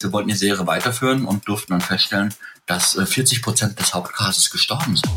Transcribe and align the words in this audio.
Wir 0.00 0.12
wollten 0.12 0.28
die 0.28 0.36
Serie 0.36 0.64
weiterführen 0.64 1.24
und 1.24 1.48
durften 1.48 1.72
dann 1.72 1.80
feststellen, 1.80 2.32
dass 2.66 2.92
40 2.92 3.38
äh, 3.38 3.42
Prozent 3.42 3.80
des 3.80 3.94
Hauptcastes 3.94 4.48
gestorben 4.48 4.94
sind. 4.94 5.10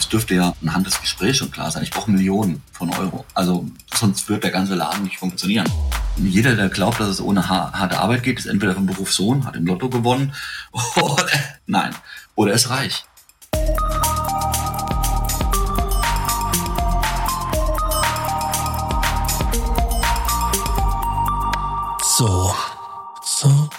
Es 0.00 0.08
dürfte 0.08 0.34
ja 0.34 0.52
anhand 0.62 0.88
des 0.88 1.00
Gesprächs 1.00 1.38
schon 1.38 1.52
klar 1.52 1.70
sein. 1.70 1.84
Ich 1.84 1.92
brauche 1.92 2.10
Millionen 2.10 2.60
von 2.72 2.92
Euro. 2.92 3.24
Also 3.34 3.70
sonst 3.94 4.28
wird 4.28 4.42
der 4.42 4.50
ganze 4.50 4.74
Laden 4.74 5.04
nicht 5.04 5.18
funktionieren. 5.18 5.70
Jeder, 6.16 6.56
der 6.56 6.70
glaubt, 6.70 6.98
dass 6.98 7.06
es 7.06 7.20
ohne 7.20 7.48
harte 7.48 8.00
Arbeit 8.00 8.24
geht, 8.24 8.40
ist 8.40 8.46
entweder 8.46 8.74
vom 8.74 8.86
Beruf 8.86 9.12
Sohn, 9.12 9.46
hat 9.46 9.54
im 9.54 9.64
Lotto 9.64 9.88
gewonnen, 9.88 10.34
oder 10.96 11.28
nein, 11.66 11.94
oder 12.34 12.52
ist 12.52 12.68
reich. 12.68 13.04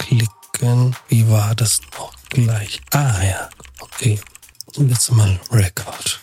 Klicken. 0.01 0.95
Wie 1.07 1.29
war 1.29 1.55
das 1.55 1.81
noch 1.97 2.13
gleich? 2.29 2.81
Ah 2.91 3.23
ja, 3.23 3.49
okay. 3.79 4.19
Jetzt 4.75 5.11
mal 5.11 5.39
Record. 5.51 6.19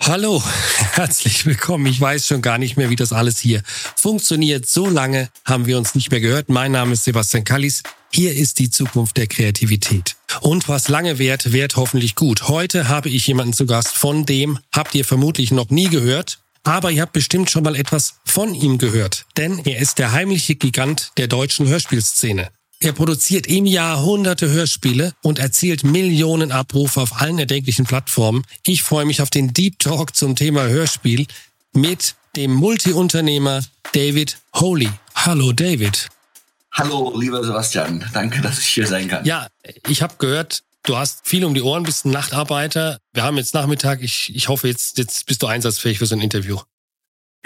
Hallo, 0.00 0.42
herzlich 0.92 1.46
willkommen. 1.46 1.86
Ich 1.86 2.00
weiß 2.00 2.26
schon 2.26 2.42
gar 2.42 2.58
nicht 2.58 2.76
mehr, 2.76 2.90
wie 2.90 2.96
das 2.96 3.12
alles 3.12 3.38
hier 3.38 3.62
funktioniert. 3.96 4.66
So 4.66 4.88
lange 4.88 5.28
haben 5.44 5.66
wir 5.66 5.78
uns 5.78 5.94
nicht 5.94 6.10
mehr 6.10 6.20
gehört. 6.20 6.48
Mein 6.48 6.72
Name 6.72 6.92
ist 6.92 7.04
Sebastian 7.04 7.44
Kallis. 7.44 7.82
Hier 8.12 8.32
ist 8.32 8.58
die 8.58 8.70
Zukunft 8.70 9.16
der 9.16 9.26
Kreativität. 9.26 10.16
Und 10.40 10.68
was 10.68 10.88
lange 10.88 11.18
währt, 11.18 11.52
währt 11.52 11.76
hoffentlich 11.76 12.14
gut. 12.14 12.48
Heute 12.48 12.88
habe 12.88 13.08
ich 13.08 13.26
jemanden 13.26 13.54
zu 13.54 13.66
Gast, 13.66 13.88
von 13.88 14.26
dem 14.26 14.58
habt 14.72 14.94
ihr 14.94 15.04
vermutlich 15.04 15.50
noch 15.50 15.70
nie 15.70 15.88
gehört. 15.88 16.38
Aber 16.64 16.90
ihr 16.90 17.02
habt 17.02 17.12
bestimmt 17.12 17.50
schon 17.50 17.64
mal 17.64 17.76
etwas 17.76 18.14
von 18.24 18.54
ihm 18.54 18.78
gehört, 18.78 19.26
denn 19.36 19.58
er 19.58 19.78
ist 19.78 19.98
der 19.98 20.12
heimliche 20.12 20.54
Gigant 20.54 21.12
der 21.18 21.26
deutschen 21.28 21.68
Hörspielszene. 21.68 22.50
Er 22.84 22.92
produziert 22.92 23.46
im 23.46 23.64
Jahr 23.64 24.02
hunderte 24.02 24.50
Hörspiele 24.50 25.14
und 25.22 25.38
erzielt 25.38 25.84
Millionen 25.84 26.52
Abrufe 26.52 27.00
auf 27.00 27.18
allen 27.18 27.38
erdenklichen 27.38 27.86
Plattformen. 27.86 28.44
Ich 28.62 28.82
freue 28.82 29.06
mich 29.06 29.22
auf 29.22 29.30
den 29.30 29.54
Deep 29.54 29.78
Talk 29.78 30.14
zum 30.14 30.36
Thema 30.36 30.64
Hörspiel 30.64 31.26
mit 31.72 32.14
dem 32.36 32.52
Multiunternehmer 32.52 33.62
David 33.94 34.36
Holy. 34.52 34.90
Hallo 35.14 35.52
David. 35.52 36.10
Hallo, 36.72 37.18
lieber 37.18 37.42
Sebastian. 37.42 38.04
Danke, 38.12 38.42
dass 38.42 38.58
ich 38.58 38.66
hier 38.66 38.86
sein 38.86 39.08
kann. 39.08 39.24
Ja, 39.24 39.46
ich 39.88 40.02
habe 40.02 40.16
gehört, 40.18 40.62
Du 40.86 40.98
hast 40.98 41.26
viel 41.26 41.46
um 41.46 41.54
die 41.54 41.62
Ohren, 41.62 41.84
bist 41.84 42.04
ein 42.04 42.10
Nachtarbeiter. 42.10 42.98
Wir 43.14 43.22
haben 43.22 43.38
jetzt 43.38 43.54
Nachmittag. 43.54 44.02
Ich, 44.02 44.30
ich 44.36 44.48
hoffe, 44.48 44.68
jetzt, 44.68 44.98
jetzt 44.98 45.24
bist 45.24 45.42
du 45.42 45.46
einsatzfähig 45.46 45.98
für 45.98 46.04
so 46.04 46.14
ein 46.14 46.20
Interview. 46.20 46.58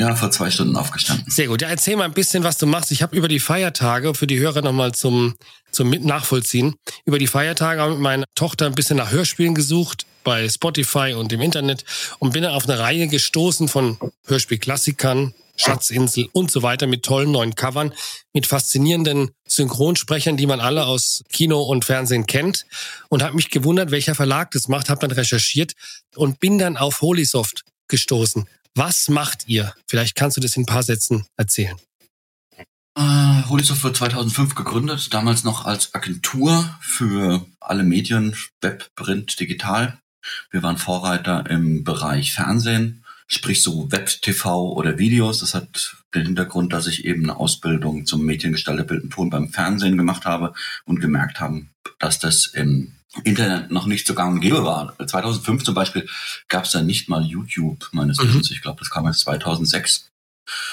Ja, 0.01 0.15
vor 0.15 0.31
zwei 0.31 0.49
Stunden 0.51 0.77
aufgestanden. 0.77 1.29
Sehr 1.29 1.49
gut. 1.49 1.61
Ja, 1.61 1.69
erzähl 1.69 1.97
mal 1.97 2.05
ein 2.05 2.13
bisschen, 2.13 2.45
was 2.45 2.57
du 2.57 2.67
machst. 2.67 2.93
Ich 2.93 3.03
habe 3.03 3.17
über 3.17 3.27
die 3.27 3.41
Feiertage, 3.41 4.15
für 4.15 4.29
die 4.29 4.39
Hörer 4.39 4.63
nochmal 4.63 4.93
zum, 4.93 5.35
zum 5.73 5.91
Nachvollziehen, 5.91 6.77
über 7.05 7.19
die 7.19 7.27
Feiertage 7.27 7.81
habe 7.81 7.93
mit 7.93 8.01
meiner 8.01 8.25
Tochter 8.37 8.67
ein 8.67 8.77
bisschen 8.77 8.99
nach 8.99 9.11
Hörspielen 9.11 9.57
gesucht 9.57 10.07
bei 10.23 10.49
Spotify 10.49 11.15
und 11.17 11.33
im 11.33 11.41
Internet 11.41 11.85
und 12.21 12.33
bin 12.33 12.45
dann 12.45 12.55
auf 12.55 12.69
eine 12.69 12.79
Reihe 12.79 13.09
gestoßen 13.09 13.67
von 13.67 13.99
Hörspielklassikern, 14.27 15.35
Schatzinsel 15.57 16.29
und 16.33 16.53
so 16.53 16.63
weiter 16.63 16.87
mit 16.87 17.03
tollen 17.03 17.33
neuen 17.33 17.57
Covern, 17.57 17.93
mit 18.33 18.47
faszinierenden 18.47 19.31
Synchronsprechern, 19.49 20.37
die 20.37 20.47
man 20.47 20.61
alle 20.61 20.87
aus 20.87 21.25
Kino 21.33 21.61
und 21.63 21.85
Fernsehen 21.85 22.27
kennt 22.27 22.67
und 23.09 23.25
habe 23.25 23.35
mich 23.35 23.51
gewundert, 23.51 23.91
welcher 23.91 24.15
Verlag 24.15 24.53
das 24.53 24.69
macht, 24.69 24.91
habe 24.91 25.01
dann 25.01 25.11
recherchiert 25.11 25.73
und 26.15 26.39
bin 26.39 26.59
dann 26.59 26.77
auf 26.77 27.01
Holysoft 27.01 27.65
gestoßen. 27.89 28.47
Was 28.79 29.09
macht 29.09 29.49
ihr? 29.49 29.75
Vielleicht 29.89 30.15
kannst 30.15 30.37
du 30.37 30.41
das 30.41 30.57
in 30.57 30.63
ein 30.63 30.67
paar 30.67 30.85
Sätzen 30.85 31.27
erzählen. 31.37 31.77
Uh, 32.97 33.49
Holysoft 33.49 33.83
wurde 33.83 33.95
2005 33.95 34.55
gegründet, 34.55 35.13
damals 35.13 35.43
noch 35.43 35.65
als 35.65 35.97
Agentur 35.97 36.79
für 36.81 37.45
alle 37.59 37.83
Medien, 37.83 38.37
Web, 38.61 38.89
Print, 38.95 39.41
Digital. 39.41 39.99
Wir 40.53 40.63
waren 40.63 40.77
Vorreiter 40.77 41.51
im 41.51 41.83
Bereich 41.83 42.33
Fernsehen 42.33 43.05
sprich 43.29 43.63
so 43.63 43.93
Web-TV 43.93 44.73
oder 44.73 44.99
Videos. 44.99 45.41
Das 45.41 45.55
hat 45.55 45.97
den 46.15 46.25
Hintergrund, 46.27 46.73
dass 46.73 46.87
ich 46.87 47.05
eben 47.05 47.25
eine 47.25 47.37
Ausbildung 47.37 48.07
zum 48.07 48.25
Mediengestalter 48.25 48.85
Bild 48.85 49.05
und 49.05 49.11
Ton 49.11 49.31
beim 49.31 49.51
Fernsehen 49.51 49.99
gemacht 49.99 50.25
habe 50.25 50.55
und 50.87 51.01
gemerkt 51.01 51.39
haben, 51.39 51.71
dass 51.99 52.19
das 52.19 52.47
im 52.47 52.98
Internet 53.25 53.71
noch 53.71 53.87
nicht 53.87 54.07
so 54.07 54.15
gang 54.15 54.35
und 54.35 54.41
gäbe 54.41 54.65
war. 54.65 54.95
2005 54.99 55.65
zum 55.65 55.75
Beispiel 55.75 56.07
gab 56.49 56.65
es 56.65 56.73
da 56.73 56.83
nicht 56.83 57.09
mal 57.09 57.25
YouTube 57.25 57.89
meines 57.93 58.19
mhm. 58.19 58.29
Wissens. 58.29 58.51
Ich 58.51 58.63
glaube, 58.63 58.81
das 58.81 58.91
kam 58.91 59.07
erst 59.07 59.21
2006. 59.21 60.11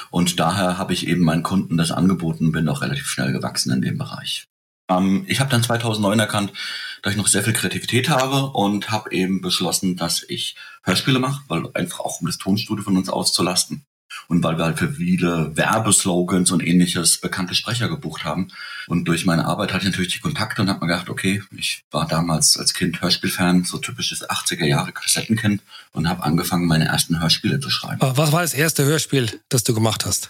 Und 0.09 0.39
daher 0.39 0.77
habe 0.77 0.93
ich 0.93 1.07
eben 1.07 1.23
meinen 1.23 1.43
Kunden 1.43 1.77
das 1.77 1.91
angeboten 1.91 2.47
und 2.47 2.51
bin 2.51 2.69
auch 2.69 2.81
relativ 2.81 3.07
schnell 3.07 3.31
gewachsen 3.31 3.71
in 3.71 3.81
dem 3.81 3.97
Bereich. 3.97 4.47
Ähm, 4.89 5.25
ich 5.27 5.39
habe 5.39 5.49
dann 5.49 5.63
2009 5.63 6.19
erkannt, 6.19 6.53
dass 7.01 7.13
ich 7.13 7.17
noch 7.17 7.27
sehr 7.27 7.43
viel 7.43 7.53
Kreativität 7.53 8.09
habe 8.09 8.47
und 8.51 8.91
habe 8.91 9.11
eben 9.11 9.41
beschlossen, 9.41 9.95
dass 9.95 10.23
ich 10.23 10.55
Hörspiele 10.83 11.19
mache, 11.19 11.43
weil 11.47 11.69
einfach 11.73 11.99
auch 11.99 12.21
um 12.21 12.27
das 12.27 12.37
Tonstudio 12.37 12.83
von 12.83 12.97
uns 12.97 13.09
auszulasten 13.09 13.85
und 14.27 14.43
weil 14.43 14.57
wir 14.57 14.65
halt 14.65 14.79
für 14.79 14.93
viele 14.93 15.55
Werbeslogans 15.55 16.51
und 16.51 16.65
ähnliches 16.65 17.19
bekannte 17.19 17.55
Sprecher 17.55 17.89
gebucht 17.89 18.23
haben. 18.23 18.49
Und 18.87 19.05
durch 19.05 19.25
meine 19.25 19.45
Arbeit 19.45 19.73
hatte 19.73 19.85
ich 19.85 19.91
natürlich 19.91 20.13
die 20.13 20.19
Kontakte 20.19 20.61
und 20.61 20.69
habe 20.69 20.85
mir 20.85 20.91
gedacht, 20.91 21.09
okay, 21.09 21.43
ich 21.55 21.83
war 21.91 22.07
damals 22.07 22.57
als 22.57 22.73
Kind 22.73 23.01
Hörspielfan, 23.01 23.63
so 23.63 23.77
typisches 23.77 24.27
80er 24.27 24.65
Jahre 24.65 24.91
Kassettenkind 24.91 25.61
und 25.91 26.09
habe 26.09 26.23
angefangen, 26.23 26.67
meine 26.67 26.85
ersten 26.85 27.19
Hörspiele 27.19 27.59
zu 27.59 27.69
schreiben. 27.69 27.99
Was 28.01 28.31
war 28.31 28.41
das 28.41 28.53
erste 28.53 28.85
Hörspiel, 28.85 29.39
das 29.49 29.63
du 29.63 29.73
gemacht 29.73 30.05
hast? 30.05 30.29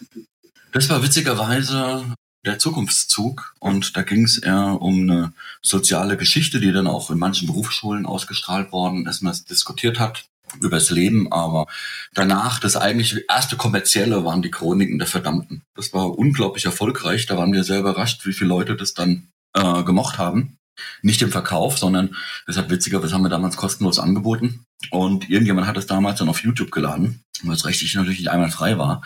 Das 0.71 0.89
war 0.89 1.01
witzigerweise 1.03 2.05
der 2.45 2.59
Zukunftszug 2.59 3.55
und 3.59 3.97
da 3.97 4.03
ging 4.03 4.23
es 4.23 4.37
eher 4.37 4.81
um 4.81 5.01
eine 5.01 5.33
soziale 5.61 6.15
Geschichte, 6.15 6.59
die 6.59 6.71
dann 6.71 6.87
auch 6.87 7.09
in 7.09 7.17
manchen 7.17 7.47
Berufsschulen 7.47 8.05
ausgestrahlt 8.05 8.71
worden 8.71 9.07
ist, 9.07 9.21
man 9.21 9.35
diskutiert 9.49 9.99
hat 9.99 10.25
über 10.61 10.77
das 10.77 10.89
Leben, 10.89 11.31
aber 11.31 11.67
danach 12.13 12.59
das 12.59 12.75
eigentlich 12.75 13.25
erste 13.29 13.57
kommerzielle 13.57 14.23
waren 14.23 14.41
die 14.41 14.51
Chroniken 14.51 14.99
der 14.99 15.07
Verdammten. 15.07 15.63
Das 15.75 15.93
war 15.93 16.17
unglaublich 16.17 16.65
erfolgreich, 16.65 17.25
da 17.25 17.37
waren 17.37 17.53
wir 17.53 17.63
sehr 17.63 17.79
überrascht, 17.79 18.25
wie 18.25 18.33
viele 18.33 18.49
Leute 18.49 18.75
das 18.75 18.93
dann 18.93 19.27
äh, 19.53 19.83
gemocht 19.83 20.17
haben. 20.17 20.57
Nicht 21.01 21.21
im 21.21 21.31
Verkauf, 21.31 21.77
sondern 21.77 22.15
das 22.47 22.57
hat 22.57 22.69
witziger, 22.69 22.99
das 22.99 23.13
haben 23.13 23.23
wir 23.23 23.29
damals 23.29 23.55
kostenlos 23.55 23.97
angeboten. 23.97 24.65
Und 24.91 25.29
irgendjemand 25.29 25.67
hat 25.67 25.77
es 25.77 25.87
damals 25.87 26.19
dann 26.19 26.29
auf 26.29 26.43
YouTube 26.43 26.71
geladen, 26.71 27.23
es 27.51 27.65
rechtlich 27.65 27.93
natürlich 27.95 28.19
nicht 28.19 28.29
einmal 28.29 28.51
frei 28.51 28.77
war. 28.77 29.01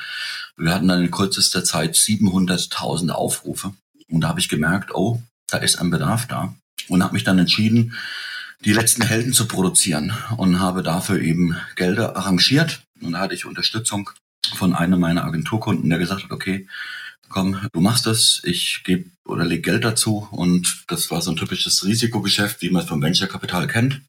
Wir 0.57 0.73
hatten 0.73 0.87
dann 0.87 1.03
in 1.03 1.11
kürzester 1.11 1.63
Zeit 1.63 1.95
700.000 1.95 3.11
Aufrufe. 3.11 3.73
Und 4.09 4.21
da 4.21 4.29
habe 4.29 4.39
ich 4.39 4.49
gemerkt, 4.49 4.93
oh, 4.93 5.21
da 5.49 5.57
ist 5.57 5.79
ein 5.79 5.89
Bedarf 5.89 6.27
da. 6.27 6.53
Und 6.87 7.03
habe 7.03 7.13
mich 7.13 7.23
dann 7.23 7.37
entschieden, 7.37 7.95
die 8.65 8.73
letzten 8.73 9.03
Helden 9.03 9.33
zu 9.33 9.47
produzieren 9.47 10.13
und 10.37 10.59
habe 10.59 10.83
dafür 10.83 11.21
eben 11.21 11.55
Gelder 11.75 12.15
arrangiert. 12.15 12.81
Und 13.01 13.13
da 13.13 13.19
hatte 13.19 13.33
ich 13.33 13.45
Unterstützung 13.45 14.09
von 14.55 14.75
einem 14.75 14.99
meiner 14.99 15.23
Agenturkunden, 15.23 15.89
der 15.89 15.99
gesagt 15.99 16.23
hat, 16.23 16.31
okay, 16.31 16.67
komm, 17.29 17.57
du 17.71 17.79
machst 17.79 18.05
das, 18.05 18.41
ich 18.43 18.81
gebe 18.83 19.09
oder 19.25 19.45
leg 19.45 19.63
Geld 19.63 19.83
dazu. 19.85 20.27
Und 20.31 20.83
das 20.87 21.09
war 21.11 21.21
so 21.21 21.31
ein 21.31 21.37
typisches 21.37 21.85
Risikogeschäft, 21.85 22.61
wie 22.61 22.69
man 22.69 22.83
es 22.83 22.89
vom 22.89 23.01
Venture 23.01 23.27
Capital 23.27 23.67
kennt. 23.67 24.01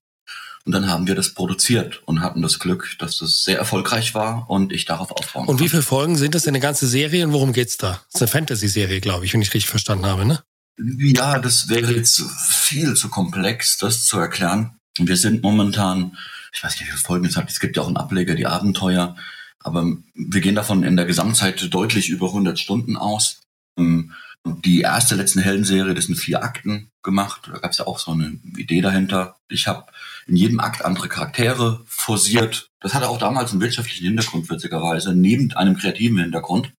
Und 0.66 0.72
dann 0.72 0.88
haben 0.88 1.06
wir 1.06 1.14
das 1.14 1.32
produziert 1.32 2.02
und 2.04 2.20
hatten 2.20 2.42
das 2.42 2.58
Glück, 2.58 2.96
dass 2.98 3.18
das 3.18 3.44
sehr 3.44 3.58
erfolgreich 3.58 4.14
war 4.14 4.50
und 4.50 4.72
ich 4.72 4.84
darauf 4.84 5.10
aufbauen 5.10 5.48
Und 5.48 5.58
wie 5.58 5.68
viele 5.68 5.82
Folgen 5.82 6.16
sind 6.16 6.34
das 6.34 6.42
denn 6.42 6.50
eine 6.50 6.60
ganze 6.60 6.86
Serie 6.86 7.26
und 7.26 7.32
worum 7.32 7.52
geht's 7.52 7.78
da? 7.78 8.02
Das 8.12 8.16
ist 8.16 8.22
eine 8.22 8.28
Fantasy-Serie, 8.28 9.00
glaube 9.00 9.24
ich, 9.24 9.32
wenn 9.32 9.40
ich 9.40 9.54
richtig 9.54 9.70
verstanden 9.70 10.04
habe, 10.04 10.26
ne? 10.26 10.42
Ja, 10.82 11.38
das 11.38 11.68
wäre 11.68 11.92
jetzt 11.94 12.22
viel 12.22 12.94
zu 12.94 13.08
komplex, 13.10 13.76
das 13.78 14.04
zu 14.04 14.18
erklären. 14.18 14.78
Wir 14.98 15.16
sind 15.16 15.42
momentan, 15.42 16.16
ich 16.52 16.62
weiß 16.62 16.72
nicht, 16.72 16.82
wie 16.82 16.86
viele 16.86 16.98
Folgen 16.98 17.26
es 17.26 17.36
hat, 17.36 17.50
es 17.50 17.60
gibt 17.60 17.76
ja 17.76 17.82
auch 17.82 17.88
einen 17.88 17.96
Ableger, 17.96 18.34
die 18.34 18.46
Abenteuer, 18.46 19.16
aber 19.58 19.84
wir 20.14 20.40
gehen 20.40 20.54
davon 20.54 20.82
in 20.82 20.96
der 20.96 21.04
Gesamtzeit 21.04 21.72
deutlich 21.72 22.08
über 22.08 22.28
100 22.28 22.58
Stunden 22.58 22.96
aus. 22.96 23.42
Ähm, 23.78 24.14
die 24.46 24.80
erste 24.80 25.16
letzten 25.16 25.40
Heldenserie, 25.40 25.92
das 25.92 26.06
sind 26.06 26.16
vier 26.16 26.42
Akten 26.42 26.90
gemacht. 27.02 27.42
Da 27.52 27.58
gab 27.58 27.72
es 27.72 27.78
ja 27.78 27.86
auch 27.86 27.98
so 27.98 28.12
eine 28.12 28.38
Idee 28.56 28.80
dahinter. 28.80 29.36
Ich 29.48 29.66
habe 29.66 29.84
in 30.26 30.36
jedem 30.36 30.60
Akt 30.60 30.82
andere 30.82 31.08
Charaktere 31.08 31.82
forciert. 31.84 32.68
Das 32.80 32.94
hatte 32.94 33.10
auch 33.10 33.18
damals 33.18 33.52
einen 33.52 33.60
wirtschaftlichen 33.60 34.06
Hintergrund, 34.06 34.48
witzigerweise, 34.48 35.14
neben 35.14 35.52
einem 35.52 35.76
kreativen 35.76 36.18
Hintergrund. 36.18 36.72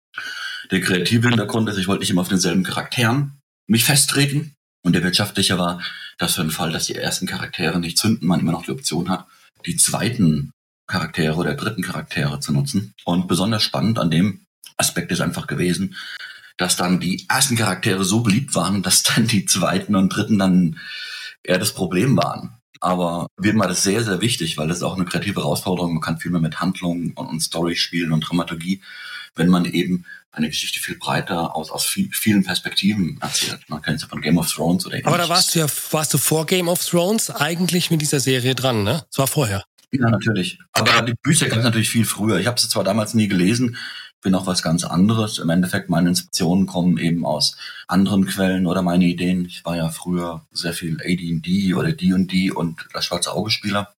Der 0.72 0.82
kreative 0.82 1.30
Hintergrund 1.30 1.70
ist, 1.70 1.78
ich 1.78 1.88
wollte 1.88 2.02
nicht 2.02 2.10
immer 2.10 2.22
auf 2.22 2.30
denselben 2.30 2.64
Charakteren 2.64 3.41
mich 3.72 3.86
festtreten. 3.86 4.54
Und 4.84 4.94
der 4.94 5.04
wirtschaftliche 5.04 5.58
war, 5.58 5.82
dass 6.18 6.36
für 6.36 6.42
den 6.42 6.52
Fall, 6.52 6.72
dass 6.72 6.88
die 6.88 6.96
ersten 6.96 7.28
Charaktere 7.28 7.80
nicht 7.80 7.98
zünden, 7.98 8.28
man 8.28 8.40
immer 8.40 8.52
noch 8.52 8.66
die 8.66 8.72
Option 8.72 9.10
hat, 9.10 9.28
die 9.66 9.78
zweiten 9.78 10.52
Charaktere 10.88 11.36
oder 11.36 11.56
dritten 11.56 11.84
Charaktere 11.84 12.40
zu 12.40 12.52
nutzen. 12.52 12.94
Und 13.06 13.28
besonders 13.28 13.64
spannend 13.64 14.00
an 14.00 14.12
dem 14.12 14.42
Aspekt 14.78 15.12
ist 15.12 15.22
einfach 15.22 15.48
gewesen, 15.48 15.96
dass 16.58 16.76
dann 16.76 17.00
die 17.00 17.26
ersten 17.30 17.56
Charaktere 17.56 18.04
so 18.04 18.22
beliebt 18.22 18.56
waren, 18.56 18.82
dass 18.84 19.04
dann 19.04 19.28
die 19.28 19.46
zweiten 19.46 19.96
und 19.96 20.10
dritten 20.10 20.38
dann 20.40 20.80
eher 21.44 21.60
das 21.60 21.74
Problem 21.74 22.18
waren. 22.18 22.58
Aber 22.82 23.28
mir 23.40 23.56
war 23.58 23.68
das 23.68 23.84
sehr, 23.84 24.04
sehr 24.04 24.22
wichtig, 24.22 24.58
weil 24.58 24.68
das 24.68 24.78
ist 24.78 24.84
auch 24.84 24.96
eine 24.96 25.06
kreative 25.06 25.42
Herausforderung. 25.42 25.94
Man 25.94 26.02
kann 26.02 26.18
viel 26.18 26.32
mehr 26.32 26.42
mit 26.42 26.60
Handlungen 26.60 27.14
und, 27.14 27.28
und 27.28 27.40
Story 27.40 27.76
spielen 27.76 28.12
und 28.12 28.22
Dramaturgie. 28.22 28.82
Wenn 29.36 29.48
man 29.48 29.66
eben 29.66 30.06
eine 30.32 30.48
Geschichte 30.48 30.80
viel 30.80 30.98
breiter 30.98 31.56
aus, 31.56 31.72
aus 31.72 31.86
viel, 31.86 32.10
vielen 32.14 32.44
Perspektiven 32.44 33.18
erzählt. 33.22 33.60
Man 33.68 33.82
kennt 33.82 33.98
es 33.98 34.04
ja 34.04 34.08
von 34.08 34.22
Game 34.22 34.38
of 34.38 34.52
Thrones 34.52 34.86
oder 34.86 35.00
Aber 35.04 35.18
da 35.18 35.28
warst 35.28 35.56
du 35.56 35.60
ja, 35.60 35.68
warst 35.92 36.14
du 36.14 36.18
vor 36.18 36.46
Game 36.46 36.70
of 36.70 36.86
Thrones 36.86 37.30
eigentlich 37.30 37.92
mit 37.92 38.02
dieser 38.02 38.20
Serie 38.20 38.56
dran, 38.56 38.84
ne? 38.84 39.04
Das 39.10 39.18
war 39.18 39.28
vorher. 39.28 39.64
Ja, 39.92 40.10
natürlich. 40.10 40.58
Aber 40.72 41.02
die 41.02 41.16
Bücher 41.22 41.48
gab 41.50 41.60
es 41.60 41.66
natürlich 41.66 41.90
viel 41.90 42.06
früher. 42.06 42.40
Ich 42.40 42.48
habe 42.48 42.60
sie 42.60 42.70
zwar 42.70 42.86
damals 42.86 43.14
nie 43.14 43.28
gelesen, 43.28 43.78
bin 44.22 44.36
auch 44.36 44.48
was 44.48 44.62
ganz 44.62 44.86
anderes. 44.86 45.38
Im 45.40 45.50
Endeffekt, 45.50 45.90
meine 45.90 46.10
Inspirationen 46.10 46.66
kommen 46.66 46.98
eben 46.98 47.26
aus 47.26 47.58
anderen 47.88 48.26
Quellen 48.26 48.68
oder 48.68 48.82
meine 48.84 49.06
Ideen. 49.06 49.46
Ich 49.46 49.66
war 49.66 49.76
ja 49.76 49.90
früher 49.90 50.46
sehr 50.52 50.74
viel 50.74 50.98
AD&D 51.02 51.74
oder 51.74 51.92
D&D 51.92 52.52
und 52.52 52.88
das 52.94 53.06
Schwarze 53.06 53.34
Auge-Spieler. 53.34 53.94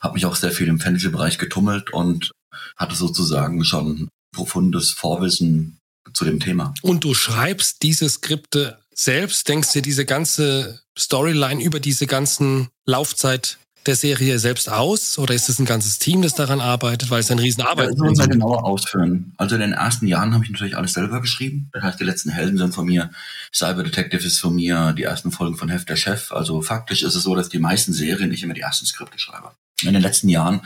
Habe 0.00 0.14
mich 0.14 0.26
auch 0.26 0.36
sehr 0.36 0.52
viel 0.52 0.68
im 0.68 0.78
Fantasy-Bereich 0.78 1.38
getummelt 1.38 1.92
und 1.92 2.30
hatte 2.76 2.94
sozusagen 2.94 3.64
schon 3.64 4.08
profundes 4.34 4.90
Vorwissen 4.90 5.78
zu 6.12 6.24
dem 6.24 6.40
Thema. 6.40 6.74
Und 6.82 7.04
du 7.04 7.14
schreibst 7.14 7.82
diese 7.82 8.08
Skripte 8.08 8.78
selbst, 8.94 9.48
denkst 9.48 9.72
dir 9.72 9.82
diese 9.82 10.04
ganze 10.04 10.80
Storyline 10.96 11.62
über 11.62 11.80
diese 11.80 12.06
ganzen 12.06 12.68
Laufzeit 12.86 13.58
der 13.86 13.96
Serie 13.96 14.38
selbst 14.38 14.70
aus 14.70 15.18
oder 15.18 15.34
ist 15.34 15.48
es 15.48 15.58
ein 15.58 15.66
ganzes 15.66 15.98
Team, 15.98 16.22
das 16.22 16.34
daran 16.34 16.60
arbeitet, 16.60 17.10
weil 17.10 17.20
es 17.20 17.30
ein 17.30 17.38
Riesenarbeit 17.38 17.90
ist? 17.90 17.98
Ja, 17.98 18.12
das 18.12 18.28
genauer 18.28 18.64
ausführen. 18.64 19.34
Also 19.36 19.56
in 19.56 19.60
den 19.60 19.72
ersten 19.72 20.06
Jahren 20.06 20.32
habe 20.32 20.44
ich 20.44 20.50
natürlich 20.50 20.76
alles 20.76 20.94
selber 20.94 21.20
geschrieben. 21.20 21.68
Das 21.72 21.82
heißt, 21.82 22.00
die 22.00 22.04
letzten 22.04 22.30
Helden 22.30 22.56
sind 22.56 22.74
von 22.74 22.86
mir, 22.86 23.10
Cyber 23.52 23.82
Detective 23.82 24.26
ist 24.26 24.38
von 24.38 24.54
mir, 24.54 24.92
die 24.92 25.02
ersten 25.02 25.30
Folgen 25.30 25.56
von 25.56 25.68
Heft 25.68 25.88
der 25.88 25.96
Chef. 25.96 26.32
Also 26.32 26.62
faktisch 26.62 27.02
ist 27.02 27.14
es 27.14 27.22
so, 27.22 27.34
dass 27.34 27.48
die 27.48 27.58
meisten 27.58 27.92
Serien 27.92 28.32
ich 28.32 28.42
immer 28.42 28.54
die 28.54 28.62
ersten 28.62 28.86
Skripte 28.86 29.18
schreibe. 29.18 29.50
In 29.82 29.92
den 29.92 30.02
letzten 30.02 30.28
Jahren, 30.28 30.62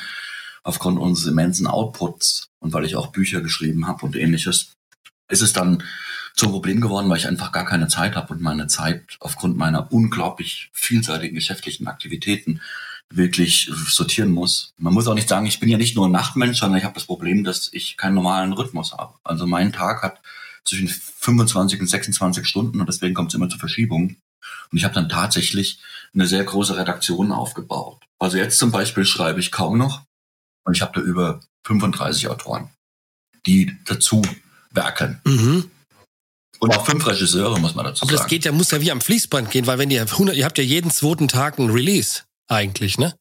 aufgrund 0.63 0.99
unseres 0.99 1.29
immensen 1.29 1.67
Outputs 1.67 2.48
und 2.61 2.73
weil 2.73 2.85
ich 2.85 2.97
auch 2.97 3.09
Bücher 3.09 3.41
geschrieben 3.41 3.87
habe 3.87 4.05
und 4.05 4.17
ähnliches, 4.17 4.73
ist 5.31 5.43
es 5.43 5.53
dann 5.53 5.83
zum 6.35 6.53
Problem 6.53 6.81
geworden, 6.81 7.11
weil 7.11 7.19
ich 7.19 7.27
einfach 7.27 7.53
gar 7.53 7.65
keine 7.65 7.89
Zeit 7.89 8.17
habe 8.17 8.33
und 8.33 8.41
meine 8.41 8.69
Zeit 8.69 9.17
aufgrund 9.21 9.57
meiner 9.57 9.93
unglaublich 9.93 10.71
vielseitigen 10.73 11.35
geschäftlichen 11.35 11.89
Aktivitäten 11.89 12.61
wirklich 13.11 13.71
sortieren 13.89 14.31
muss. 14.31 14.73
Man 14.77 14.93
muss 14.93 15.07
auch 15.09 15.15
nicht 15.15 15.29
sagen, 15.29 15.47
ich 15.47 15.61
bin 15.61 15.69
ja 15.69 15.79
nicht 15.79 15.97
nur 15.97 16.07
ein 16.07 16.13
Nachtmensch, 16.13 16.59
sondern 16.59 16.79
ich 16.79 16.85
habe 16.85 16.95
das 16.95 17.07
Problem, 17.07 17.43
dass 17.43 17.71
ich 17.73 17.97
keinen 17.97 18.15
normalen 18.15 18.53
Rhythmus 18.53 18.93
habe. 18.93 19.15
Also 19.25 19.47
mein 19.47 19.73
Tag 19.73 20.03
hat 20.03 20.21
zwischen 20.65 20.89
25 20.89 21.81
und 21.81 21.87
26 21.87 22.47
Stunden 22.47 22.81
und 22.81 22.89
deswegen 22.89 23.15
kommt 23.15 23.31
es 23.31 23.35
immer 23.35 23.49
zu 23.49 23.59
Verschiebungen. 23.59 24.19
Und 24.71 24.79
ich 24.79 24.85
habe 24.85 24.95
dann 24.95 25.09
tatsächlich 25.09 25.81
eine 26.15 26.27
sehr 26.27 26.45
große 26.45 26.77
Redaktion 26.77 27.33
aufgebaut. 27.33 28.05
Also 28.19 28.37
jetzt 28.37 28.59
zum 28.59 28.71
Beispiel 28.71 29.05
schreibe 29.05 29.41
ich 29.41 29.51
kaum 29.51 29.79
noch 29.79 30.03
und 30.65 30.77
ich 30.77 30.83
habe 30.83 31.01
da 31.01 31.01
über 31.01 31.41
35 31.69 32.29
Autoren, 32.29 32.69
die 33.47 33.77
dazu 33.85 34.23
werkeln. 34.71 35.21
Mhm. 35.25 35.71
Und 36.61 36.77
auch 36.77 36.85
fünf 36.85 37.07
Regisseure, 37.07 37.61
muss 37.61 37.75
man 37.77 37.85
dazu 37.85 38.05
sagen. 38.05 38.11
Aber 38.11 38.19
das 38.19 38.29
geht 38.29 38.45
ja, 38.45 38.51
muss 38.51 38.73
ja 38.73 38.81
wie 38.81 38.91
am 38.91 39.01
Fließband 39.01 39.51
gehen, 39.51 39.67
weil 39.67 39.79
wenn 39.79 39.91
ihr 39.91 40.03
100, 40.03 40.35
ihr 40.37 40.45
habt 40.45 40.59
ja 40.59 40.65
jeden 40.65 40.91
zweiten 40.91 41.29
Tag 41.29 41.59
ein 41.59 41.71
Release 41.71 42.23
eigentlich, 42.49 42.99
ne? 42.99 43.15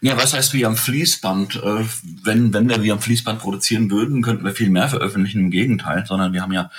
Ja, 0.00 0.16
was 0.16 0.32
heißt 0.32 0.54
wie 0.54 0.64
am 0.64 0.76
Fließband? 0.76 1.56
Äh, 1.56 1.84
wenn, 2.22 2.52
wenn 2.52 2.68
wir 2.68 2.82
wie 2.82 2.92
am 2.92 3.00
Fließband 3.00 3.40
produzieren 3.40 3.90
würden, 3.90 4.22
könnten 4.22 4.44
wir 4.44 4.54
viel 4.54 4.70
mehr 4.70 4.88
veröffentlichen. 4.88 5.40
Im 5.40 5.50
Gegenteil, 5.50 6.04
sondern 6.06 6.32
wir 6.32 6.42
haben 6.42 6.52
ja 6.52 6.70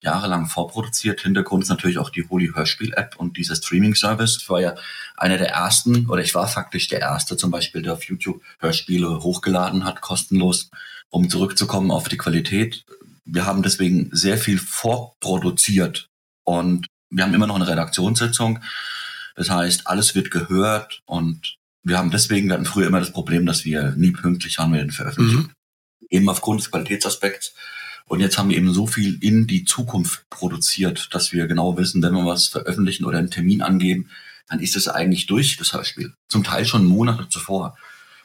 jahrelang 0.00 0.46
vorproduziert. 0.46 1.20
Hintergrund 1.20 1.62
ist 1.62 1.70
natürlich 1.70 1.98
auch 1.98 2.10
die 2.10 2.28
Holy 2.28 2.52
Hörspiel-App 2.54 3.16
und 3.16 3.36
dieser 3.36 3.56
Streaming-Service. 3.56 4.38
Ich 4.40 4.50
war 4.50 4.60
ja 4.60 4.74
einer 5.16 5.38
der 5.38 5.50
ersten, 5.50 6.06
oder 6.06 6.22
ich 6.22 6.34
war 6.34 6.48
faktisch 6.48 6.88
der 6.88 7.00
erste 7.00 7.36
zum 7.36 7.50
Beispiel, 7.50 7.82
der 7.82 7.94
auf 7.94 8.04
YouTube 8.04 8.42
Hörspiele 8.58 9.22
hochgeladen 9.22 9.84
hat, 9.84 10.00
kostenlos, 10.00 10.70
um 11.08 11.30
zurückzukommen 11.30 11.90
auf 11.90 12.08
die 12.08 12.18
Qualität. 12.18 12.84
Wir 13.24 13.46
haben 13.46 13.62
deswegen 13.62 14.10
sehr 14.12 14.38
viel 14.38 14.58
vorproduziert 14.58 16.08
und 16.44 16.86
wir 17.10 17.24
haben 17.24 17.34
immer 17.34 17.46
noch 17.46 17.56
eine 17.56 17.68
Redaktionssitzung 17.68 18.60
das 19.36 19.50
heißt, 19.50 19.86
alles 19.86 20.14
wird 20.14 20.30
gehört 20.30 21.02
und 21.04 21.56
wir 21.86 21.98
haben 21.98 22.10
deswegen, 22.10 22.48
wir 22.48 22.54
hatten 22.54 22.64
früher 22.64 22.88
immer 22.88 22.98
das 22.98 23.12
Problem, 23.12 23.46
dass 23.46 23.64
wir 23.64 23.92
nie 23.96 24.10
pünktlich 24.10 24.58
waren 24.58 24.72
mit 24.72 24.80
den 24.80 24.90
Veröffentlichungen. 24.90 25.46
Mhm. 25.46 26.06
Eben 26.10 26.28
aufgrund 26.28 26.60
des 26.60 26.70
Qualitätsaspekts. 26.72 27.54
Und 28.06 28.18
jetzt 28.18 28.38
haben 28.38 28.50
wir 28.50 28.56
eben 28.56 28.74
so 28.74 28.88
viel 28.88 29.22
in 29.22 29.46
die 29.46 29.64
Zukunft 29.64 30.28
produziert, 30.28 31.08
dass 31.12 31.32
wir 31.32 31.46
genau 31.46 31.76
wissen, 31.76 32.02
wenn 32.02 32.14
wir 32.14 32.26
was 32.26 32.48
veröffentlichen 32.48 33.04
oder 33.04 33.18
einen 33.18 33.30
Termin 33.30 33.62
angeben, 33.62 34.10
dann 34.48 34.58
ist 34.58 34.76
es 34.76 34.88
eigentlich 34.88 35.26
durch, 35.26 35.56
das 35.56 35.72
Hörspiel. 35.72 36.12
Zum 36.28 36.42
Teil 36.42 36.66
schon 36.66 36.86
Monate 36.86 37.28
zuvor. 37.28 37.76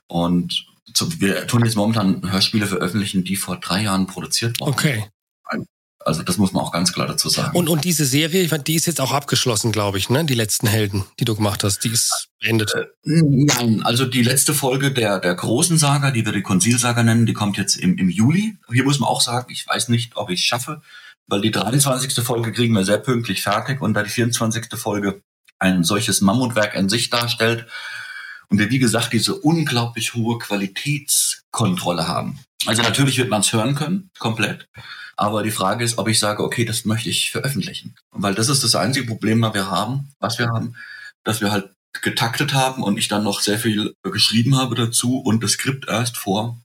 Und 0.08 0.66
wir 1.20 1.46
tun 1.46 1.64
jetzt 1.64 1.76
momentan 1.76 2.32
Hörspiele 2.32 2.66
veröffentlichen, 2.66 3.24
die 3.24 3.36
vor 3.36 3.60
drei 3.60 3.84
Jahren 3.84 4.08
produziert 4.08 4.60
wurden. 4.60 4.72
Okay. 4.72 5.06
Also 6.06 6.24
das 6.24 6.38
muss 6.38 6.52
man 6.52 6.64
auch 6.64 6.72
ganz 6.72 6.94
klar 6.94 7.08
dazu 7.08 7.30
sagen. 7.30 7.56
Und, 7.56 7.70
und 7.70 7.84
diese 7.84 8.06
Serie, 8.06 8.48
die 8.48 8.76
ist 8.76 8.88
jetzt 8.88 9.02
auch 9.02 9.12
abgeschlossen, 9.12 9.72
glaube 9.72 9.98
ich, 9.98 10.10
ne? 10.10 10.26
Die 10.26 10.34
letzten 10.34 10.68
Helden, 10.68 11.06
die 11.20 11.26
du 11.26 11.36
gemacht 11.36 11.64
hast, 11.64 11.84
die 11.84 11.90
ist 11.90 12.30
beendet. 12.40 12.74
Äh, 12.74 12.86
nein, 13.04 13.84
also 13.84 14.06
die 14.06 14.24
letzte 14.24 14.54
Folge 14.54 14.92
der, 14.92 15.20
der 15.20 15.36
großen 15.36 15.78
Saga, 15.78 16.12
die 16.12 16.26
wir 16.26 16.32
die 16.32 16.42
Konzilsaga 16.42 17.04
nennen, 17.04 17.26
die 17.26 17.34
kommt 17.34 17.58
jetzt 17.58 17.76
im, 17.76 17.98
im 17.98 18.10
Juli. 18.10 18.58
Hier 18.72 18.84
muss 18.84 19.00
man 19.00 19.10
auch 19.10 19.22
sagen, 19.22 19.52
ich 19.52 19.68
weiß 19.68 19.90
nicht, 19.90 20.16
ob 20.16 20.30
ich 20.30 20.40
es 20.40 20.46
schaffe, 20.46 20.82
weil 21.28 21.42
die 21.42 21.52
23. 21.52 22.24
Folge 22.24 22.52
kriegen 22.52 22.74
wir 22.74 22.86
sehr 22.86 22.98
pünktlich 22.98 23.42
fertig 23.42 23.82
und 23.82 23.94
da 23.94 24.04
die 24.04 24.10
24. 24.10 24.68
Folge 24.76 25.22
ein 25.60 25.84
solches 25.84 26.22
Mammutwerk 26.22 26.76
in 26.76 26.90
sich 26.90 27.10
darstellt 27.10 27.68
und 28.50 28.58
wir, 28.58 28.70
wie 28.70 28.80
gesagt, 28.80 29.14
diese 29.14 29.36
unglaublich 29.36 30.14
hohe 30.14 30.38
Qualitätskontrolle 30.38 32.08
haben. 32.08 32.40
Also 32.66 32.82
natürlich 32.82 33.18
wird 33.18 33.30
man 33.30 33.42
es 33.42 33.54
hören 33.54 33.76
können, 33.76 34.12
komplett. 34.20 34.68
Aber 35.18 35.44
die 35.44 35.52
Frage 35.52 35.84
ist, 35.84 35.98
ob 35.98 36.08
ich 36.08 36.20
sage, 36.20 36.44
okay, 36.44 36.66
das 36.66 36.86
möchte 36.86 37.10
ich 37.10 37.32
veröffentlichen. 37.32 37.96
Weil 38.12 38.36
das 38.36 38.50
ist 38.50 38.64
das 38.64 38.76
einzige 38.76 39.06
Problem, 39.06 39.42
was 39.42 39.54
wir 39.54 39.70
haben, 39.70 40.10
was 40.20 40.40
wir 40.40 40.48
haben, 40.48 40.76
dass 41.24 41.42
wir 41.42 41.52
halt 41.52 41.72
getaktet 42.02 42.54
haben 42.54 42.84
und 42.84 42.98
ich 42.98 43.08
dann 43.08 43.24
noch 43.24 43.42
sehr 43.42 43.60
viel 43.60 43.94
geschrieben 44.04 44.58
habe 44.58 44.76
dazu 44.76 45.20
und 45.20 45.44
das 45.44 45.52
Skript 45.52 45.88
erst 45.88 46.18
vor 46.18 46.62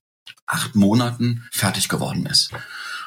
acht 0.46 0.75
Monaten 0.75 1.44
fertig 1.50 1.88
geworden 1.88 2.26
ist. 2.26 2.52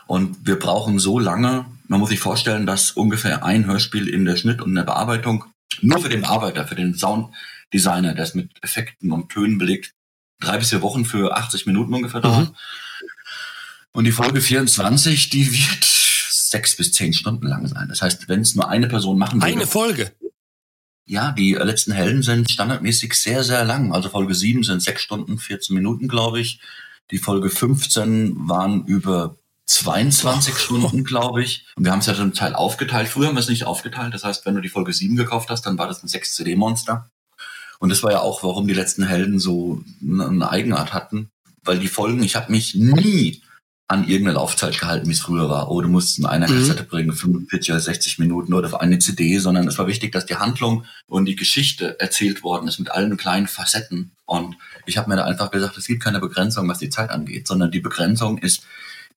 Und 0.06 0.46
wir 0.46 0.60
brauchen 0.60 1.00
so 1.00 1.20
lange, 1.20 1.66
man 1.88 2.00
muss 2.00 2.10
sich 2.10 2.20
vorstellen, 2.20 2.66
dass 2.66 2.92
ungefähr 2.92 3.46
ein 3.46 3.66
Hörspiel 3.66 4.08
in 4.08 4.26
der 4.26 4.36
Schnitt 4.36 4.62
und 4.62 4.70
in 4.70 4.76
der 4.76 4.84
Bearbeitung 4.84 5.46
nur 5.82 6.00
für 6.00 6.10
den 6.10 6.26
Arbeiter, 6.26 6.68
für 6.68 6.76
den 6.76 6.96
Sounddesigner, 6.96 8.14
der 8.16 8.24
es 8.24 8.36
mit 8.36 8.52
Effekten 8.62 9.12
und 9.12 9.30
Tönen 9.30 9.58
belegt, 9.58 9.94
drei 10.40 10.58
bis 10.58 10.70
vier 10.70 10.82
Wochen 10.82 11.06
für 11.06 11.36
80 11.36 11.66
Minuten 11.66 11.94
ungefähr 11.94 12.22
dauert. 12.22 12.50
Mhm. 12.50 12.56
Und 13.92 14.06
die 14.06 14.12
Folge 14.12 14.42
24, 14.42 15.30
die 15.30 15.52
wird 15.52 15.84
sechs 15.84 16.76
bis 16.76 16.94
zehn 16.94 17.14
Stunden 17.14 17.48
lang 17.48 17.68
sein. 17.68 17.88
Das 17.90 18.02
heißt, 18.02 18.28
wenn 18.28 18.42
es 18.42 18.56
nur 18.56 18.70
eine 18.70 18.88
Person 18.88 19.18
machen 19.18 19.42
würde. 19.42 19.54
Eine 19.54 19.68
Folge? 19.68 20.12
Ja, 21.06 21.32
die 21.32 21.54
letzten 21.54 21.92
Helden 21.92 22.22
sind 22.22 22.52
standardmäßig 22.52 23.14
sehr, 23.16 23.44
sehr 23.44 23.66
lang. 23.66 23.94
Also 23.94 24.10
Folge 24.10 24.36
7 24.36 24.64
sind 24.64 24.82
sechs 24.82 25.02
Stunden, 25.02 25.40
14 25.40 25.76
Minuten, 25.76 26.08
glaube 26.08 26.40
ich. 26.40 26.60
Die 27.12 27.18
Folge 27.18 27.50
15 27.50 28.48
waren 28.48 28.86
über 28.86 29.38
22 29.66 30.54
oh. 30.54 30.58
Stunden, 30.60 31.04
glaube 31.04 31.44
ich. 31.44 31.66
Und 31.76 31.84
wir 31.84 31.92
haben 31.92 32.00
es 32.00 32.06
ja 32.06 32.14
zum 32.14 32.34
Teil 32.34 32.54
aufgeteilt. 32.54 33.08
Früher 33.08 33.28
haben 33.28 33.36
wir 33.36 33.42
es 33.42 33.50
nicht 33.50 33.66
aufgeteilt. 33.66 34.14
Das 34.14 34.24
heißt, 34.24 34.46
wenn 34.46 34.56
du 34.56 34.62
die 34.62 34.70
Folge 34.70 34.94
7 34.94 35.16
gekauft 35.16 35.50
hast, 35.50 35.66
dann 35.66 35.78
war 35.80 35.88
das 35.88 36.04
ein 36.04 36.08
6 36.08 36.36
CD-Monster. 36.36 37.10
Und 37.80 37.90
das 37.90 38.04
war 38.04 38.12
ja 38.12 38.20
auch, 38.20 38.44
warum 38.44 38.68
die 38.68 38.74
letzten 38.74 39.04
Helden 39.04 39.40
so 39.40 39.84
eine 40.02 40.50
Eigenart 40.50 40.94
hatten. 40.94 41.30
Weil 41.64 41.80
die 41.80 41.88
Folgen, 41.88 42.24
ich 42.24 42.36
habe 42.36 42.52
mich 42.52 42.76
nie 42.76 43.42
an 43.90 44.08
irgendeine 44.08 44.36
Laufzeit 44.36 44.80
gehalten, 44.80 45.08
wie 45.08 45.14
es 45.14 45.22
früher 45.22 45.50
war. 45.50 45.72
Oh, 45.72 45.82
du 45.82 45.88
musst 45.88 46.20
in 46.20 46.26
einer 46.28 46.48
mhm. 46.48 46.60
Kassette 46.60 46.84
bringen, 46.84 47.12
45 47.12 47.72
oder 47.72 47.80
60 47.80 48.20
Minuten 48.20 48.54
oder 48.54 48.68
auf 48.68 48.80
eine 48.80 49.00
CD, 49.00 49.40
sondern 49.40 49.68
es 49.68 49.80
war 49.80 49.88
wichtig, 49.88 50.12
dass 50.12 50.28
die 50.28 50.36
Handlung 50.36 50.86
und 51.08 51.26
die 51.26 51.36
Geschichte 51.36 52.00
erzählt 52.00 52.44
worden 52.44 52.68
ist 52.68 52.78
mit 52.78 52.92
allen 52.92 53.18
kleinen 53.18 53.48
Facetten. 53.48 54.12
Und 54.26 54.58
ich 54.86 55.00
habe 55.00 55.10
mir 55.10 55.16
da 55.16 55.26
einfach 55.26 55.50
gesagt, 55.50 55.76
es 55.76 55.88
gibt 55.88 56.04
keine 56.04 56.20
Begrenzung, 56.20 56.70
was 56.70 56.78
die 56.78 56.90
Zeit 56.90 57.10
angeht, 57.10 57.48
sondern 57.48 57.72
die 57.72 57.80
Begrenzung 57.80 58.38
ist 58.38 58.62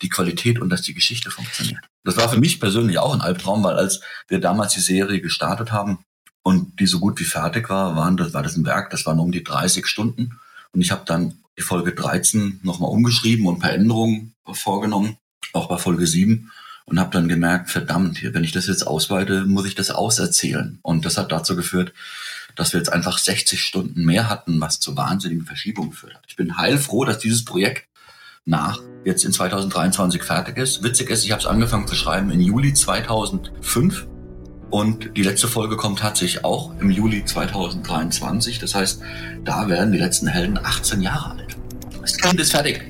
die 0.01 0.09
Qualität 0.09 0.59
und 0.59 0.71
dass 0.71 0.81
die 0.81 0.95
Geschichte 0.95 1.31
funktioniert. 1.31 1.85
Das 2.05 2.17
war 2.17 2.31
für 2.31 2.41
mich 2.41 2.59
persönlich 2.59 2.99
auch 2.99 3.13
ein 3.13 3.21
Albtraum, 3.21 3.63
weil 3.63 3.77
als 3.77 4.01
wir 4.29 4.41
damals 4.41 4.73
die 4.73 4.81
Serie 4.81 5.21
gestartet 5.21 5.71
haben 5.71 5.99
und 6.43 6.81
die 6.81 6.87
so 6.87 6.99
gut 6.99 7.21
wie 7.21 7.25
fertig 7.25 7.71
war, 7.71 7.97
waren 7.97 8.17
das, 8.17 8.35
war 8.35 8.43
das 8.43 8.57
ein 8.57 8.67
Werk, 8.67 8.91
das 8.91 9.07
waren 9.07 9.21
um 9.21 9.33
die 9.33 9.45
30 9.45 9.87
Stunden. 9.87 10.39
Und 10.73 10.81
ich 10.81 10.91
habe 10.91 11.03
dann 11.07 11.39
die 11.57 11.63
Folge 11.63 11.93
13 11.93 12.61
nochmal 12.63 12.91
umgeschrieben 12.91 13.47
und 13.47 13.57
ein 13.57 13.61
paar 13.61 13.73
Änderungen 13.73 14.35
vorgenommen, 14.53 15.17
auch 15.53 15.69
bei 15.69 15.79
Folge 15.79 16.07
7 16.07 16.51
und 16.85 16.99
habe 16.99 17.11
dann 17.11 17.29
gemerkt, 17.29 17.71
verdammt, 17.71 18.19
hier, 18.19 18.35
wenn 18.35 18.45
ich 18.45 18.53
das 18.53 18.67
jetzt 18.67 18.87
ausweite, 18.87 19.45
muss 19.45 19.67
ich 19.67 19.75
das 19.75 19.91
auserzählen. 19.91 20.79
Und 20.83 21.05
das 21.05 21.17
hat 21.17 21.31
dazu 21.31 21.57
geführt, 21.57 21.93
dass 22.57 22.73
wir 22.73 22.79
jetzt 22.79 22.93
einfach 22.93 23.19
60 23.19 23.63
Stunden 23.63 24.05
mehr 24.05 24.29
hatten, 24.29 24.61
was 24.61 24.81
zu 24.81 24.97
wahnsinnigen 24.97 25.47
Verschiebungen 25.47 25.91
geführt 25.91 26.15
hat. 26.15 26.25
Ich 26.29 26.37
bin 26.37 26.59
heilfroh, 26.59 27.05
dass 27.05 27.19
dieses 27.19 27.45
Projekt 27.45 27.87
nach 28.45 28.81
jetzt 29.05 29.25
in 29.25 29.33
2023 29.33 30.23
fertig 30.23 30.59
ist. 30.59 30.83
Witzig 30.83 31.11
ist, 31.11 31.25
ich 31.25 31.33
habe 31.33 31.41
es 31.41 31.47
angefangen 31.47 31.87
zu 31.87 31.95
schreiben 31.95 32.31
in 32.31 32.41
Juli 32.41 32.75
2005 32.75 34.07
und 34.73 35.19
die 35.19 35.23
letzte 35.23 35.49
Folge 35.49 35.77
kommt 35.77 35.99
tatsächlich 35.99 36.47
auch 36.47 36.73
im 36.81 36.91
Juli 36.91 37.25
2023. 37.25 38.59
Das 38.59 38.75
heißt, 38.75 39.03
da 39.45 39.69
werden 39.69 39.93
die 39.93 39.99
letzten 39.99 40.27
Helden 40.27 40.59
18 40.59 41.03
Jahre 41.03 41.33
alt. 41.33 41.57
Das 42.01 42.17
Kind 42.17 42.41
ist 42.41 42.53
fertig. 42.53 42.81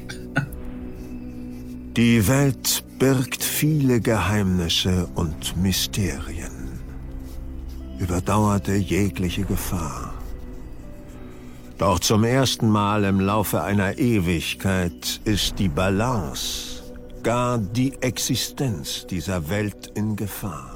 Die 1.97 2.27
Welt 2.29 2.85
birgt 3.01 3.43
viele 3.43 4.01
Geheimnisse 4.01 5.09
und 5.17 5.57
Mysterien, 5.61 6.79
überdauerte 7.99 8.75
jegliche 8.75 9.43
Gefahr. 9.43 10.15
Doch 11.79 11.99
zum 11.99 12.23
ersten 12.23 12.69
Mal 12.69 13.03
im 13.03 13.19
Laufe 13.19 13.61
einer 13.61 13.99
Ewigkeit 13.99 15.21
ist 15.25 15.59
die 15.59 15.69
Balance, 15.69 16.85
gar 17.25 17.59
die 17.59 17.93
Existenz 18.01 19.05
dieser 19.05 19.51
Welt 19.51 19.91
in 19.97 20.15
Gefahr. 20.15 20.72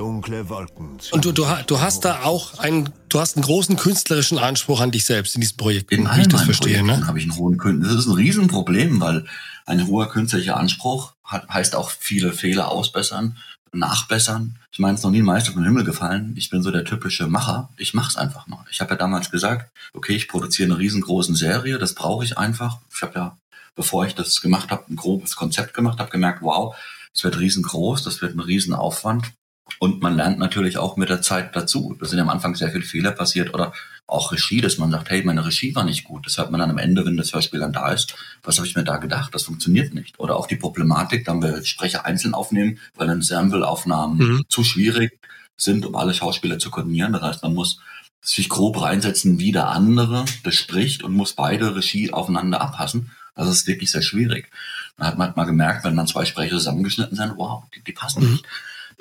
Dunkle 0.00 0.48
Wolken. 0.48 0.96
Und 1.10 1.26
du, 1.26 1.30
du, 1.30 1.46
du 1.66 1.80
hast 1.82 2.06
da 2.06 2.22
auch 2.22 2.58
einen, 2.58 2.88
du 3.10 3.20
hast 3.20 3.36
einen 3.36 3.44
großen 3.44 3.76
künstlerischen 3.76 4.38
Anspruch 4.38 4.80
an 4.80 4.92
dich 4.92 5.04
selbst 5.04 5.34
in 5.34 5.42
diesem 5.42 5.58
Projekt. 5.58 5.92
In 5.92 6.06
allen 6.06 6.26
das 6.30 6.44
verstehe, 6.44 6.82
ne? 6.82 7.06
habe 7.06 7.18
ich 7.18 7.24
einen 7.24 7.36
hohen 7.36 7.58
Künstler. 7.58 7.90
Das 7.90 7.98
ist 7.98 8.06
ein 8.06 8.14
Riesenproblem, 8.14 8.98
weil 8.98 9.26
ein 9.66 9.86
hoher 9.86 10.08
künstlerischer 10.08 10.56
Anspruch 10.56 11.12
hat, 11.22 11.46
heißt 11.50 11.74
auch 11.76 11.90
viele 11.90 12.32
Fehler 12.32 12.70
ausbessern, 12.70 13.36
nachbessern. 13.72 14.58
Ich 14.72 14.78
meine, 14.78 14.94
es 14.94 15.00
ist 15.00 15.04
noch 15.04 15.10
nie 15.10 15.20
ein 15.20 15.26
Meister 15.26 15.52
vom 15.52 15.64
Himmel 15.64 15.84
gefallen. 15.84 16.32
Ich 16.34 16.48
bin 16.48 16.62
so 16.62 16.70
der 16.70 16.86
typische 16.86 17.26
Macher. 17.26 17.68
Ich 17.76 17.92
mache 17.92 18.08
es 18.08 18.16
einfach 18.16 18.46
mal. 18.46 18.64
Ich 18.70 18.80
habe 18.80 18.92
ja 18.92 18.96
damals 18.96 19.30
gesagt, 19.30 19.70
okay, 19.92 20.14
ich 20.14 20.28
produziere 20.28 20.70
eine 20.70 20.78
riesengroße 20.78 21.34
Serie, 21.34 21.78
das 21.78 21.94
brauche 21.94 22.24
ich 22.24 22.38
einfach. 22.38 22.78
Ich 22.90 23.02
habe 23.02 23.16
ja, 23.16 23.36
bevor 23.76 24.06
ich 24.06 24.14
das 24.14 24.40
gemacht 24.40 24.70
habe, 24.70 24.84
ein 24.88 24.96
grobes 24.96 25.36
Konzept 25.36 25.74
gemacht, 25.74 25.98
habe 25.98 26.10
gemerkt, 26.10 26.40
wow, 26.40 26.74
es 27.14 27.22
wird 27.22 27.38
riesengroß, 27.38 28.02
das 28.02 28.22
wird 28.22 28.34
ein 28.34 28.40
Riesenaufwand. 28.40 29.34
Und 29.78 30.02
man 30.02 30.16
lernt 30.16 30.38
natürlich 30.38 30.78
auch 30.78 30.96
mit 30.96 31.08
der 31.08 31.22
Zeit 31.22 31.54
dazu. 31.54 31.96
Da 31.98 32.06
sind 32.06 32.18
am 32.18 32.28
Anfang 32.28 32.54
sehr 32.54 32.70
viele 32.70 32.84
Fehler 32.84 33.12
passiert 33.12 33.54
oder 33.54 33.72
auch 34.06 34.32
Regie, 34.32 34.60
dass 34.60 34.78
man 34.78 34.90
sagt, 34.90 35.10
hey, 35.10 35.22
meine 35.24 35.46
Regie 35.46 35.74
war 35.74 35.84
nicht 35.84 36.04
gut. 36.04 36.26
Das 36.26 36.36
hört 36.36 36.50
man 36.50 36.60
dann 36.60 36.70
am 36.70 36.78
Ende, 36.78 37.04
wenn 37.06 37.16
das 37.16 37.32
Hörspiel 37.32 37.60
dann 37.60 37.72
da 37.72 37.92
ist. 37.92 38.14
Was 38.42 38.58
habe 38.58 38.66
ich 38.66 38.74
mir 38.74 38.84
da 38.84 38.96
gedacht? 38.96 39.34
Das 39.34 39.44
funktioniert 39.44 39.94
nicht. 39.94 40.18
Oder 40.18 40.36
auch 40.36 40.46
die 40.46 40.56
Problematik, 40.56 41.24
dann 41.24 41.42
wir 41.42 41.64
Sprecher 41.64 42.04
einzeln 42.04 42.34
aufnehmen, 42.34 42.78
weil 42.96 43.08
Ensemble-Aufnahmen 43.08 44.18
mhm. 44.18 44.44
zu 44.48 44.64
schwierig 44.64 45.18
sind, 45.56 45.86
um 45.86 45.94
alle 45.94 46.14
Schauspieler 46.14 46.58
zu 46.58 46.70
koordinieren. 46.70 47.12
Das 47.12 47.22
heißt, 47.22 47.42
man 47.42 47.54
muss 47.54 47.80
sich 48.22 48.48
grob 48.48 48.82
reinsetzen, 48.82 49.38
wie 49.38 49.52
der 49.52 49.68
andere 49.68 50.24
das 50.42 50.56
spricht 50.56 51.02
und 51.02 51.14
muss 51.14 51.34
beide 51.34 51.74
Regie 51.74 52.12
aufeinander 52.12 52.60
abpassen. 52.60 53.12
Das 53.34 53.48
ist 53.48 53.66
wirklich 53.66 53.90
sehr 53.90 54.02
schwierig. 54.02 54.50
Man 54.98 55.08
hat 55.08 55.18
manchmal 55.18 55.46
gemerkt, 55.46 55.84
wenn 55.84 55.96
dann 55.96 56.06
zwei 56.06 56.26
Sprecher 56.26 56.56
zusammengeschnitten 56.56 57.16
sind, 57.16 57.34
wow, 57.36 57.64
die, 57.74 57.82
die 57.82 57.92
passen 57.92 58.24
mhm. 58.24 58.32
nicht 58.32 58.46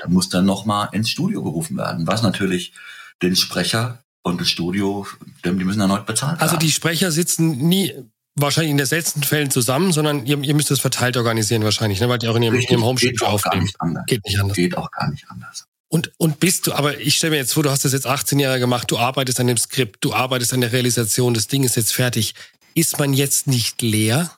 da 0.01 0.07
muss 0.07 0.29
dann 0.29 0.45
nochmal 0.45 0.89
ins 0.91 1.09
Studio 1.09 1.43
gerufen 1.43 1.77
werden, 1.77 2.07
was 2.07 2.21
natürlich 2.21 2.73
den 3.21 3.35
Sprecher 3.35 4.03
und 4.21 4.41
das 4.41 4.49
Studio, 4.49 5.07
die 5.43 5.51
müssen 5.51 5.81
erneut 5.81 6.05
bezahlt 6.05 6.41
Also 6.41 6.57
die 6.57 6.71
Sprecher 6.71 7.11
sitzen 7.11 7.57
nie 7.67 7.93
wahrscheinlich 8.35 8.71
in 8.71 8.77
den 8.77 8.85
seltensten 8.85 9.23
Fällen 9.23 9.51
zusammen, 9.51 9.91
sondern 9.91 10.25
ihr, 10.25 10.41
ihr 10.41 10.53
müsst 10.53 10.71
es 10.71 10.79
verteilt 10.79 11.17
organisieren 11.17 11.63
wahrscheinlich, 11.63 11.99
ne? 11.99 12.09
weil 12.09 12.19
die 12.19 12.27
auch 12.27 12.35
in 12.35 12.43
ihrem, 12.43 12.55
ihrem 12.59 12.83
Homestudio 12.83 13.27
aufnehmen. 13.27 13.63
Nicht. 13.63 14.07
Geht 14.07 14.25
nicht 14.25 14.39
anders. 14.39 14.55
Geht 14.55 14.77
auch 14.77 14.91
gar 14.91 15.09
nicht 15.09 15.25
anders. 15.29 15.65
Und, 15.89 16.11
und 16.17 16.39
bist 16.39 16.67
du, 16.67 16.73
aber 16.73 16.99
ich 16.99 17.15
stelle 17.15 17.31
mir 17.31 17.37
jetzt 17.37 17.53
vor, 17.53 17.63
du 17.63 17.71
hast 17.71 17.83
das 17.83 17.93
jetzt 17.93 18.05
18 18.05 18.37
Jahre 18.39 18.59
gemacht, 18.59 18.91
du 18.91 18.99
arbeitest 18.99 19.39
an 19.39 19.47
dem 19.47 19.57
Skript, 19.57 20.03
du 20.03 20.13
arbeitest 20.13 20.53
an 20.53 20.61
der 20.61 20.71
Realisation, 20.71 21.33
das 21.33 21.47
Ding 21.47 21.63
ist 21.63 21.75
jetzt 21.75 21.93
fertig. 21.93 22.35
Ist 22.75 22.99
man 22.99 23.13
jetzt 23.13 23.47
nicht 23.47 23.81
leer? 23.81 24.31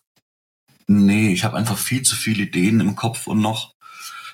Nee, 0.88 1.34
ich 1.34 1.44
habe 1.44 1.58
einfach 1.58 1.78
viel 1.78 2.04
zu 2.04 2.16
viele 2.16 2.44
Ideen 2.44 2.80
im 2.80 2.96
Kopf 2.96 3.28
und 3.28 3.42
noch, 3.42 3.76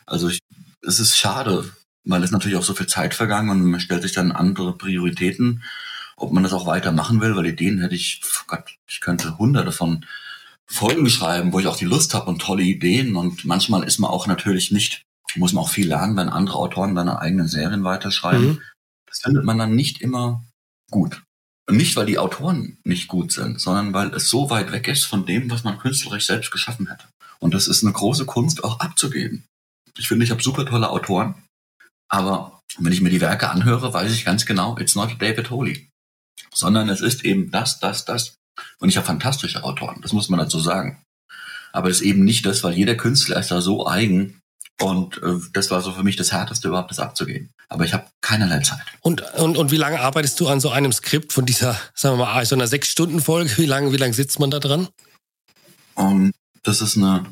also 0.06 0.30
ich 0.30 0.40
es 0.88 1.00
ist 1.00 1.18
schade, 1.18 1.70
weil 2.06 2.24
es 2.24 2.32
natürlich 2.32 2.58
auch 2.58 2.64
so 2.64 2.74
viel 2.74 2.88
Zeit 2.88 3.14
vergangen 3.14 3.50
und 3.50 3.64
man 3.66 3.80
stellt 3.80 4.02
sich 4.02 4.14
dann 4.14 4.32
andere 4.32 4.78
Prioritäten, 4.78 5.64
ob 6.16 6.32
man 6.32 6.44
das 6.44 6.54
auch 6.54 6.66
weiter 6.66 6.92
machen 6.92 7.22
will, 7.22 7.36
weil 7.36 7.46
Ideen 7.46 7.80
hätte 7.80 7.96
ich, 7.96 8.22
Gott, 8.48 8.76
ich 8.88 9.02
könnte 9.02 9.38
hunderte 9.38 9.72
von 9.72 10.06
Folgen 10.66 11.10
schreiben, 11.10 11.54
wo 11.54 11.60
ich 11.60 11.68
auch 11.68 11.78
die 11.78 11.86
Lust 11.86 12.14
habe 12.14 12.30
und 12.30 12.42
tolle 12.42 12.64
Ideen 12.64 13.16
und 13.16 13.46
manchmal 13.46 13.84
ist 13.84 14.00
man 14.00 14.10
auch 14.10 14.28
natürlich 14.28 14.72
nicht, 14.72 15.04
muss 15.36 15.54
man 15.54 15.64
auch 15.64 15.70
viel 15.70 15.88
lernen, 15.88 16.16
wenn 16.18 16.30
andere 16.30 16.58
Autoren 16.58 16.96
seine 16.96 17.20
eigenen 17.20 17.48
Serien 17.48 17.84
weiterschreiben. 17.84 18.48
Mhm. 18.48 18.62
Das 19.08 19.20
findet 19.20 19.44
man 19.44 19.58
dann 19.58 19.76
nicht 19.76 20.02
immer 20.02 20.44
gut. 20.90 21.22
Und 21.70 21.78
nicht, 21.78 21.96
weil 21.98 22.06
die 22.06 22.18
Autoren 22.18 22.78
nicht 22.86 23.08
gut 23.08 23.34
sind, 23.34 23.60
sondern 23.60 23.94
weil 23.94 24.14
es 24.14 24.30
so 24.30 24.50
weit 24.50 24.72
weg 24.72 24.88
ist 24.88 25.04
von 25.04 25.26
dem, 25.26 25.52
was 25.52 25.66
man 25.66 25.80
künstlerisch 25.80 26.26
selbst 26.26 26.50
geschaffen 26.52 26.88
hätte. 26.88 27.06
Und 27.40 27.54
das 27.54 27.68
ist 27.68 27.84
eine 27.84 27.94
große 27.94 28.26
Kunst 28.26 28.64
auch 28.64 28.80
abzugeben. 28.80 29.44
Ich 29.98 30.08
finde, 30.08 30.26
ich 30.26 30.32
habe 30.32 30.42
super 30.42 30.66
tolle 30.66 30.90
Autoren, 30.90 31.36
aber 32.10 32.62
wenn 32.78 32.94
ich 32.94 33.02
mir 33.02 33.10
die 33.10 33.22
Werke 33.22 33.50
anhöre, 33.50 33.94
weiß 33.94 34.12
ich 34.14 34.26
ganz 34.26 34.46
genau, 34.46 34.78
it's 34.78 34.96
not 34.96 35.16
David 35.20 35.50
Holy, 35.50 35.90
sondern 36.54 36.90
es 36.90 37.02
ist 37.02 37.26
eben 37.26 37.52
das, 37.52 37.80
das, 37.80 38.06
das. 38.06 38.36
Und 38.80 38.90
ich 38.90 38.98
habe 38.98 39.08
fantastische 39.08 39.64
Autoren, 39.64 40.02
das 40.02 40.14
muss 40.14 40.30
man 40.30 40.40
dazu 40.40 40.60
sagen. 40.60 41.04
Aber 41.74 41.90
es 41.90 41.98
ist 42.02 42.08
eben 42.08 42.24
nicht 42.24 42.46
das, 42.46 42.64
weil 42.64 42.74
jeder 42.74 42.96
Künstler 42.96 43.40
ist 43.40 43.52
da 43.52 43.62
so 43.62 43.88
eigen 43.88 44.40
und 44.80 45.22
äh, 45.24 45.40
das 45.54 45.72
war 45.72 45.82
so 45.82 45.92
für 45.92 46.04
mich 46.04 46.16
das 46.16 46.32
Härteste 46.32 46.68
überhaupt, 46.68 46.92
das 46.92 47.00
abzugeben. 47.00 47.50
Aber 47.68 47.84
ich 47.86 47.94
habe 47.94 48.08
keinerlei 48.22 48.60
Zeit. 48.60 48.86
Und, 49.02 49.22
und, 49.34 49.58
und 49.58 49.72
wie 49.72 49.78
lange 49.78 50.00
arbeitest 50.00 50.40
du 50.40 50.48
an 50.48 50.60
so 50.60 50.70
einem 50.70 50.92
Skript 50.92 51.34
von 51.34 51.46
dieser, 51.46 51.80
sagen 51.96 52.18
wir 52.18 52.26
mal, 52.26 52.46
so 52.46 52.56
einer 52.56 52.68
Sechs-Stunden-Folge? 52.68 53.58
Wie 53.58 53.66
lange, 53.66 53.92
wie 53.92 53.98
lange 53.98 54.14
sitzt 54.14 54.40
man 54.40 54.52
da 54.52 54.60
dran? 54.60 54.88
Um, 55.96 56.32
das 56.64 56.82
ist 56.82 56.96
eine 56.96 57.26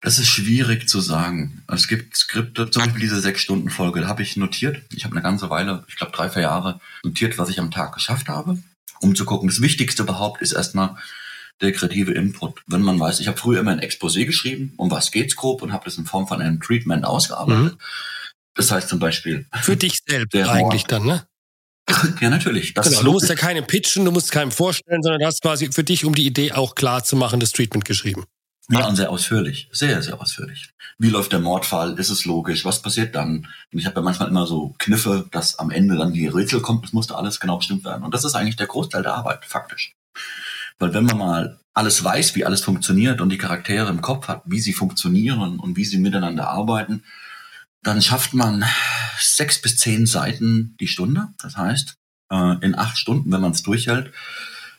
das 0.00 0.18
ist 0.18 0.28
schwierig 0.28 0.88
zu 0.88 1.00
sagen. 1.00 1.62
Es 1.68 1.86
gibt 1.86 2.16
Skripte, 2.16 2.70
zum 2.70 2.84
Beispiel 2.84 3.00
diese 3.00 3.20
Sechs-Stunden-Folge, 3.20 4.00
da 4.00 4.08
habe 4.08 4.22
ich 4.22 4.36
notiert. 4.36 4.82
Ich 4.94 5.04
habe 5.04 5.14
eine 5.14 5.22
ganze 5.22 5.50
Weile, 5.50 5.84
ich 5.88 5.96
glaube 5.96 6.12
drei, 6.12 6.30
vier 6.30 6.42
Jahre, 6.42 6.80
notiert, 7.04 7.36
was 7.38 7.50
ich 7.50 7.60
am 7.60 7.70
Tag 7.70 7.94
geschafft 7.94 8.28
habe, 8.28 8.58
um 9.00 9.14
zu 9.14 9.24
gucken. 9.26 9.48
Das 9.48 9.60
Wichtigste 9.60 10.02
überhaupt 10.02 10.40
ist 10.40 10.52
erstmal 10.52 10.96
der 11.60 11.72
kreative 11.72 12.12
Input. 12.12 12.62
Wenn 12.66 12.80
man 12.80 12.98
weiß, 12.98 13.20
ich 13.20 13.28
habe 13.28 13.36
früher 13.36 13.60
immer 13.60 13.72
ein 13.72 13.80
Exposé 13.80 14.24
geschrieben, 14.24 14.72
um 14.78 14.90
was 14.90 15.10
geht's 15.10 15.36
grob 15.36 15.60
und 15.60 15.72
habe 15.72 15.84
das 15.84 15.98
in 15.98 16.06
Form 16.06 16.26
von 16.26 16.40
einem 16.40 16.60
Treatment 16.60 17.04
ausgearbeitet. 17.04 17.74
Mhm. 17.74 17.78
Das 18.54 18.70
heißt 18.70 18.88
zum 18.88 18.98
Beispiel. 18.98 19.46
Für 19.60 19.76
dich 19.76 19.98
selbst 20.06 20.34
eigentlich 20.34 20.84
dann, 20.84 21.04
ne? 21.04 21.26
Ja, 22.20 22.30
natürlich. 22.30 22.72
Das 22.72 22.88
genau, 22.88 23.02
du 23.02 23.12
musst 23.12 23.28
ja 23.28 23.34
keinem 23.34 23.66
pitchen, 23.66 24.04
du 24.04 24.12
musst 24.12 24.30
keinem 24.30 24.52
vorstellen, 24.52 25.02
sondern 25.02 25.20
du 25.20 25.26
hast 25.26 25.42
quasi 25.42 25.70
für 25.72 25.84
dich, 25.84 26.04
um 26.04 26.14
die 26.14 26.24
Idee 26.24 26.52
auch 26.52 26.74
klar 26.74 27.04
zu 27.04 27.16
machen, 27.16 27.40
das 27.40 27.52
Treatment 27.52 27.84
geschrieben. 27.84 28.24
Ja, 28.70 28.86
und 28.86 28.94
sehr 28.94 29.10
ausführlich. 29.10 29.68
Sehr, 29.72 30.00
sehr 30.00 30.20
ausführlich. 30.20 30.70
Wie 30.96 31.10
läuft 31.10 31.32
der 31.32 31.40
Mordfall? 31.40 31.98
Ist 31.98 32.10
es 32.10 32.24
logisch? 32.24 32.64
Was 32.64 32.82
passiert 32.82 33.16
dann? 33.16 33.48
Und 33.72 33.78
ich 33.78 33.86
habe 33.86 33.96
ja 33.96 34.02
manchmal 34.02 34.28
immer 34.28 34.46
so 34.46 34.74
Kniffe, 34.78 35.26
dass 35.32 35.58
am 35.58 35.70
Ende 35.70 35.96
dann 35.96 36.12
die 36.12 36.28
Rätsel 36.28 36.60
kommt. 36.60 36.84
Das 36.84 36.92
musste 36.92 37.16
alles 37.16 37.40
genau 37.40 37.56
bestimmt 37.56 37.84
werden. 37.84 38.04
Und 38.04 38.14
das 38.14 38.24
ist 38.24 38.36
eigentlich 38.36 38.56
der 38.56 38.68
Großteil 38.68 39.02
der 39.02 39.14
Arbeit, 39.14 39.44
faktisch. 39.44 39.96
Weil 40.78 40.94
wenn 40.94 41.04
man 41.04 41.18
mal 41.18 41.60
alles 41.74 42.04
weiß, 42.04 42.36
wie 42.36 42.44
alles 42.44 42.62
funktioniert 42.62 43.20
und 43.20 43.30
die 43.30 43.38
Charaktere 43.38 43.90
im 43.90 44.02
Kopf 44.02 44.28
hat, 44.28 44.42
wie 44.44 44.60
sie 44.60 44.72
funktionieren 44.72 45.58
und 45.58 45.76
wie 45.76 45.84
sie 45.84 45.98
miteinander 45.98 46.48
arbeiten, 46.48 47.02
dann 47.82 48.00
schafft 48.00 48.34
man 48.34 48.64
sechs 49.18 49.60
bis 49.60 49.78
zehn 49.78 50.06
Seiten 50.06 50.76
die 50.78 50.88
Stunde. 50.88 51.28
Das 51.42 51.56
heißt, 51.56 51.96
äh, 52.30 52.56
in 52.60 52.76
acht 52.76 52.98
Stunden, 52.98 53.32
wenn 53.32 53.40
man 53.40 53.52
es 53.52 53.62
durchhält, 53.62 54.12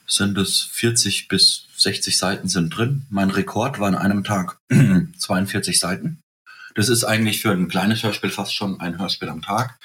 sind 0.08 0.38
es 0.38 0.62
40 0.62 1.28
bis 1.28 1.68
60 1.82 2.18
Seiten 2.18 2.48
sind 2.48 2.70
drin. 2.70 3.06
Mein 3.10 3.30
Rekord 3.32 3.80
war 3.80 3.88
an 3.88 3.96
einem 3.96 4.24
Tag 4.24 4.60
42 5.18 5.80
Seiten. 5.80 6.20
Das 6.76 6.90
ist 6.90 7.04
eigentlich 7.04 7.42
für 7.42 7.52
ein 7.52 7.68
kleines 7.68 8.04
Hörspiel 8.04 8.30
fast 8.30 8.56
schon 8.56 8.80
ein 8.80 9.00
Hörspiel 9.00 9.30
am 9.30 9.42
Tag. 9.42 9.78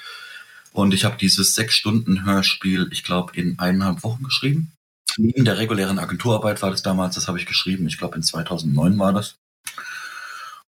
Und 0.71 0.93
ich 0.93 1.05
habe 1.05 1.17
dieses 1.17 1.55
sechs 1.55 1.75
Stunden 1.75 2.25
Hörspiel, 2.25 2.87
ich 2.91 3.03
glaube, 3.03 3.33
in 3.35 3.57
eineinhalb 3.59 4.03
Wochen 4.03 4.23
geschrieben. 4.23 4.73
Neben 5.17 5.45
der 5.45 5.57
regulären 5.57 5.97
Agenturarbeit 5.97 6.61
war 6.61 6.69
das 6.69 6.83
damals, 6.83 7.15
das 7.15 7.27
habe 7.27 7.39
ich 7.39 7.47
geschrieben. 7.47 7.87
Ich 7.87 7.97
glaube, 7.97 8.15
in 8.15 8.23
2009 8.23 8.99
war 8.99 9.11
das. 9.11 9.35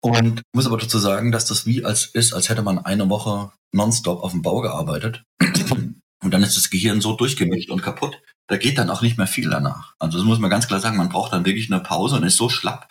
Und 0.00 0.42
muss 0.54 0.66
aber 0.66 0.78
dazu 0.78 0.98
sagen, 0.98 1.32
dass 1.32 1.44
das 1.44 1.66
wie 1.66 1.84
als 1.84 2.06
ist, 2.06 2.32
als 2.32 2.48
hätte 2.48 2.62
man 2.62 2.78
eine 2.78 3.08
Woche 3.10 3.52
nonstop 3.72 4.22
auf 4.22 4.32
dem 4.32 4.42
Bau 4.42 4.60
gearbeitet. 4.60 5.22
Und 6.22 6.32
dann 6.32 6.42
ist 6.42 6.56
das 6.56 6.70
Gehirn 6.70 7.00
so 7.00 7.14
durchgemischt 7.14 7.70
und 7.70 7.82
kaputt, 7.82 8.20
da 8.48 8.56
geht 8.56 8.78
dann 8.78 8.90
auch 8.90 9.02
nicht 9.02 9.18
mehr 9.18 9.26
viel 9.26 9.50
danach. 9.50 9.94
Also 9.98 10.18
das 10.18 10.26
muss 10.26 10.38
man 10.38 10.50
ganz 10.50 10.66
klar 10.66 10.80
sagen, 10.80 10.96
man 10.96 11.10
braucht 11.10 11.32
dann 11.32 11.44
wirklich 11.44 11.70
eine 11.70 11.80
Pause 11.80 12.16
und 12.16 12.24
ist 12.24 12.36
so 12.36 12.48
schlapp, 12.48 12.88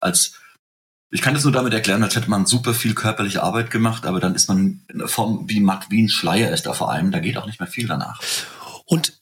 als 0.00 0.34
ich 1.10 1.22
kann 1.22 1.34
das 1.34 1.44
nur 1.44 1.52
damit 1.52 1.72
erklären, 1.72 2.02
als 2.02 2.16
hätte 2.16 2.28
man 2.28 2.46
super 2.46 2.74
viel 2.74 2.94
körperliche 2.94 3.42
Arbeit 3.42 3.70
gemacht, 3.70 4.06
aber 4.06 4.18
dann 4.18 4.34
ist 4.34 4.48
man 4.48 4.82
in 4.88 4.98
der 4.98 5.08
Form 5.08 5.48
wie 5.48 5.60
matt 5.60 5.86
wie 5.88 6.02
ein 6.02 6.08
Schleier 6.08 6.52
ist 6.52 6.66
da 6.66 6.72
vor 6.72 6.90
allem, 6.90 7.12
da 7.12 7.20
geht 7.20 7.36
auch 7.36 7.46
nicht 7.46 7.60
mehr 7.60 7.68
viel 7.68 7.86
danach. 7.86 8.20
Und 8.84 9.12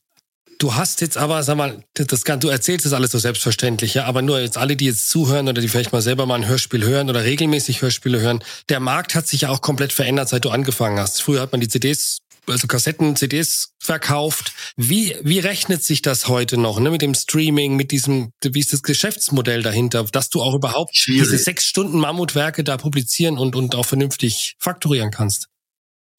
Du 0.59 0.75
hast 0.75 1.01
jetzt 1.01 1.19
aber, 1.19 1.43
sag 1.43 1.57
mal, 1.57 1.85
das, 1.95 2.23
du 2.23 2.49
erzählst 2.49 2.87
das 2.87 2.93
alles 2.93 3.11
so 3.11 3.19
selbstverständlich, 3.19 3.95
ja, 3.95 4.05
aber 4.05 4.23
nur 4.23 4.41
jetzt 4.41 4.57
alle, 4.57 4.77
die 4.77 4.87
jetzt 4.87 5.11
zuhören 5.11 5.49
oder 5.49 5.61
die 5.61 5.69
vielleicht 5.69 5.93
mal 5.93 6.01
selber 6.01 6.27
mal 6.27 6.37
ein 6.37 6.47
Hörspiel 6.47 6.85
hören 6.85 7.11
oder 7.11 7.25
regelmäßig 7.25 7.83
Hörspiele 7.83 8.21
hören, 8.21 8.43
der 8.69 8.81
Markt 8.81 9.15
hat 9.15 9.27
sich 9.27 9.43
ja 9.43 9.49
auch 9.51 9.61
komplett 9.61 9.93
verändert, 9.93 10.29
seit 10.29 10.45
du 10.45 10.51
angefangen 10.51 10.99
hast. 10.99 11.21
Früher 11.21 11.43
hat 11.43 11.53
man 11.53 11.61
die 11.61 11.69
CDs 11.69 12.19
also 12.47 12.67
Kassetten, 12.67 13.17
CDs 13.17 13.73
verkauft. 13.79 14.53
Wie, 14.77 15.17
wie 15.23 15.39
rechnet 15.39 15.83
sich 15.83 16.03
das 16.03 16.29
heute 16.29 16.57
noch, 16.57 16.81
ne, 16.81 16.91
mit 16.91 17.03
dem 17.03 17.15
Streaming, 17.15 17.77
mit 17.77 17.91
diesem, 17.91 18.33
wie 18.43 18.61
ist 18.61 18.73
das 18.73 18.83
Geschäftsmodell 18.83 19.63
dahinter, 19.63 20.05
dass 20.05 20.31
du 20.31 20.43
auch 20.43 20.55
überhaupt 20.55 20.97
Schwierig. 20.97 21.23
diese 21.23 21.39
sechs 21.39 21.67
Stunden 21.67 21.99
Mammutwerke 21.99 22.65
da 22.65 22.77
publizieren 22.77 23.39
und, 23.39 23.57
und 23.57 23.75
auch 23.75 23.87
vernünftig 23.87 24.57
fakturieren 24.59 25.11
kannst? 25.11 25.49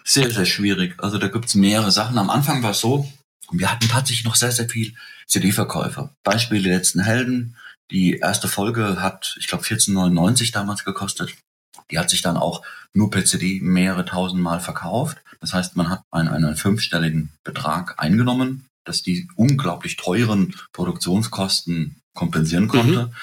Sehr, 0.04 0.30
sehr 0.32 0.46
schwierig. 0.46 0.96
Also 1.00 1.18
da 1.18 1.28
gibt's 1.28 1.56
mehrere 1.56 1.92
Sachen. 1.92 2.18
Am 2.18 2.30
Anfang 2.30 2.62
war 2.62 2.72
es 2.72 2.80
so, 2.80 3.12
wir 3.52 3.72
hatten 3.72 3.88
tatsächlich 3.88 4.26
noch 4.26 4.36
sehr, 4.36 4.52
sehr 4.52 4.70
viel 4.70 4.94
CD-Verkäufer. 5.28 6.16
Beispiel 6.24 6.62
die 6.62 6.70
letzten 6.70 7.02
Helden, 7.02 7.58
Die 7.92 8.18
erste 8.18 8.48
Folge 8.48 9.00
hat, 9.02 9.36
ich 9.40 9.48
glaube, 9.48 9.64
14,99 9.64 10.52
damals 10.52 10.86
gekostet. 10.86 11.36
Die 11.92 12.00
hat 12.00 12.10
sich 12.10 12.24
dann 12.24 12.36
auch 12.36 12.64
nur 12.94 13.12
per 13.12 13.26
CD 13.26 13.60
mehrere 13.62 14.06
tausend 14.06 14.42
Mal 14.42 14.60
verkauft. 14.60 15.18
Das 15.46 15.54
heißt, 15.54 15.76
man 15.76 15.90
hat 15.90 16.02
einen, 16.10 16.30
einen 16.30 16.56
fünfstelligen 16.56 17.30
Betrag 17.44 18.02
eingenommen, 18.02 18.66
dass 18.84 19.04
die 19.04 19.28
unglaublich 19.36 19.96
teuren 19.96 20.56
Produktionskosten 20.74 22.02
kompensieren 22.16 22.68
konnte. 22.68 23.06
Mhm. 23.06 23.14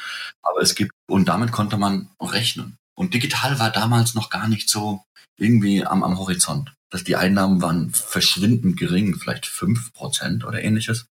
Aber 0.40 0.62
es 0.62 0.76
gibt, 0.76 0.92
und 1.10 1.28
damit 1.28 1.50
konnte 1.50 1.78
man 1.78 2.10
rechnen. 2.20 2.76
Und 2.94 3.12
digital 3.12 3.58
war 3.58 3.72
damals 3.72 4.14
noch 4.14 4.30
gar 4.30 4.46
nicht 4.46 4.68
so 4.68 5.02
irgendwie 5.36 5.84
am, 5.84 6.04
am 6.04 6.16
Horizont. 6.16 6.72
Dass 6.90 7.02
die 7.02 7.16
Einnahmen 7.16 7.60
waren 7.60 7.90
verschwindend 7.90 8.76
gering, 8.76 9.16
vielleicht 9.18 9.46
fünf 9.46 9.92
Prozent 9.92 10.44
oder 10.44 10.62
ähnliches. 10.62 11.06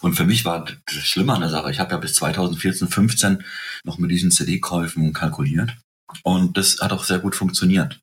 Und 0.00 0.14
für 0.14 0.24
mich 0.24 0.44
war 0.44 0.64
das 0.86 0.94
Schlimme 0.94 1.32
an 1.32 1.40
der 1.40 1.50
Sache. 1.50 1.72
Ich 1.72 1.80
habe 1.80 1.90
ja 1.90 1.96
bis 1.96 2.14
2014, 2.14 2.86
15 2.86 3.44
noch 3.82 3.98
mit 3.98 4.12
diesen 4.12 4.30
CD-Käufen 4.30 5.12
kalkuliert. 5.12 5.76
Und 6.22 6.56
das 6.56 6.78
hat 6.80 6.92
auch 6.92 7.02
sehr 7.02 7.18
gut 7.18 7.34
funktioniert. 7.34 7.98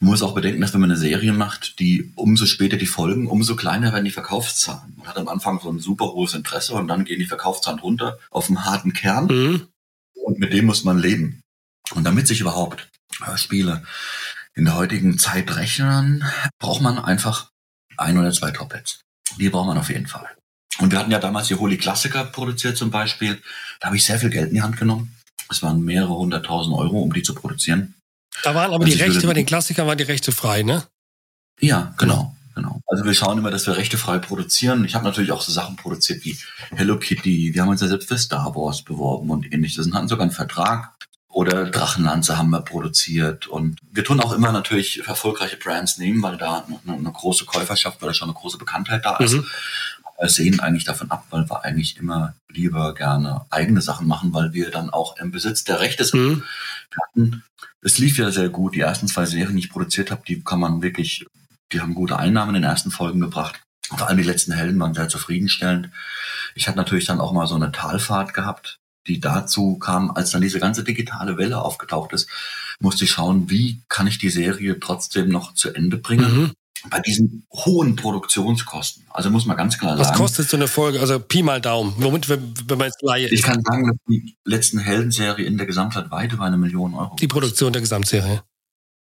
Man 0.00 0.10
muss 0.10 0.22
auch 0.22 0.34
bedenken, 0.34 0.60
dass 0.60 0.72
wenn 0.72 0.80
man 0.80 0.90
eine 0.90 0.98
Serie 0.98 1.32
macht, 1.32 1.78
die 1.78 2.12
umso 2.14 2.46
später 2.46 2.76
die 2.76 2.86
Folgen, 2.86 3.26
umso 3.26 3.56
kleiner 3.56 3.92
werden 3.92 4.04
die 4.04 4.10
Verkaufszahlen. 4.10 4.94
Man 4.96 5.06
hat 5.06 5.16
am 5.16 5.28
Anfang 5.28 5.60
so 5.60 5.70
ein 5.70 5.78
super 5.78 6.06
hohes 6.06 6.34
Interesse 6.34 6.74
und 6.74 6.88
dann 6.88 7.04
gehen 7.04 7.18
die 7.18 7.26
Verkaufszahlen 7.26 7.80
runter 7.80 8.18
auf 8.30 8.48
einen 8.48 8.64
harten 8.64 8.92
Kern. 8.92 9.26
Mhm. 9.26 9.68
Und 10.14 10.38
mit 10.38 10.52
dem 10.52 10.66
muss 10.66 10.84
man 10.84 10.98
leben. 10.98 11.40
Und 11.94 12.04
damit 12.04 12.26
sich 12.26 12.40
überhaupt 12.40 12.88
Spiele 13.36 13.82
in 14.54 14.64
der 14.64 14.76
heutigen 14.76 15.18
Zeit 15.18 15.54
rechnen, 15.56 16.24
braucht 16.58 16.82
man 16.82 16.98
einfach 16.98 17.50
ein 17.96 18.18
oder 18.18 18.32
zwei 18.32 18.50
Top-Hits. 18.50 19.00
Die 19.38 19.48
braucht 19.48 19.66
man 19.66 19.78
auf 19.78 19.88
jeden 19.88 20.06
Fall. 20.06 20.28
Und 20.78 20.92
wir 20.92 20.98
hatten 20.98 21.10
ja 21.10 21.18
damals 21.18 21.48
die 21.48 21.54
Holy 21.54 21.76
Klassiker 21.76 22.24
produziert 22.24 22.76
zum 22.76 22.90
Beispiel. 22.90 23.40
Da 23.80 23.86
habe 23.86 23.96
ich 23.96 24.04
sehr 24.04 24.18
viel 24.18 24.30
Geld 24.30 24.48
in 24.48 24.54
die 24.54 24.62
Hand 24.62 24.76
genommen. 24.76 25.14
Es 25.50 25.62
waren 25.62 25.82
mehrere 25.82 26.16
hunderttausend 26.16 26.76
Euro, 26.76 27.00
um 27.00 27.12
die 27.12 27.22
zu 27.22 27.34
produzieren. 27.34 27.94
Da 28.42 28.54
waren 28.54 28.72
aber 28.72 28.84
also 28.84 28.96
die 28.96 29.02
Rechte, 29.02 29.26
bei 29.26 29.34
den 29.34 29.46
Klassikern 29.46 29.86
waren 29.86 29.98
die 29.98 30.04
Rechte 30.04 30.32
frei, 30.32 30.62
ne? 30.62 30.84
Ja, 31.60 31.94
genau. 31.98 32.34
Genau. 32.54 32.80
Also 32.86 33.04
wir 33.04 33.14
schauen 33.14 33.38
immer, 33.38 33.52
dass 33.52 33.68
wir 33.68 33.76
rechtefrei 33.76 34.18
produzieren. 34.18 34.84
Ich 34.84 34.96
habe 34.96 35.04
natürlich 35.04 35.30
auch 35.30 35.42
so 35.42 35.52
Sachen 35.52 35.76
produziert 35.76 36.24
wie 36.24 36.36
Hello 36.74 36.98
Kitty. 36.98 37.54
Wir 37.54 37.62
haben 37.62 37.68
uns 37.68 37.80
ja 37.80 37.86
selbst 37.86 38.08
für 38.08 38.18
Star 38.18 38.56
Wars 38.56 38.82
beworben 38.82 39.30
und 39.30 39.52
ähnliches 39.52 39.86
und 39.86 39.94
hatten 39.94 40.08
sogar 40.08 40.22
einen 40.22 40.32
Vertrag. 40.32 40.92
Oder 41.28 41.70
Drachenlanze 41.70 42.36
haben 42.36 42.50
wir 42.50 42.62
produziert. 42.62 43.46
Und 43.46 43.78
wir 43.92 44.02
tun 44.02 44.18
auch 44.18 44.32
immer 44.32 44.50
natürlich 44.50 45.06
erfolgreiche 45.06 45.56
Brands 45.56 45.98
nehmen, 45.98 46.20
weil 46.20 46.36
da 46.36 46.64
eine, 46.66 46.98
eine 46.98 47.12
große 47.12 47.44
Käuferschaft, 47.44 48.02
weil 48.02 48.08
da 48.08 48.14
schon 48.14 48.28
eine 48.28 48.36
große 48.36 48.58
Bekanntheit 48.58 49.04
da 49.04 49.18
ist. 49.18 49.34
Mhm 49.34 49.46
sehen 50.26 50.58
eigentlich 50.60 50.84
davon 50.84 51.10
ab, 51.10 51.26
weil 51.30 51.48
wir 51.48 51.64
eigentlich 51.64 51.96
immer 51.96 52.34
lieber 52.48 52.94
gerne 52.94 53.46
eigene 53.50 53.80
Sachen 53.80 54.08
machen, 54.08 54.34
weil 54.34 54.52
wir 54.52 54.70
dann 54.70 54.90
auch 54.90 55.16
im 55.18 55.30
Besitz 55.30 55.62
der 55.62 55.80
Rechte 55.80 56.04
sind. 56.04 56.20
Mhm. 56.20 56.42
Hatten, 57.00 57.44
es 57.82 57.98
lief 57.98 58.18
ja 58.18 58.32
sehr 58.32 58.48
gut. 58.48 58.74
Die 58.74 58.80
ersten 58.80 59.06
zwei 59.06 59.26
Serien, 59.26 59.54
die 59.54 59.62
ich 59.62 59.70
produziert 59.70 60.10
habe, 60.10 60.22
die 60.26 60.42
kann 60.42 60.58
man 60.58 60.82
wirklich, 60.82 61.24
die 61.72 61.80
haben 61.80 61.94
gute 61.94 62.18
Einnahmen 62.18 62.56
in 62.56 62.62
den 62.62 62.70
ersten 62.70 62.90
Folgen 62.90 63.20
gebracht. 63.20 63.60
Vor 63.96 64.08
allem 64.08 64.18
die 64.18 64.24
letzten 64.24 64.52
Helden 64.52 64.80
waren 64.80 64.94
sehr 64.94 65.08
zufriedenstellend. 65.08 65.90
Ich 66.54 66.66
hatte 66.66 66.76
natürlich 66.76 67.06
dann 67.06 67.20
auch 67.20 67.32
mal 67.32 67.46
so 67.46 67.54
eine 67.54 67.70
Talfahrt 67.70 68.34
gehabt, 68.34 68.78
die 69.06 69.20
dazu 69.20 69.78
kam, 69.78 70.10
als 70.10 70.32
dann 70.32 70.42
diese 70.42 70.58
ganze 70.58 70.82
digitale 70.82 71.38
Welle 71.38 71.62
aufgetaucht 71.62 72.12
ist, 72.12 72.28
musste 72.80 73.04
ich 73.04 73.12
schauen, 73.12 73.48
wie 73.48 73.80
kann 73.88 74.06
ich 74.06 74.18
die 74.18 74.30
Serie 74.30 74.78
trotzdem 74.80 75.28
noch 75.28 75.54
zu 75.54 75.72
Ende 75.72 75.96
bringen. 75.96 76.42
Mhm 76.42 76.52
bei 76.90 77.00
diesen 77.00 77.46
hohen 77.52 77.96
Produktionskosten. 77.96 79.04
Also 79.10 79.30
muss 79.30 79.46
man 79.46 79.56
ganz 79.56 79.78
klar 79.78 79.96
sagen. 79.96 80.08
Was 80.08 80.16
kostet 80.16 80.48
so 80.48 80.56
eine 80.56 80.68
Folge? 80.68 81.00
Also 81.00 81.18
Pi 81.18 81.42
mal 81.42 81.60
Daumen. 81.60 81.94
Womit, 81.98 82.28
wenn 82.28 82.78
man 82.78 82.86
jetzt 82.86 83.02
Laie 83.02 83.28
Ich 83.28 83.42
kann 83.42 83.62
sagen, 83.62 83.86
dass 83.86 83.96
die 84.08 84.36
letzten 84.44 84.78
Heldenserie 84.78 85.44
in 85.44 85.56
der 85.56 85.66
Gesamtheit 85.66 86.10
weit 86.10 86.32
über 86.32 86.44
eine 86.44 86.56
Million 86.56 86.94
Euro. 86.94 87.16
Die 87.16 87.28
Produktion 87.28 87.72
der 87.72 87.82
Gesamtserie. 87.82 88.42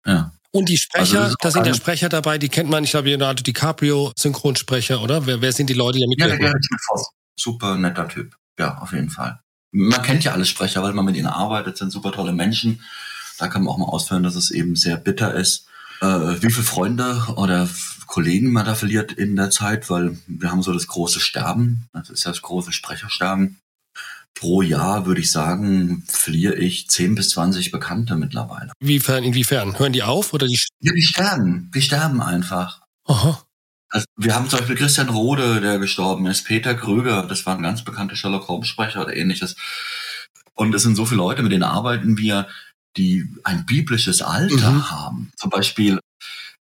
Ja. 0.07 0.33
Und 0.51 0.69
die 0.69 0.77
Sprecher, 0.77 1.23
also 1.23 1.37
da 1.41 1.51
sind 1.51 1.67
ja 1.67 1.75
Sprecher 1.75 2.09
dabei, 2.09 2.37
die 2.37 2.51
kennt 2.51 2.69
man, 2.69 2.85
ich 2.85 2.91
glaube, 2.91 3.09
Leonardo 3.09 3.43
DiCaprio, 3.43 4.13
Synchronsprecher, 4.19 5.01
oder? 5.03 5.27
Wer, 5.27 5.41
wer 5.41 5.53
sind 5.53 5.71
die 5.71 5.75
Leute, 5.75 5.99
die 5.99 6.05
da 6.05 6.09
mitwirken? 6.09 6.45
Ja, 6.45 6.53
der 6.53 7.05
Super 7.37 7.77
netter 7.77 8.09
Typ. 8.09 8.37
Ja, 8.59 8.79
auf 8.79 8.93
jeden 8.93 9.09
Fall. 9.09 9.41
Man 9.71 10.03
kennt 10.03 10.25
ja 10.25 10.33
alle 10.33 10.45
Sprecher, 10.45 10.83
weil 10.83 10.93
man 10.93 11.07
mit 11.07 11.17
ihnen 11.17 11.29
arbeitet, 11.29 11.79
sind 11.79 11.91
super 11.91 12.13
tolle 12.13 12.33
Menschen. 12.33 12.83
Da 13.39 13.49
kann 13.49 13.65
man 13.65 13.73
auch 13.73 13.79
mal 13.79 13.87
ausführen, 13.87 14.23
dass 14.23 14.35
es 14.35 14.51
eben 14.51 14.77
sehr 14.77 14.97
bitter 14.99 15.35
ist 15.35 15.67
äh, 16.03 16.43
wie 16.43 16.51
viele 16.51 16.67
Freunde 16.67 17.23
oder 17.37 17.69
Kollegen 18.07 18.53
man 18.53 18.67
da 18.67 18.75
verliert 18.75 19.13
in 19.13 19.37
der 19.37 19.51
Zeit, 19.51 19.89
weil 19.89 20.19
wir 20.27 20.51
haben 20.51 20.63
so 20.63 20.73
das 20.73 20.87
große 20.87 21.21
Sterben, 21.21 21.87
das 21.93 22.11
ist 22.11 22.25
ja 22.25 22.31
das 22.33 22.43
große 22.43 22.73
Sprechersterben. 22.73 23.59
Pro 24.35 24.63
Jahr 24.63 25.07
würde 25.07 25.21
ich 25.21 25.31
sagen, 25.31 26.05
verliere 26.09 26.57
ich 26.57 26.89
10 26.89 27.15
bis 27.15 27.31
20 27.31 27.71
Bekannte 27.71 28.17
mittlerweile. 28.17 28.73
Inwiefern, 28.81 29.25
inwiefern? 29.25 29.79
Hören 29.79 29.93
die 29.93 30.03
auf 30.03 30.33
oder 30.33 30.47
die? 30.47 30.59
Ja, 30.81 30.93
die 30.93 31.03
sterben. 31.03 31.71
Die 31.75 31.83
sterben 31.83 32.21
einfach. 32.21 32.81
Aha. 33.07 33.43
Also 33.91 34.07
wir 34.17 34.35
haben 34.35 34.49
zum 34.49 34.59
Beispiel 34.59 34.77
Christian 34.77 35.11
Rode, 35.11 35.61
der 35.61 35.79
gestorben 35.79 36.27
ist, 36.27 36.45
Peter 36.45 36.75
Kröger, 36.75 37.25
das 37.25 37.45
war 37.45 37.57
ein 37.57 37.63
ganz 37.63 37.85
bekannter 37.85 38.17
Sherlock 38.17 38.49
Holmes 38.49 38.69
Sprecher 38.69 39.03
oder 39.03 39.15
ähnliches. 39.15 39.55
Und 40.55 40.75
es 40.75 40.83
sind 40.83 40.97
so 40.97 41.05
viele 41.05 41.19
Leute, 41.19 41.43
mit 41.43 41.53
denen 41.53 41.63
arbeiten 41.63 42.17
wir 42.17 42.49
die 42.97 43.27
ein 43.45 43.67
biblisches 43.67 44.23
Alter 44.23 44.71
mhm. 44.71 44.91
haben. 44.91 45.33
Zum 45.37 45.51
Beispiel 45.51 45.99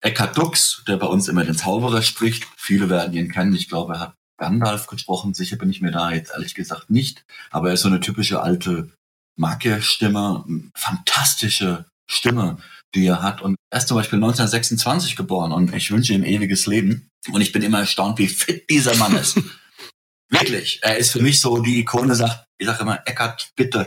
Eckhard 0.01 0.37
Dux, 0.37 0.83
der 0.87 0.97
bei 0.97 1.07
uns 1.07 1.27
immer 1.27 1.43
den 1.43 1.57
Zauberer 1.57 2.01
spricht. 2.01 2.47
Viele 2.57 2.89
werden 2.89 3.13
ihn 3.13 3.31
kennen. 3.31 3.55
Ich 3.55 3.69
glaube, 3.69 3.93
er 3.93 3.99
hat 3.99 4.15
Gandalf 4.37 4.87
gesprochen. 4.87 5.33
Sicher 5.33 5.55
bin 5.55 5.69
ich 5.69 5.81
mir 5.81 5.91
da 5.91 6.11
jetzt 6.11 6.31
ehrlich 6.31 6.55
gesagt 6.55 6.89
nicht. 6.89 7.25
Aber 7.51 7.69
er 7.69 7.73
ist 7.73 7.81
so 7.81 7.87
eine 7.87 7.99
typische 7.99 8.41
alte 8.41 8.91
Magierstimme. 9.37 10.45
Fantastische 10.75 11.85
Stimme, 12.07 12.57
die 12.93 13.07
er 13.07 13.21
hat. 13.21 13.41
Und 13.41 13.55
er 13.71 13.79
ist 13.79 13.87
zum 13.87 13.97
Beispiel 13.97 14.17
1926 14.17 15.15
geboren 15.15 15.51
und 15.51 15.73
ich 15.73 15.91
wünsche 15.91 16.13
ihm 16.13 16.23
ewiges 16.23 16.67
Leben. 16.67 17.09
Und 17.31 17.41
ich 17.41 17.51
bin 17.51 17.63
immer 17.63 17.79
erstaunt, 17.79 18.19
wie 18.19 18.27
fit 18.27 18.69
dieser 18.69 18.95
Mann 18.95 19.15
ist. 19.15 19.39
Wirklich. 20.29 20.79
Er 20.81 20.97
ist 20.97 21.11
für 21.11 21.21
mich 21.21 21.39
so 21.39 21.59
die 21.59 21.79
Ikone, 21.79 22.15
sagt, 22.15 22.45
ich 22.57 22.67
sage 22.67 22.81
immer, 22.81 22.99
Eckart, 23.05 23.51
bitte, 23.55 23.85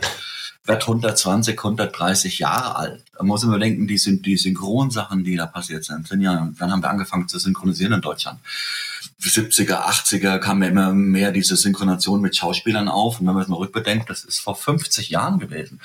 wird 0.65 0.83
120, 0.83 1.57
130 1.57 2.39
Jahre 2.39 2.75
alt. 2.75 3.03
Da 3.17 3.23
muss 3.23 3.43
man 3.43 3.59
denken, 3.59 3.87
die 3.87 3.97
sind 3.97 4.25
die 4.25 4.37
Synchronsachen, 4.37 5.23
die 5.23 5.35
da 5.35 5.47
passiert 5.47 5.83
sind, 5.83 6.07
sind 6.07 6.21
ja, 6.21 6.51
dann 6.57 6.71
haben 6.71 6.83
wir 6.83 6.89
angefangen 6.89 7.27
zu 7.27 7.39
synchronisieren 7.39 7.93
in 7.93 8.01
Deutschland. 8.01 8.39
70er, 9.21 9.85
80er 9.85 10.37
kam 10.37 10.63
ja 10.63 10.69
immer 10.69 10.93
mehr 10.93 11.31
diese 11.31 11.57
Synchronation 11.57 12.21
mit 12.21 12.35
Schauspielern 12.35 12.87
auf. 12.87 13.19
Und 13.19 13.27
wenn 13.27 13.33
man 13.33 13.43
es 13.43 13.49
mal 13.49 13.57
rückbedenkt, 13.57 14.09
das 14.09 14.23
ist 14.23 14.39
vor 14.39 14.55
50 14.55 15.09
Jahren 15.09 15.39
gewesen. 15.39 15.81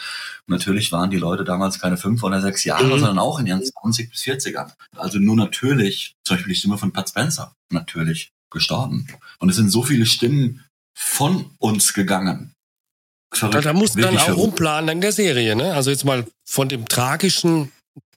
Und 0.46 0.52
natürlich 0.52 0.92
waren 0.92 1.10
die 1.10 1.16
Leute 1.16 1.44
damals 1.44 1.80
keine 1.80 1.96
fünf 1.96 2.22
oder 2.22 2.40
sechs 2.40 2.64
Jahre, 2.64 2.84
mhm. 2.84 2.90
sondern 2.90 3.18
auch 3.18 3.40
in 3.40 3.46
ihren 3.46 3.64
20 3.64 4.10
bis 4.10 4.20
40ern. 4.20 4.72
Also 4.96 5.18
nur 5.18 5.36
natürlich, 5.36 6.14
zum 6.22 6.36
Beispiel 6.36 6.52
die 6.52 6.58
Stimme 6.58 6.78
von 6.78 6.92
Pat 6.92 7.08
Spencer, 7.08 7.54
natürlich 7.70 8.30
gestorben. 8.50 9.08
Und 9.38 9.48
es 9.48 9.56
sind 9.56 9.70
so 9.70 9.82
viele 9.82 10.06
Stimmen 10.06 10.64
von 10.94 11.50
uns 11.58 11.92
gegangen. 11.92 12.53
Verrückt, 13.34 13.54
da, 13.54 13.60
da 13.60 13.72
musst 13.72 13.96
du 13.96 14.00
dann 14.00 14.16
auch 14.16 14.24
verrückt. 14.24 14.42
umplanen 14.42 14.88
in 14.96 15.00
der 15.00 15.12
Serie, 15.12 15.56
ne? 15.56 15.74
Also 15.74 15.90
jetzt 15.90 16.04
mal 16.04 16.26
von 16.44 16.68
dem 16.68 16.88
tragischen 16.88 17.72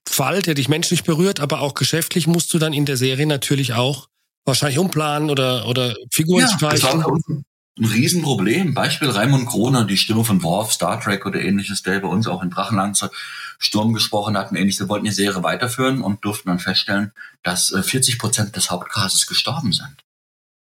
Fall, 0.08 0.41
der 0.41 0.53
dich 0.53 0.69
menschlich 0.69 1.03
berührt, 1.03 1.39
aber 1.39 1.62
auch 1.62 1.73
geschäftlich 1.73 2.27
musst 2.27 2.53
du 2.53 2.60
dann 2.60 2.73
in 2.73 2.86
der 2.86 2.97
Serie 2.97 3.25
natürlich 3.25 3.73
auch 3.73 4.08
wahrscheinlich 4.45 4.80
umplanen 4.80 5.30
oder, 5.30 5.67
oder 5.67 5.95
Figuren 6.12 6.41
ja, 6.41 6.47
streichen. 6.47 6.82
Das 6.82 7.06
war 7.06 7.43
ein 7.80 7.86
Riesenproblem. 7.86 8.73
Beispiel 8.73 9.10
Raimund 9.10 9.47
Kroner, 9.47 9.86
die 9.86 9.97
Stimme 9.97 10.23
von 10.23 10.41
Worf, 10.41 10.73
Star 10.73 10.99
Trek 10.99 11.25
oder 11.25 11.41
ähnliches, 11.41 11.84
der 11.84 11.99
bei 11.99 12.08
uns 12.08 12.27
auch 12.27 12.41
in 12.41 12.49
Drachenlanze 12.49 13.12
Sturm 13.60 13.93
gesprochen 13.93 14.38
hat 14.38 14.51
und 14.51 14.58
ähnliches. 14.58 14.80
Wir 14.80 14.89
wollten 14.89 15.06
die 15.06 15.12
Serie 15.12 15.43
weiterführen 15.43 16.01
und 16.01 16.23
durften 16.23 16.49
dann 16.49 16.60
feststellen, 16.60 17.12
dass 17.43 17.69
40 17.69 18.15
äh, 18.15 18.17
Prozent 18.17 18.56
des 18.56 18.71
Hauptcastes 18.71 19.27
gestorben 19.27 19.73
sind. 19.73 20.03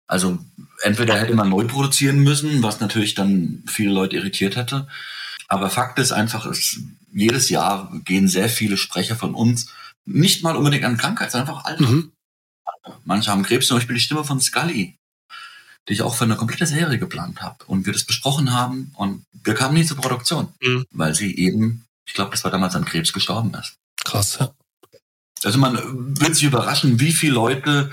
Also 0.10 0.39
entweder 0.82 1.19
hätte 1.19 1.36
man 1.36 1.50
neu 1.50 1.65
produzieren 1.65 2.19
müssen, 2.19 2.63
was 2.63 2.80
natürlich 2.80 3.13
dann 3.13 3.63
viele 3.67 3.93
Leute 3.93 4.15
irritiert 4.15 4.56
hätte. 4.56 4.88
Aber 5.48 5.69
Fakt 5.69 6.00
ist 6.00 6.12
einfach, 6.12 6.48
es, 6.48 6.80
jedes 7.13 7.50
Jahr 7.50 7.91
gehen 8.06 8.28
sehr 8.28 8.50
viele 8.50 8.76
Sprecher 8.76 9.15
von 9.15 9.36
uns 9.36 9.72
nicht 10.06 10.41
mal 10.41 10.56
unbedingt 10.56 10.84
an 10.84 10.98
Krankheit, 10.98 11.32
sondern 11.32 11.50
einfach 11.50 11.65
Alter. 11.65 11.88
Mhm. 11.88 12.12
Manche 13.06 13.30
haben 13.30 13.43
Krebs, 13.43 13.67
zum 13.67 13.78
Beispiel 13.78 13.95
die 13.95 14.02
Stimme 14.02 14.24
von 14.24 14.41
Scully, 14.41 14.98
die 15.88 15.93
ich 15.93 16.02
auch 16.02 16.15
für 16.15 16.24
eine 16.24 16.38
komplette 16.38 16.65
Serie 16.65 16.98
geplant 16.98 17.41
habe 17.41 17.63
und 17.65 17.86
wir 17.86 17.93
das 17.93 18.06
besprochen 18.06 18.52
haben 18.52 18.91
und 18.95 19.24
wir 19.43 19.54
kamen 19.54 19.76
nie 19.76 19.86
zur 19.86 19.98
Produktion, 19.98 20.52
mhm. 20.60 20.86
weil 20.89 21.13
sie 21.13 21.36
eben, 21.36 21.86
ich 22.08 22.15
glaube, 22.15 22.32
das 22.32 22.43
war 22.43 22.50
damals 22.50 22.76
an 22.76 22.86
Krebs 22.86 23.13
gestorben 23.13 23.54
ist. 23.54 23.76
Krass, 24.04 24.38
ja. 24.39 24.52
Also 25.43 25.60
man 25.60 25.78
wird 26.19 26.34
sich 26.34 26.45
überraschen, 26.45 27.00
wie 27.00 27.12
viele 27.12 27.34
Leute 27.34 27.91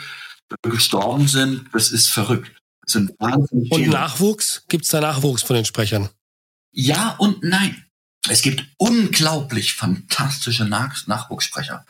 gestorben 0.63 1.29
sind, 1.29 1.67
das 1.73 1.91
ist 1.91 2.09
verrückt. 2.09 2.53
Das 2.83 2.93
sind 2.93 3.13
wahnsinnig 3.19 3.71
Und 3.73 3.89
Nachwuchs? 3.89 4.65
Gibt 4.69 4.85
es 4.85 4.91
da 4.91 5.01
Nachwuchs 5.01 5.43
von 5.43 5.57
den 5.57 5.65
Sprechern? 5.65 6.09
Ja 6.73 7.17
und 7.19 7.43
nein. 7.43 7.87
Es 8.29 8.43
gibt 8.43 8.67
unglaublich 8.77 9.75
fantastische 9.75 10.65
Nach 10.65 11.07
Nachwuchssprecher. 11.07 11.85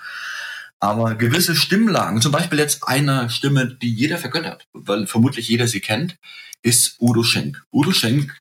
Aber 0.78 1.14
gewisse 1.14 1.56
Stimmlagen, 1.56 2.20
zum 2.20 2.32
Beispiel 2.32 2.58
jetzt 2.58 2.86
eine 2.86 3.30
Stimme, 3.30 3.74
die 3.74 3.92
jeder 3.92 4.18
vergöttert, 4.18 4.66
weil 4.72 5.06
vermutlich 5.06 5.48
jeder 5.48 5.68
sie 5.68 5.80
kennt, 5.80 6.18
ist 6.62 6.96
Udo 7.00 7.22
Schenk. 7.22 7.64
Udo 7.72 7.92
Schenk 7.92 8.38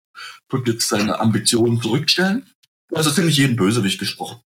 wird 0.50 0.68
jetzt 0.68 0.90
seine 0.90 1.20
Ambitionen 1.20 1.82
zurückstellen. 1.82 2.50
Also 2.94 3.12
ziemlich 3.12 3.38
jeden 3.38 3.56
Bösewicht 3.56 4.00
gesprochen. 4.00 4.42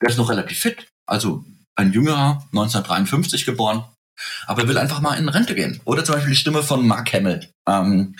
Der 0.00 0.10
ist 0.10 0.18
noch 0.18 0.28
relativ 0.28 0.58
fit, 0.58 0.86
also 1.06 1.44
ein 1.76 1.92
jüngerer, 1.92 2.42
1953 2.52 3.46
geboren, 3.46 3.84
aber 4.46 4.62
er 4.62 4.68
will 4.68 4.78
einfach 4.78 5.00
mal 5.00 5.14
in 5.14 5.28
Rente 5.28 5.54
gehen. 5.54 5.80
Oder 5.84 6.04
zum 6.04 6.14
Beispiel 6.14 6.32
die 6.32 6.38
Stimme 6.38 6.62
von 6.62 6.86
Mark 6.86 7.12
Hamill. 7.12 7.48
Ähm, 7.68 8.16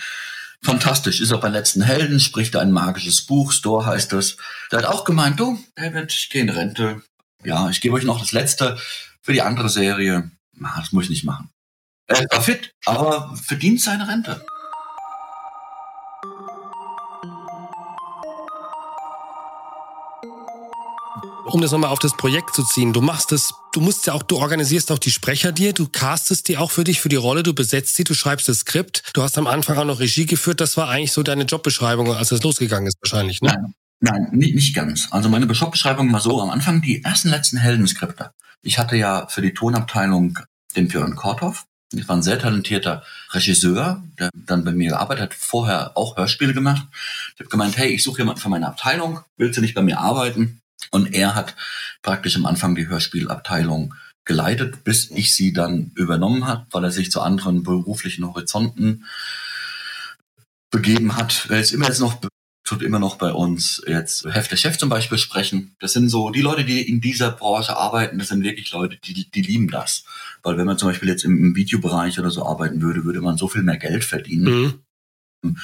fantastisch, 0.61 1.21
ist 1.21 1.31
auch 1.31 1.41
bei 1.41 1.49
letzten 1.49 1.81
Helden, 1.81 2.19
spricht 2.19 2.55
ein 2.55 2.71
magisches 2.71 3.25
Buch, 3.25 3.51
Store 3.51 3.85
heißt 3.85 4.13
es. 4.13 4.37
Der 4.71 4.79
hat 4.79 4.85
auch 4.85 5.03
gemeint, 5.03 5.39
du, 5.39 5.59
David, 5.75 6.11
ich 6.11 6.29
gehe 6.29 6.41
in 6.41 6.49
Rente. 6.49 7.01
Ja, 7.43 7.69
ich 7.69 7.81
gebe 7.81 7.95
euch 7.95 8.03
noch 8.03 8.19
das 8.19 8.31
Letzte 8.31 8.77
für 9.21 9.33
die 9.33 9.41
andere 9.41 9.69
Serie. 9.69 10.31
Na, 10.53 10.73
das 10.77 10.91
muss 10.91 11.05
ich 11.05 11.09
nicht 11.11 11.25
machen. 11.25 11.49
Er 12.07 12.19
ist 12.19 12.29
zwar 12.31 12.41
fit, 12.41 12.71
aber 12.85 13.35
verdient 13.35 13.81
seine 13.81 14.07
Rente. 14.07 14.45
Um 21.45 21.61
das 21.61 21.71
nochmal 21.71 21.91
auf 21.91 21.99
das 21.99 22.15
Projekt 22.17 22.55
zu 22.55 22.63
ziehen, 22.63 22.93
du 22.93 23.01
machst 23.01 23.31
es, 23.31 23.53
du 23.73 23.81
musst 23.81 24.07
ja 24.07 24.13
auch, 24.13 24.23
du 24.23 24.37
organisierst 24.37 24.91
auch 24.91 24.99
die 24.99 25.11
Sprecher 25.11 25.51
dir, 25.51 25.73
du 25.73 25.87
castest 25.87 26.47
die 26.47 26.57
auch 26.57 26.71
für 26.71 26.83
dich, 26.83 26.99
für 26.99 27.09
die 27.09 27.15
Rolle, 27.15 27.43
du 27.43 27.53
besetzt 27.53 27.95
sie, 27.95 28.03
du 28.03 28.13
schreibst 28.13 28.49
das 28.49 28.59
Skript, 28.59 29.03
du 29.13 29.21
hast 29.21 29.37
am 29.37 29.47
Anfang 29.47 29.77
auch 29.77 29.85
noch 29.85 29.99
Regie 29.99 30.25
geführt, 30.25 30.61
das 30.61 30.77
war 30.77 30.89
eigentlich 30.89 31.11
so 31.11 31.23
deine 31.23 31.43
Jobbeschreibung, 31.43 32.11
als 32.13 32.31
es 32.31 32.43
losgegangen 32.43 32.87
ist 32.87 32.97
wahrscheinlich, 33.01 33.41
ne? 33.41 33.49
Nein, 33.49 33.73
nein, 33.99 34.27
nicht, 34.31 34.55
nicht 34.55 34.75
ganz. 34.75 35.07
Also 35.11 35.29
meine 35.29 35.45
Jobbeschreibung 35.45 36.11
war 36.11 36.19
so, 36.19 36.41
am 36.41 36.49
Anfang 36.49 36.81
die 36.81 37.03
ersten 37.03 37.29
letzten 37.29 37.57
Heldenskripte. 37.57 38.31
Ich 38.61 38.79
hatte 38.79 38.95
ja 38.95 39.27
für 39.27 39.41
die 39.41 39.53
Tonabteilung 39.53 40.39
den 40.75 40.87
Björn 40.87 41.15
Korthoff, 41.15 41.65
ich 41.93 42.07
war 42.07 42.15
ein 42.15 42.23
sehr 42.23 42.39
talentierter 42.39 43.03
Regisseur, 43.31 44.03
der 44.19 44.29
dann 44.33 44.63
bei 44.63 44.71
mir 44.71 44.89
gearbeitet 44.89 45.23
hat, 45.23 45.33
vorher 45.33 45.95
auch 45.95 46.17
Hörspiele 46.17 46.53
gemacht. 46.53 46.85
Ich 47.35 47.39
habe 47.39 47.49
gemeint, 47.49 47.77
hey, 47.77 47.89
ich 47.89 48.03
suche 48.03 48.19
jemanden 48.19 48.41
für 48.41 48.49
meine 48.49 48.67
Abteilung, 48.67 49.19
willst 49.37 49.57
du 49.57 49.61
nicht 49.61 49.75
bei 49.75 49.81
mir 49.81 49.99
arbeiten? 49.99 50.61
Und 50.91 51.13
er 51.13 51.35
hat 51.35 51.55
praktisch 52.01 52.35
am 52.35 52.45
Anfang 52.45 52.75
die 52.75 52.87
Hörspielabteilung 52.87 53.93
geleitet, 54.23 54.83
bis 54.83 55.11
ich 55.11 55.35
sie 55.35 55.53
dann 55.53 55.91
übernommen 55.95 56.47
hat, 56.47 56.67
weil 56.71 56.83
er 56.83 56.91
sich 56.91 57.11
zu 57.11 57.21
anderen 57.21 57.63
beruflichen 57.63 58.25
Horizonten 58.25 59.05
begeben 60.71 61.15
hat. 61.15 61.47
Er 61.49 61.59
ist 61.59 61.71
immer 61.71 61.87
jetzt 61.87 61.99
noch 61.99 62.19
tut 62.65 62.81
immer 62.81 62.99
noch 62.99 63.17
bei 63.17 63.31
uns 63.31 63.81
jetzt 63.85 64.25
Heft 64.25 64.51
der 64.51 64.57
Chef 64.57 64.77
zum 64.77 64.89
Beispiel 64.89 65.19
sprechen. 65.19 65.75
Das 65.79 65.93
sind 65.93 66.09
so 66.09 66.31
die 66.31 66.41
Leute, 66.41 66.65
die 66.65 66.81
in 66.81 66.99
dieser 66.99 67.31
Branche 67.31 67.77
arbeiten, 67.77 68.17
das 68.17 68.29
sind 68.29 68.43
wirklich 68.43 68.71
Leute, 68.71 68.97
die, 68.97 69.29
die 69.29 69.41
lieben 69.41 69.69
das. 69.69 70.03
Weil 70.41 70.57
wenn 70.57 70.65
man 70.65 70.77
zum 70.77 70.89
Beispiel 70.89 71.09
jetzt 71.09 71.23
im, 71.23 71.37
im 71.37 71.55
Videobereich 71.55 72.19
oder 72.19 72.31
so 72.31 72.45
arbeiten 72.45 72.81
würde, 72.81 73.05
würde 73.05 73.21
man 73.21 73.37
so 73.37 73.47
viel 73.47 73.61
mehr 73.61 73.77
Geld 73.77 74.03
verdienen. 74.03 74.81
Mhm. 75.43 75.57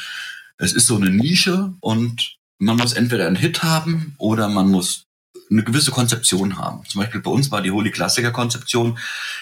Es 0.58 0.74
ist 0.74 0.86
so 0.86 0.95
eine 0.95 1.10
Nische 1.10 1.74
und 1.80 2.38
man 2.62 2.78
muss 2.78 2.93
entweder 2.93 3.26
einen 3.26 3.36
Hit 3.36 3.63
haben 3.63 4.13
oder 4.17 4.47
man 4.47 4.69
muss 4.69 5.06
eine 5.50 5.63
gewisse 5.63 5.91
Konzeption 5.91 6.58
haben. 6.58 6.86
Zum 6.88 7.02
Beispiel 7.02 7.19
bei 7.19 7.32
uns 7.32 7.52
war 7.52 7.62
die 7.62 7.71
Holy 7.71 7.91
Klassiker 7.91 8.32
Konzeption, 8.32 9.00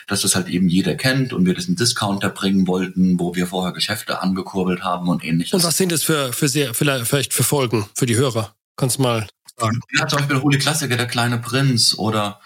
dass 0.07 0.21
das 0.21 0.35
halt 0.35 0.47
eben 0.47 0.69
jeder 0.69 0.95
kennt 0.95 1.33
und 1.33 1.45
wir 1.45 1.53
das 1.53 1.67
einen 1.67 1.75
Discounter 1.75 2.29
bringen 2.29 2.65
wollten, 2.65 3.19
wo 3.19 3.35
wir 3.35 3.45
vorher 3.45 3.73
Geschäfte 3.73 4.21
angekurbelt 4.21 4.83
haben 4.83 5.09
und 5.09 5.23
ähnliches. 5.23 5.53
Und 5.53 5.63
was 5.63 5.77
sind 5.77 5.91
das 5.91 6.03
für, 6.03 6.33
für 6.33 6.47
sehr, 6.47 6.73
vielleicht 6.73 7.33
für 7.33 7.43
Folgen, 7.43 7.87
für 7.93 8.05
die 8.05 8.15
Hörer? 8.15 8.55
Kannst 8.77 8.97
du 8.97 9.03
mal 9.03 9.27
sagen? 9.59 9.81
Ja, 9.97 10.07
zum 10.07 10.19
Beispiel 10.19 10.41
Holy 10.41 10.57
Klassiker, 10.57 10.95
der 10.95 11.07
kleine 11.07 11.37
Prinz 11.37 11.93
oder 11.95 12.39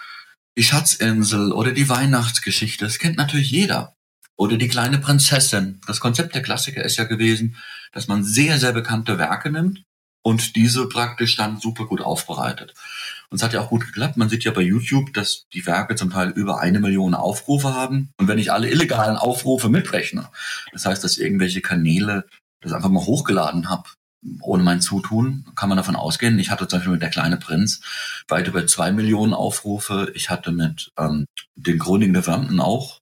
die 0.58 0.64
Schatzinsel 0.64 1.52
oder 1.52 1.72
die 1.72 1.88
Weihnachtsgeschichte. 1.88 2.86
Das 2.86 2.98
kennt 2.98 3.18
natürlich 3.18 3.52
jeder. 3.52 3.96
Oder 4.36 4.58
die 4.58 4.68
kleine 4.68 4.98
Prinzessin. 4.98 5.80
Das 5.86 6.00
Konzept 6.00 6.34
der 6.34 6.42
Klassiker 6.42 6.84
ist 6.84 6.98
ja 6.98 7.04
gewesen, 7.04 7.56
dass 7.92 8.08
man 8.08 8.24
sehr, 8.24 8.58
sehr 8.58 8.74
bekannte 8.74 9.20
Werke 9.20 9.52
nimmt 9.52 9.84
und 10.24 10.56
diese 10.56 10.90
praktisch 10.90 11.36
dann 11.36 11.60
super 11.60 11.86
gut 11.86 12.02
aufbereitet. 12.02 12.74
Und 13.30 13.38
es 13.38 13.44
hat 13.44 13.54
ja 13.54 13.62
auch 13.62 13.70
gut 13.70 13.86
geklappt. 13.86 14.18
Man 14.18 14.30
sieht 14.30 14.44
ja 14.44 14.52
bei 14.52 14.62
YouTube, 14.62 15.14
dass 15.14 15.46
die 15.54 15.66
Werke 15.66 15.96
zum 15.96 16.12
Teil 16.12 16.30
über 16.30 16.60
eine 16.60 16.80
Million 16.80 17.14
Aufrufe 17.14 17.74
haben. 17.74 18.10
Und 18.18 18.28
wenn 18.28 18.38
ich 18.38 18.52
alle 18.52 18.70
illegalen 18.70 19.18
Aufrufe 19.18 19.70
mitrechne, 19.70 20.30
das 20.72 20.86
heißt, 20.86 21.04
dass 21.04 21.18
irgendwelche 21.18 21.62
Kanäle 21.62 22.26
das 22.62 22.74
einfach 22.74 22.90
mal 22.90 23.06
hochgeladen 23.06 23.70
habe, 23.70 23.90
ohne 24.42 24.64
mein 24.64 24.82
Zutun, 24.82 25.46
kann 25.56 25.70
man 25.70 25.78
davon 25.78 25.96
ausgehen. 25.96 26.40
Ich 26.40 26.52
hatte 26.52 26.68
zum 26.68 26.80
Beispiel 26.80 26.94
mit 26.94 27.02
Der 27.02 27.10
kleine 27.10 27.38
Prinz 27.38 27.82
weit 28.28 28.48
über 28.48 28.66
zwei 28.68 28.92
Millionen 28.92 29.34
Aufrufe. 29.34 30.12
Ich 30.16 30.30
hatte 30.30 30.52
mit 30.52 30.92
ähm, 30.98 31.26
den 31.56 31.80
Chroniken 31.80 32.14
der 32.14 32.22
Beamten 32.22 32.60
auch 32.60 33.00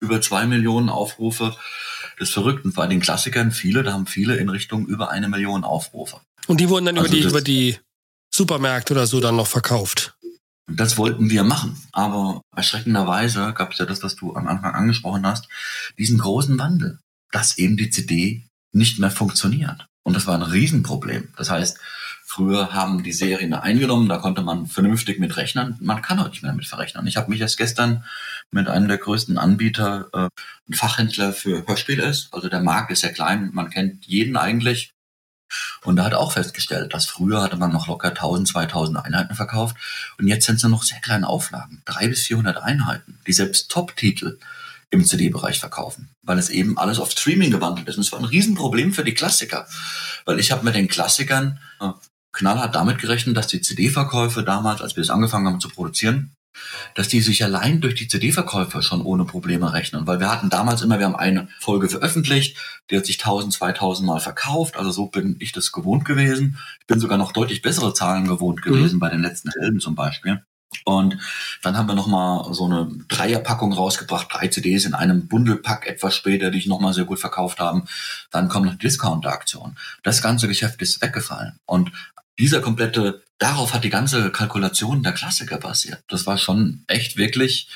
über 0.00 0.20
zwei 0.20 0.46
Millionen 0.46 0.88
Aufrufe. 0.88 1.56
Das 2.18 2.28
ist 2.28 2.34
verrückt. 2.34 2.64
Und 2.64 2.74
bei 2.74 2.86
den 2.86 3.00
Klassikern 3.00 3.50
viele, 3.50 3.82
da 3.82 3.92
haben 3.92 4.06
viele 4.06 4.36
in 4.36 4.48
Richtung 4.48 4.86
über 4.86 5.10
eine 5.10 5.28
Million 5.28 5.64
Aufrufe. 5.64 6.20
Und 6.50 6.58
die 6.58 6.68
wurden 6.68 6.86
dann 6.86 6.98
also 6.98 7.14
über 7.14 7.16
die, 7.16 7.28
über 7.28 7.40
die 7.42 7.78
Supermärkte 8.34 8.92
oder 8.92 9.06
so 9.06 9.20
dann 9.20 9.36
noch 9.36 9.46
verkauft. 9.46 10.16
Das 10.66 10.98
wollten 10.98 11.30
wir 11.30 11.44
machen. 11.44 11.80
Aber 11.92 12.42
erschreckenderweise 12.56 13.52
gab 13.54 13.70
es 13.70 13.78
ja 13.78 13.86
das, 13.86 14.02
was 14.02 14.16
du 14.16 14.34
am 14.34 14.48
Anfang 14.48 14.74
angesprochen 14.74 15.24
hast, 15.24 15.48
diesen 15.96 16.18
großen 16.18 16.58
Wandel, 16.58 16.98
dass 17.30 17.56
eben 17.56 17.76
die 17.76 17.90
CD 17.90 18.48
nicht 18.72 18.98
mehr 18.98 19.12
funktioniert. 19.12 19.86
Und 20.02 20.16
das 20.16 20.26
war 20.26 20.34
ein 20.34 20.42
Riesenproblem. 20.42 21.28
Das 21.36 21.50
heißt, 21.50 21.78
früher 22.24 22.72
haben 22.72 23.04
die 23.04 23.12
Serien 23.12 23.54
eingenommen, 23.54 24.08
da 24.08 24.18
konnte 24.18 24.42
man 24.42 24.66
vernünftig 24.66 25.20
mit 25.20 25.36
rechnen. 25.36 25.76
Man 25.80 26.02
kann 26.02 26.18
heute 26.18 26.30
nicht 26.30 26.42
mehr 26.42 26.50
damit 26.50 26.66
verrechnen. 26.66 27.06
Ich 27.06 27.16
habe 27.16 27.30
mich 27.30 27.40
erst 27.40 27.58
gestern 27.58 28.04
mit 28.50 28.66
einem 28.66 28.88
der 28.88 28.98
größten 28.98 29.38
Anbieter, 29.38 30.08
äh, 30.12 30.28
ein 30.68 30.74
Fachhändler 30.74 31.32
für 31.32 31.64
Hörspiele 31.68 32.02
ist. 32.02 32.28
Also 32.32 32.48
der 32.48 32.60
Markt 32.60 32.90
ist 32.90 33.02
sehr 33.02 33.12
klein, 33.12 33.50
man 33.52 33.70
kennt 33.70 34.04
jeden 34.06 34.36
eigentlich. 34.36 34.90
Und 35.82 35.96
da 35.96 36.04
hat 36.04 36.14
auch 36.14 36.32
festgestellt, 36.32 36.94
dass 36.94 37.06
früher 37.06 37.42
hatte 37.42 37.56
man 37.56 37.72
noch 37.72 37.88
locker 37.88 38.08
1000, 38.08 38.48
2000 38.48 39.04
Einheiten 39.04 39.34
verkauft. 39.34 39.76
Und 40.18 40.28
jetzt 40.28 40.46
sind 40.46 40.56
es 40.56 40.62
nur 40.62 40.70
noch 40.70 40.82
sehr 40.82 41.00
kleine 41.00 41.28
Auflagen, 41.28 41.82
drei 41.84 42.08
bis 42.08 42.26
400 42.26 42.58
Einheiten, 42.58 43.18
die 43.26 43.32
selbst 43.32 43.70
Top-Titel 43.70 44.38
im 44.90 45.04
CD-Bereich 45.04 45.60
verkaufen, 45.60 46.10
weil 46.22 46.38
es 46.38 46.50
eben 46.50 46.76
alles 46.76 46.98
auf 46.98 47.12
Streaming 47.12 47.50
gewandelt 47.50 47.88
ist. 47.88 47.96
Und 47.96 48.02
es 48.02 48.12
war 48.12 48.18
ein 48.18 48.24
Riesenproblem 48.24 48.92
für 48.92 49.04
die 49.04 49.14
Klassiker, 49.14 49.66
weil 50.24 50.40
ich 50.40 50.50
habe 50.50 50.64
mit 50.64 50.74
den 50.74 50.88
Klassikern 50.88 51.60
äh, 51.80 51.90
knallhart 52.32 52.74
damit 52.74 52.98
gerechnet, 52.98 53.36
dass 53.36 53.46
die 53.46 53.60
CD-Verkäufe 53.60 54.42
damals, 54.42 54.82
als 54.82 54.96
wir 54.96 55.02
es 55.02 55.10
angefangen 55.10 55.46
haben 55.46 55.60
zu 55.60 55.68
produzieren, 55.68 56.32
dass 56.94 57.08
die 57.08 57.20
sich 57.20 57.44
allein 57.44 57.80
durch 57.80 57.94
die 57.94 58.08
CD-Verkäufe 58.08 58.82
schon 58.82 59.02
ohne 59.02 59.24
Probleme 59.24 59.72
rechnen. 59.72 60.06
Weil 60.06 60.20
wir 60.20 60.30
hatten 60.30 60.50
damals 60.50 60.82
immer, 60.82 60.98
wir 60.98 61.06
haben 61.06 61.16
eine 61.16 61.48
Folge 61.58 61.88
veröffentlicht, 61.88 62.56
die 62.90 62.96
hat 62.96 63.06
sich 63.06 63.18
1000, 63.18 63.52
2000 63.54 64.06
Mal 64.06 64.20
verkauft. 64.20 64.76
Also 64.76 64.90
so 64.90 65.06
bin 65.06 65.36
ich 65.38 65.52
das 65.52 65.72
gewohnt 65.72 66.04
gewesen. 66.04 66.58
Ich 66.80 66.86
bin 66.86 67.00
sogar 67.00 67.18
noch 67.18 67.32
deutlich 67.32 67.62
bessere 67.62 67.94
Zahlen 67.94 68.26
gewohnt 68.26 68.62
gewesen 68.62 68.96
mhm. 68.96 69.00
bei 69.00 69.10
den 69.10 69.22
letzten 69.22 69.50
Helden 69.60 69.80
zum 69.80 69.94
Beispiel. 69.94 70.42
Und 70.84 71.18
dann 71.62 71.76
haben 71.76 71.88
wir 71.88 71.94
nochmal 71.94 72.54
so 72.54 72.64
eine 72.64 72.88
Dreierpackung 73.08 73.72
rausgebracht, 73.72 74.28
drei 74.30 74.48
CDs 74.48 74.84
in 74.84 74.94
einem 74.94 75.26
Bundelpack 75.26 75.86
etwas 75.86 76.14
später, 76.14 76.50
die 76.50 76.58
ich 76.58 76.66
nochmal 76.66 76.94
sehr 76.94 77.04
gut 77.04 77.18
verkauft 77.18 77.58
haben. 77.58 77.84
Dann 78.30 78.48
kommt 78.48 78.66
noch 78.66 78.74
die 78.74 78.86
Discount-Aktion. 78.86 79.76
Das 80.02 80.22
ganze 80.22 80.46
Geschäft 80.46 80.80
ist 80.80 81.02
weggefallen. 81.02 81.58
Und 81.66 81.90
dieser 82.38 82.60
komplette, 82.60 83.22
darauf 83.40 83.74
hat 83.74 83.82
die 83.82 83.90
ganze 83.90 84.30
Kalkulation 84.30 85.02
der 85.02 85.12
Klassiker 85.12 85.58
basiert. 85.58 86.04
Das 86.08 86.26
war 86.26 86.38
schon 86.38 86.84
echt 86.86 87.16
wirklich. 87.16 87.68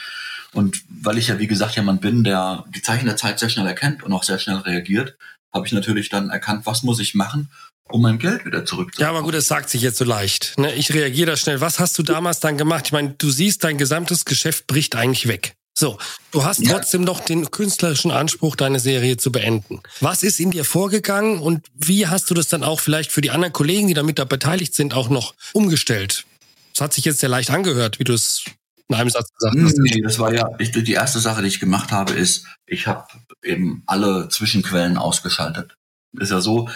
Und 0.52 0.82
weil 0.88 1.18
ich 1.18 1.28
ja, 1.28 1.40
wie 1.40 1.48
gesagt, 1.48 1.74
jemand 1.74 2.00
bin, 2.00 2.22
der 2.22 2.64
die 2.68 2.82
Zeichen 2.82 3.06
der 3.06 3.16
Zeit 3.16 3.40
sehr 3.40 3.48
schnell 3.48 3.66
erkennt 3.66 4.04
und 4.04 4.12
auch 4.12 4.22
sehr 4.22 4.38
schnell 4.38 4.58
reagiert, 4.58 5.16
habe 5.52 5.66
ich 5.66 5.72
natürlich 5.72 6.08
dann 6.10 6.30
erkannt, 6.30 6.66
was 6.66 6.84
muss 6.84 7.00
ich 7.00 7.14
machen, 7.14 7.50
um 7.88 8.02
mein 8.02 8.18
Geld 8.18 8.44
wieder 8.44 8.64
zurückzubekommen. 8.64 9.02
Ja, 9.02 9.10
aber 9.10 9.24
gut, 9.24 9.34
das 9.34 9.48
sagt 9.48 9.70
sich 9.70 9.82
jetzt 9.82 9.98
so 9.98 10.04
leicht. 10.04 10.54
Ne? 10.58 10.72
Ich 10.74 10.92
reagiere 10.92 11.32
da 11.32 11.36
schnell. 11.36 11.60
Was 11.60 11.80
hast 11.80 11.98
du 11.98 12.02
damals 12.02 12.40
dann 12.40 12.56
gemacht? 12.56 12.86
Ich 12.86 12.92
meine, 12.92 13.10
du 13.10 13.30
siehst, 13.30 13.64
dein 13.64 13.78
gesamtes 13.78 14.24
Geschäft 14.24 14.66
bricht 14.66 14.94
eigentlich 14.94 15.26
weg. 15.26 15.54
So, 15.76 15.98
du 16.30 16.44
hast 16.44 16.60
ja. 16.60 16.72
trotzdem 16.72 17.02
noch 17.02 17.18
den 17.18 17.50
künstlerischen 17.50 18.12
Anspruch, 18.12 18.54
deine 18.54 18.78
Serie 18.78 19.16
zu 19.16 19.32
beenden. 19.32 19.80
Was 20.00 20.22
ist 20.22 20.38
in 20.38 20.52
dir 20.52 20.64
vorgegangen 20.64 21.40
und 21.40 21.66
wie 21.74 22.06
hast 22.06 22.30
du 22.30 22.34
das 22.34 22.46
dann 22.46 22.62
auch 22.62 22.78
vielleicht 22.78 23.10
für 23.10 23.20
die 23.20 23.32
anderen 23.32 23.52
Kollegen, 23.52 23.88
die 23.88 23.94
damit 23.94 24.20
da 24.20 24.24
beteiligt 24.24 24.74
sind, 24.74 24.94
auch 24.94 25.08
noch 25.08 25.34
umgestellt? 25.52 26.26
Das 26.74 26.82
hat 26.82 26.92
sich 26.92 27.04
jetzt 27.04 27.18
sehr 27.18 27.28
leicht 27.28 27.50
angehört, 27.50 27.98
wie 27.98 28.04
du 28.04 28.12
es 28.12 28.44
in 28.86 28.94
einem 28.94 29.10
Satz 29.10 29.32
gesagt 29.36 29.56
hast. 29.60 29.78
Nee, 29.78 30.00
das 30.00 30.20
war 30.20 30.32
ja, 30.32 30.48
ich, 30.60 30.70
die 30.70 30.92
erste 30.92 31.18
Sache, 31.18 31.42
die 31.42 31.48
ich 31.48 31.58
gemacht 31.58 31.90
habe, 31.90 32.12
ist, 32.12 32.46
ich 32.66 32.86
habe 32.86 33.08
eben 33.42 33.82
alle 33.86 34.28
Zwischenquellen 34.28 34.96
ausgeschaltet. 34.96 35.76
Ist 36.12 36.30
ja 36.30 36.40
so, 36.40 36.68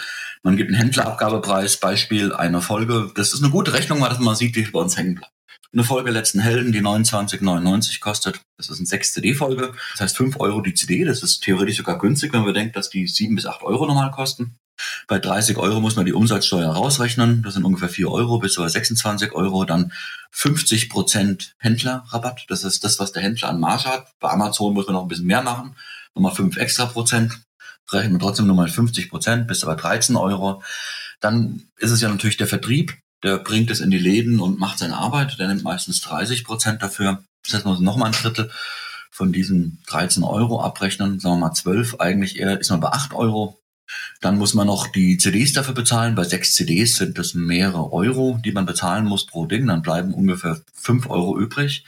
man 0.43 0.57
gibt 0.57 0.69
einen 0.69 0.77
Händlerabgabepreis, 0.77 1.77
Beispiel 1.77 2.33
einer 2.33 2.61
Folge. 2.61 3.11
Das 3.15 3.31
ist 3.31 3.41
eine 3.41 3.51
gute 3.51 3.71
Rechnung, 3.71 4.01
weil 4.01 4.17
man 4.19 4.35
sieht, 4.35 4.57
wie 4.57 4.63
bei 4.63 4.79
uns 4.79 4.97
hängen 4.97 5.15
bleibt 5.15 5.31
eine 5.71 5.83
Folge 5.83 6.11
Letzten 6.11 6.39
Helden, 6.39 6.71
die 6.71 6.81
29,99 6.81 7.99
kostet. 7.99 8.41
Das 8.57 8.69
ist 8.69 8.77
eine 8.77 8.87
6 8.87 9.13
CD-Folge. 9.13 9.73
Das 9.93 10.01
heißt 10.01 10.17
5 10.17 10.39
Euro 10.39 10.61
die 10.61 10.73
CD. 10.73 11.05
Das 11.05 11.21
ist 11.21 11.41
theoretisch 11.41 11.77
sogar 11.77 11.99
günstig, 11.99 12.33
wenn 12.33 12.43
man 12.43 12.53
denkt, 12.53 12.75
dass 12.75 12.89
die 12.89 13.07
7 13.07 13.35
bis 13.35 13.45
8 13.45 13.61
Euro 13.61 13.85
normal 13.85 14.11
kosten. 14.11 14.55
Bei 15.07 15.19
30 15.19 15.57
Euro 15.57 15.79
muss 15.81 15.95
man 15.95 16.05
die 16.05 16.13
Umsatzsteuer 16.13 16.71
rausrechnen. 16.71 17.43
Das 17.43 17.53
sind 17.53 17.65
ungefähr 17.65 17.89
4 17.89 18.09
Euro 18.09 18.39
bis 18.39 18.53
sogar 18.53 18.69
26 18.69 19.33
Euro. 19.33 19.65
Dann 19.65 19.91
50 20.31 20.89
Prozent 20.89 21.55
Händlerrabatt. 21.59 22.45
Das 22.47 22.63
ist 22.63 22.83
das, 22.83 22.99
was 22.99 23.11
der 23.11 23.21
Händler 23.21 23.49
an 23.49 23.59
Marge 23.59 23.85
hat. 23.85 24.07
Bei 24.19 24.29
Amazon 24.29 24.73
muss 24.73 24.87
man 24.87 24.95
noch 24.95 25.03
ein 25.03 25.07
bisschen 25.07 25.27
mehr 25.27 25.43
machen. 25.43 25.75
Nochmal 26.15 26.33
5 26.33 26.57
extra 26.57 26.85
Prozent. 26.85 27.39
rechnen 27.91 28.13
wir 28.13 28.19
trotzdem 28.19 28.47
nur 28.47 28.55
mal 28.55 28.69
50 28.69 29.09
Prozent, 29.09 29.47
bis 29.47 29.63
aber 29.63 29.75
13 29.75 30.15
Euro. 30.15 30.63
Dann 31.19 31.69
ist 31.77 31.91
es 31.91 32.01
ja 32.01 32.09
natürlich 32.09 32.37
der 32.37 32.47
Vertrieb, 32.47 32.95
der 33.23 33.37
bringt 33.37 33.69
es 33.71 33.79
in 33.79 33.91
die 33.91 33.99
Läden 33.99 34.39
und 34.39 34.59
macht 34.59 34.79
seine 34.79 34.97
Arbeit. 34.97 35.37
Der 35.39 35.47
nimmt 35.47 35.63
meistens 35.63 36.01
30 36.01 36.43
Prozent 36.43 36.81
dafür. 36.81 37.23
Das 37.43 37.53
heißt, 37.53 37.65
man 37.65 37.75
muss 37.75 37.83
nochmal 37.83 38.11
ein 38.11 38.19
Drittel 38.21 38.51
von 39.11 39.33
diesen 39.33 39.79
13 39.87 40.23
Euro 40.23 40.61
abrechnen, 40.61 41.19
sagen 41.19 41.35
wir 41.35 41.47
mal 41.47 41.53
12, 41.53 41.95
eigentlich 41.99 42.39
eher 42.39 42.59
ist 42.59 42.69
man 42.69 42.79
bei 42.79 42.89
8 42.89 43.13
Euro. 43.13 43.59
Dann 44.21 44.37
muss 44.37 44.53
man 44.53 44.67
noch 44.67 44.87
die 44.87 45.17
CDs 45.17 45.53
dafür 45.53 45.73
bezahlen. 45.73 46.15
Bei 46.15 46.23
sechs 46.23 46.53
CDs 46.53 46.97
sind 46.97 47.17
das 47.17 47.33
mehrere 47.33 47.91
Euro, 47.91 48.39
die 48.43 48.51
man 48.51 48.65
bezahlen 48.65 49.05
muss 49.05 49.25
pro 49.25 49.45
Ding. 49.45 49.65
Dann 49.67 49.81
bleiben 49.81 50.13
ungefähr 50.13 50.61
5 50.75 51.09
Euro 51.09 51.39
übrig. 51.39 51.83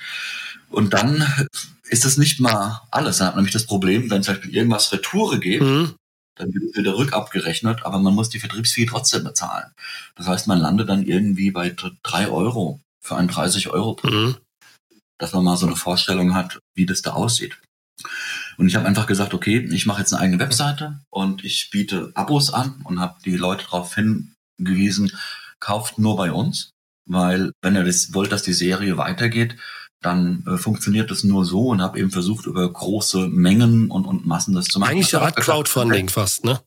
Und 0.69 0.93
dann 0.93 1.25
ist 1.83 2.05
das 2.05 2.17
nicht 2.17 2.39
mal 2.39 2.81
alles. 2.89 3.17
Dann 3.17 3.27
hat 3.27 3.35
man 3.35 3.43
nämlich 3.43 3.53
das 3.53 3.67
Problem, 3.67 4.09
wenn 4.09 4.23
zum 4.23 4.33
Beispiel 4.33 4.55
irgendwas 4.55 4.91
Retoure 4.91 5.39
geht, 5.39 5.61
mhm. 5.61 5.93
Dann 6.35 6.53
wird 6.53 6.75
wieder 6.75 6.97
rückabgerechnet, 6.97 7.85
aber 7.85 7.99
man 7.99 8.15
muss 8.15 8.29
die 8.29 8.39
Vertriebsfee 8.39 8.85
trotzdem 8.85 9.23
bezahlen. 9.23 9.71
Das 10.15 10.27
heißt, 10.27 10.47
man 10.47 10.59
landet 10.59 10.89
dann 10.89 11.03
irgendwie 11.03 11.51
bei 11.51 11.75
3 12.03 12.29
Euro 12.29 12.79
für 13.03 13.17
ein 13.17 13.27
30 13.27 13.69
Euro 13.69 13.95
Produkt. 13.95 14.39
Mhm 14.39 14.41
dass 15.21 15.33
man 15.33 15.43
mal 15.43 15.55
so 15.55 15.67
eine 15.67 15.75
Vorstellung 15.75 16.33
hat, 16.33 16.59
wie 16.73 16.85
das 16.85 17.03
da 17.03 17.11
aussieht. 17.11 17.57
Und 18.57 18.67
ich 18.67 18.75
habe 18.75 18.87
einfach 18.87 19.05
gesagt, 19.05 19.33
okay, 19.33 19.59
ich 19.71 19.85
mache 19.85 19.99
jetzt 19.99 20.13
eine 20.13 20.23
eigene 20.23 20.39
Webseite 20.39 20.99
und 21.11 21.43
ich 21.45 21.69
biete 21.69 22.11
Abos 22.15 22.51
an 22.51 22.81
und 22.83 22.99
habe 22.99 23.17
die 23.23 23.37
Leute 23.37 23.65
darauf 23.65 23.95
hingewiesen, 23.95 25.11
kauft 25.59 25.99
nur 25.99 26.17
bei 26.17 26.31
uns, 26.31 26.71
weil 27.07 27.51
wenn 27.61 27.75
ihr 27.75 27.83
das 27.83 28.13
wollt, 28.15 28.31
dass 28.31 28.41
die 28.41 28.53
Serie 28.53 28.97
weitergeht, 28.97 29.55
dann 30.01 30.43
äh, 30.47 30.57
funktioniert 30.57 31.11
das 31.11 31.23
nur 31.23 31.45
so 31.45 31.67
und 31.67 31.81
habe 31.81 31.99
eben 31.99 32.11
versucht, 32.11 32.47
über 32.47 32.71
große 32.71 33.27
Mengen 33.27 33.91
und, 33.91 34.05
und 34.05 34.25
Massen 34.25 34.55
das 34.55 34.65
zu 34.65 34.79
machen. 34.79 34.91
Eigentlich 34.91 35.15
eine 35.15 35.25
Art 35.25 35.35
Crowdfunding 35.35 36.09
fast, 36.09 36.43
ne? 36.43 36.59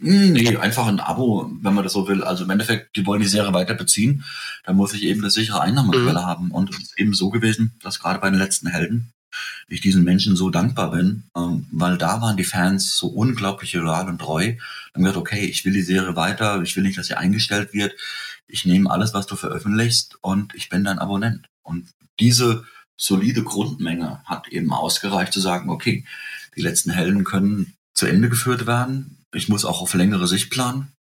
Hm, 0.00 0.32
nee, 0.32 0.56
einfach 0.56 0.86
ein 0.86 1.00
Abo, 1.00 1.50
wenn 1.60 1.74
man 1.74 1.84
das 1.84 1.94
so 1.94 2.06
will. 2.08 2.22
Also 2.22 2.44
im 2.44 2.50
Endeffekt, 2.50 2.96
die 2.96 3.06
wollen 3.06 3.22
die 3.22 3.28
Serie 3.28 3.52
weiter 3.54 3.74
beziehen. 3.74 4.24
Da 4.64 4.72
muss 4.72 4.92
ich 4.92 5.02
eben 5.04 5.20
eine 5.20 5.30
sichere 5.30 5.60
Einnahmequelle 5.60 6.20
mhm. 6.20 6.26
haben. 6.26 6.50
Und 6.50 6.70
es 6.70 6.78
ist 6.78 6.98
eben 6.98 7.14
so 7.14 7.30
gewesen, 7.30 7.78
dass 7.82 8.00
gerade 8.00 8.20
bei 8.20 8.30
den 8.30 8.38
letzten 8.38 8.68
Helden 8.68 9.12
ich 9.68 9.80
diesen 9.80 10.04
Menschen 10.04 10.36
so 10.36 10.48
dankbar 10.50 10.90
bin, 10.92 11.24
ähm, 11.36 11.66
weil 11.70 11.98
da 11.98 12.22
waren 12.22 12.36
die 12.36 12.44
Fans 12.44 12.96
so 12.96 13.08
unglaublich 13.08 13.72
loyal 13.74 14.08
und 14.08 14.18
treu. 14.18 14.54
Dann 14.92 15.02
gesagt, 15.02 15.18
okay, 15.18 15.44
ich 15.44 15.64
will 15.64 15.74
die 15.74 15.82
Serie 15.82 16.16
weiter, 16.16 16.62
ich 16.62 16.74
will 16.76 16.84
nicht, 16.84 16.96
dass 16.98 17.08
sie 17.08 17.18
eingestellt 17.18 17.72
wird. 17.74 17.94
Ich 18.48 18.64
nehme 18.64 18.90
alles, 18.90 19.12
was 19.12 19.26
du 19.26 19.36
veröffentlichst 19.36 20.16
und 20.22 20.54
ich 20.54 20.68
bin 20.68 20.84
dein 20.84 20.98
Abonnent. 20.98 21.48
Und 21.66 21.88
diese 22.18 22.64
solide 22.96 23.42
Grundmenge 23.42 24.22
hat 24.24 24.48
eben 24.48 24.72
ausgereicht 24.72 25.32
zu 25.32 25.40
sagen, 25.40 25.70
okay, 25.70 26.04
die 26.56 26.62
letzten 26.62 26.90
Helden 26.90 27.24
können 27.24 27.74
zu 27.94 28.06
Ende 28.06 28.28
geführt 28.28 28.66
werden. 28.66 29.24
Ich 29.34 29.48
muss 29.48 29.64
auch 29.64 29.82
auf 29.82 29.94
längere 29.94 30.26
Sicht 30.26 30.50
planen. 30.50 30.92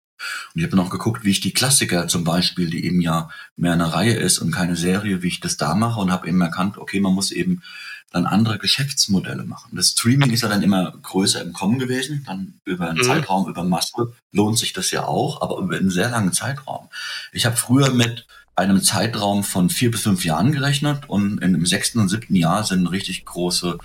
Und 0.55 0.61
ich 0.61 0.71
habe 0.71 0.81
auch 0.81 0.91
geguckt, 0.91 1.25
wie 1.25 1.31
ich 1.31 1.41
die 1.41 1.53
Klassiker 1.53 2.09
zum 2.09 2.25
Beispiel, 2.25 2.71
die 2.71 2.85
eben 2.87 3.01
ja 3.01 3.29
mehr 3.57 3.73
eine 3.73 3.93
Reihe 3.93 4.15
ist 4.15 4.39
und 4.39 4.53
keine 4.53 4.77
Serie, 4.77 5.23
wie 5.23 5.29
ich 5.29 5.41
das 5.41 5.57
da 5.57 5.75
mache 5.75 6.01
und 6.01 6.11
habe 6.11 6.29
eben 6.29 6.41
erkannt, 6.41 6.79
okay, 6.79 7.01
man 7.01 7.13
muss 7.13 7.31
eben 7.31 7.63
dann 8.11 8.27
andere 8.27 8.59
Geschäftsmodelle 8.59 9.45
machen. 9.45 9.77
Das 9.77 9.89
Streaming 9.89 10.31
ist 10.31 10.43
ja 10.43 10.49
dann 10.49 10.63
immer 10.63 10.93
größer 11.03 11.43
im 11.43 11.53
Kommen 11.53 11.81
gewesen, 11.81 12.23
dann 12.25 12.61
über 12.65 12.89
einen 12.89 12.99
mhm. 12.99 13.03
Zeitraum, 13.03 13.49
über 13.49 13.65
Masse 13.65 14.15
lohnt 14.31 14.57
sich 14.57 14.73
das 14.73 14.93
ja 14.93 15.05
auch, 15.05 15.43
aber 15.43 15.59
über 15.59 15.77
einen 15.77 15.91
sehr 15.91 16.11
langen 16.11 16.33
Zeitraum. 16.33 16.89
Ich 17.33 17.45
habe 17.45 17.57
früher 17.57 17.91
mit 17.93 18.25
einem 18.57 18.81
Zeitraum 18.83 19.43
von 19.43 19.69
vier 19.69 19.91
bis 19.91 20.03
fünf 20.03 20.25
Jahren 20.25 20.53
gerechnet 20.53 21.09
und 21.09 21.43
in 21.43 21.53
dem 21.53 21.67
sechsten 21.67 21.99
und 21.99 22.09
siebten 22.09 22.37
Jahr 22.37 22.65
sind 22.65 22.87
richtig 22.87 23.25
große 23.25 23.79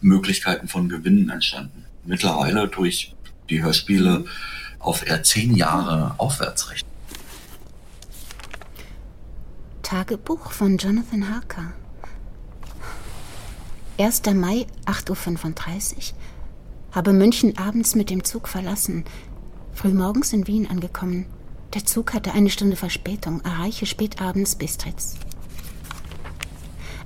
Möglichkeiten 0.00 0.68
von 0.68 0.88
Gewinnen 0.88 1.30
entstanden. 1.30 1.84
Mittlerweile 2.04 2.70
tue 2.70 2.88
ich 2.88 3.14
die 3.50 3.62
Hörspiele 3.62 4.24
auf 4.78 5.06
eher 5.06 5.22
zehn 5.22 5.54
Jahre 5.54 6.14
aufwärts 6.18 6.70
rechnen. 6.70 6.90
Tagebuch 9.82 10.52
von 10.52 10.76
Jonathan 10.76 11.32
Harker. 11.34 11.72
1. 13.98 14.22
Mai, 14.34 14.66
8.35 14.86 15.96
Uhr. 15.96 16.02
Habe 16.92 17.12
München 17.12 17.56
abends 17.58 17.94
mit 17.94 18.10
dem 18.10 18.22
Zug 18.22 18.48
verlassen. 18.48 19.04
Frühmorgens 19.72 20.32
in 20.32 20.46
Wien 20.46 20.68
angekommen. 20.68 21.26
Der 21.74 21.84
Zug 21.84 22.14
hatte 22.14 22.32
eine 22.32 22.48
Stunde 22.48 22.76
Verspätung, 22.76 23.42
erreiche 23.42 23.84
spätabends 23.84 24.56
Bistritz. 24.56 25.16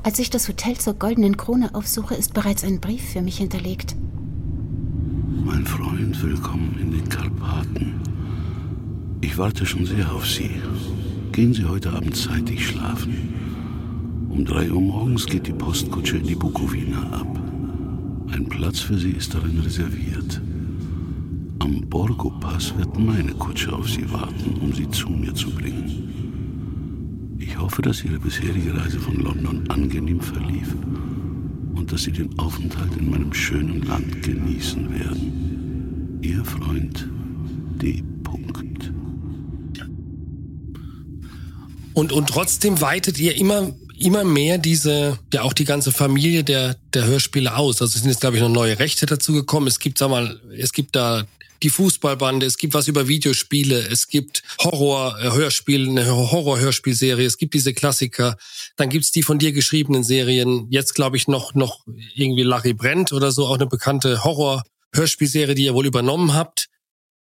Als 0.04 0.20
ich 0.20 0.30
das 0.30 0.48
Hotel 0.48 0.76
zur 0.78 0.94
Goldenen 0.94 1.36
Krone 1.36 1.74
aufsuche, 1.74 2.14
ist 2.14 2.32
bereits 2.32 2.62
ein 2.62 2.80
Brief 2.80 3.02
für 3.12 3.22
mich 3.22 3.38
hinterlegt. 3.38 3.96
Mein 5.44 5.66
Freund, 5.66 6.22
willkommen 6.22 6.78
in 6.80 6.92
den 6.92 7.08
Karpaten. 7.08 8.00
Ich 9.20 9.36
warte 9.36 9.66
schon 9.66 9.84
sehr 9.84 10.12
auf 10.12 10.26
Sie. 10.26 10.62
Gehen 11.32 11.54
Sie 11.54 11.64
heute 11.64 11.92
Abend 11.92 12.16
zeitig 12.16 12.64
schlafen. 12.64 13.34
Um 14.30 14.44
drei 14.44 14.70
Uhr 14.70 14.80
morgens 14.80 15.26
geht 15.26 15.48
die 15.48 15.52
Postkutsche 15.52 16.18
in 16.18 16.26
die 16.26 16.36
Bukowina 16.36 17.02
ab. 17.10 17.40
Ein 18.32 18.46
Platz 18.48 18.78
für 18.78 18.96
Sie 18.96 19.10
ist 19.10 19.34
darin 19.34 19.58
reserviert. 19.58 20.40
Am 21.62 21.80
Borgo-Pass 21.88 22.76
wird 22.76 22.98
meine 22.98 23.32
Kutsche 23.34 23.72
auf 23.72 23.88
Sie 23.88 24.10
warten, 24.10 24.56
um 24.60 24.74
Sie 24.74 24.90
zu 24.90 25.08
mir 25.08 25.32
zu 25.32 25.48
bringen. 25.50 27.36
Ich 27.38 27.56
hoffe, 27.56 27.82
dass 27.82 28.02
Ihre 28.02 28.18
bisherige 28.18 28.76
Reise 28.76 28.98
von 28.98 29.14
London 29.14 29.70
angenehm 29.70 30.20
verlief 30.20 30.74
und 31.76 31.92
dass 31.92 32.02
Sie 32.02 32.10
den 32.10 32.36
Aufenthalt 32.36 32.96
in 32.96 33.08
meinem 33.08 33.32
schönen 33.32 33.80
Land 33.82 34.22
genießen 34.24 34.92
werden. 34.92 36.18
Ihr 36.20 36.44
Freund 36.44 37.08
D. 37.80 38.02
Und, 41.94 42.10
und 42.10 42.28
trotzdem 42.28 42.80
weitet 42.80 43.18
ihr 43.18 43.36
immer, 43.36 43.70
immer 43.98 44.24
mehr 44.24 44.58
diese, 44.58 45.18
ja 45.32 45.42
auch 45.42 45.52
die 45.52 45.64
ganze 45.64 45.92
Familie 45.92 46.42
der, 46.42 46.76
der 46.94 47.04
Hörspiele 47.04 47.54
aus. 47.54 47.80
Also 47.82 47.94
es 47.94 48.02
sind 48.02 48.10
jetzt, 48.10 48.20
glaube 48.20 48.36
ich, 48.36 48.42
noch 48.42 48.48
neue 48.48 48.78
Rechte 48.78 49.06
dazu 49.06 49.32
gekommen. 49.32 49.66
Es 49.66 49.78
gibt, 49.78 49.98
sag 49.98 50.10
mal, 50.10 50.40
es 50.56 50.72
gibt 50.72 50.96
da 50.96 51.24
die 51.62 51.70
Fußballbande, 51.70 52.46
es 52.46 52.56
gibt 52.56 52.74
was 52.74 52.88
über 52.88 53.08
Videospiele, 53.08 53.78
es 53.88 54.08
gibt 54.08 54.42
Horror-Hörspiele, 54.60 55.88
eine 55.88 56.06
Horror-Hörspielserie, 56.06 57.26
es 57.26 57.38
gibt 57.38 57.54
diese 57.54 57.72
Klassiker, 57.72 58.36
dann 58.76 58.88
gibt's 58.88 59.12
die 59.12 59.22
von 59.22 59.38
dir 59.38 59.52
geschriebenen 59.52 60.04
Serien, 60.04 60.66
jetzt 60.70 60.94
glaube 60.94 61.16
ich 61.16 61.28
noch, 61.28 61.54
noch 61.54 61.84
irgendwie 62.14 62.42
Larry 62.42 62.74
Brent 62.74 63.12
oder 63.12 63.32
so, 63.32 63.46
auch 63.46 63.56
eine 63.56 63.66
bekannte 63.66 64.24
Horror-Hörspielserie, 64.24 65.54
die 65.54 65.64
ihr 65.64 65.74
wohl 65.74 65.86
übernommen 65.86 66.34
habt. 66.34 66.68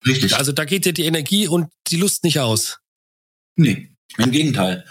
Richtig. 0.06 0.36
Also 0.36 0.52
da 0.52 0.64
geht 0.64 0.84
dir 0.84 0.92
die 0.92 1.04
Energie 1.04 1.46
und 1.46 1.68
die 1.88 1.96
Lust 1.96 2.24
nicht 2.24 2.40
aus. 2.40 2.78
Nee, 3.56 3.90
im 4.18 4.30
Gegenteil. 4.30 4.84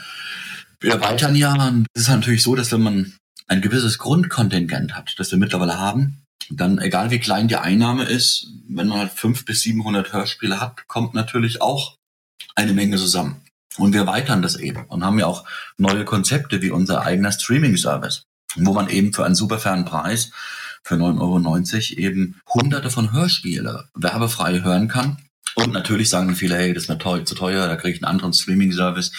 Wir 0.79 0.91
erweitern 0.93 1.35
ja, 1.35 1.83
es 1.93 2.03
ist 2.03 2.09
natürlich 2.09 2.43
so, 2.43 2.55
dass 2.55 2.71
wenn 2.71 2.81
man 2.81 3.17
ein 3.47 3.61
gewisses 3.61 3.97
Grundkontingent 3.97 4.95
hat, 4.95 5.13
das 5.17 5.31
wir 5.31 5.37
mittlerweile 5.37 5.77
haben, 5.77 6.20
dann 6.57 6.79
egal 6.79 7.11
wie 7.11 7.19
klein 7.19 7.47
die 7.47 7.55
Einnahme 7.55 8.03
ist, 8.03 8.47
wenn 8.67 8.87
man 8.87 8.99
halt 8.99 9.11
fünf 9.11 9.45
bis 9.45 9.61
700 9.61 10.13
Hörspiele 10.13 10.59
hat, 10.59 10.87
kommt 10.87 11.13
natürlich 11.13 11.61
auch 11.61 11.97
eine 12.55 12.73
Menge 12.73 12.97
zusammen. 12.97 13.41
Und 13.77 13.93
wir 13.93 14.01
erweitern 14.01 14.41
das 14.41 14.57
eben 14.57 14.85
und 14.85 15.05
haben 15.05 15.19
ja 15.19 15.27
auch 15.27 15.45
neue 15.77 16.03
Konzepte 16.03 16.61
wie 16.61 16.71
unser 16.71 17.01
eigener 17.03 17.31
Streaming-Service, 17.31 18.23
wo 18.55 18.73
man 18.73 18.89
eben 18.89 19.13
für 19.13 19.25
einen 19.25 19.35
super 19.35 19.59
fairen 19.59 19.85
Preis 19.85 20.31
für 20.83 20.95
9,90 20.95 21.97
Euro 21.97 21.99
eben 21.99 22.41
hunderte 22.53 22.89
von 22.89 23.13
Hörspiele 23.13 23.89
werbefrei 23.93 24.61
hören 24.61 24.87
kann. 24.87 25.17
Und 25.55 25.73
natürlich 25.73 26.09
sagen 26.09 26.35
viele, 26.35 26.55
hey, 26.55 26.73
das 26.73 26.83
ist 26.83 26.89
mir 26.89 26.97
teuer, 26.97 27.25
zu 27.25 27.35
teuer, 27.35 27.67
da 27.67 27.75
kriege 27.75 27.95
ich 27.95 28.03
einen 28.03 28.11
anderen 28.11 28.33
Streaming-Service. 28.33 29.11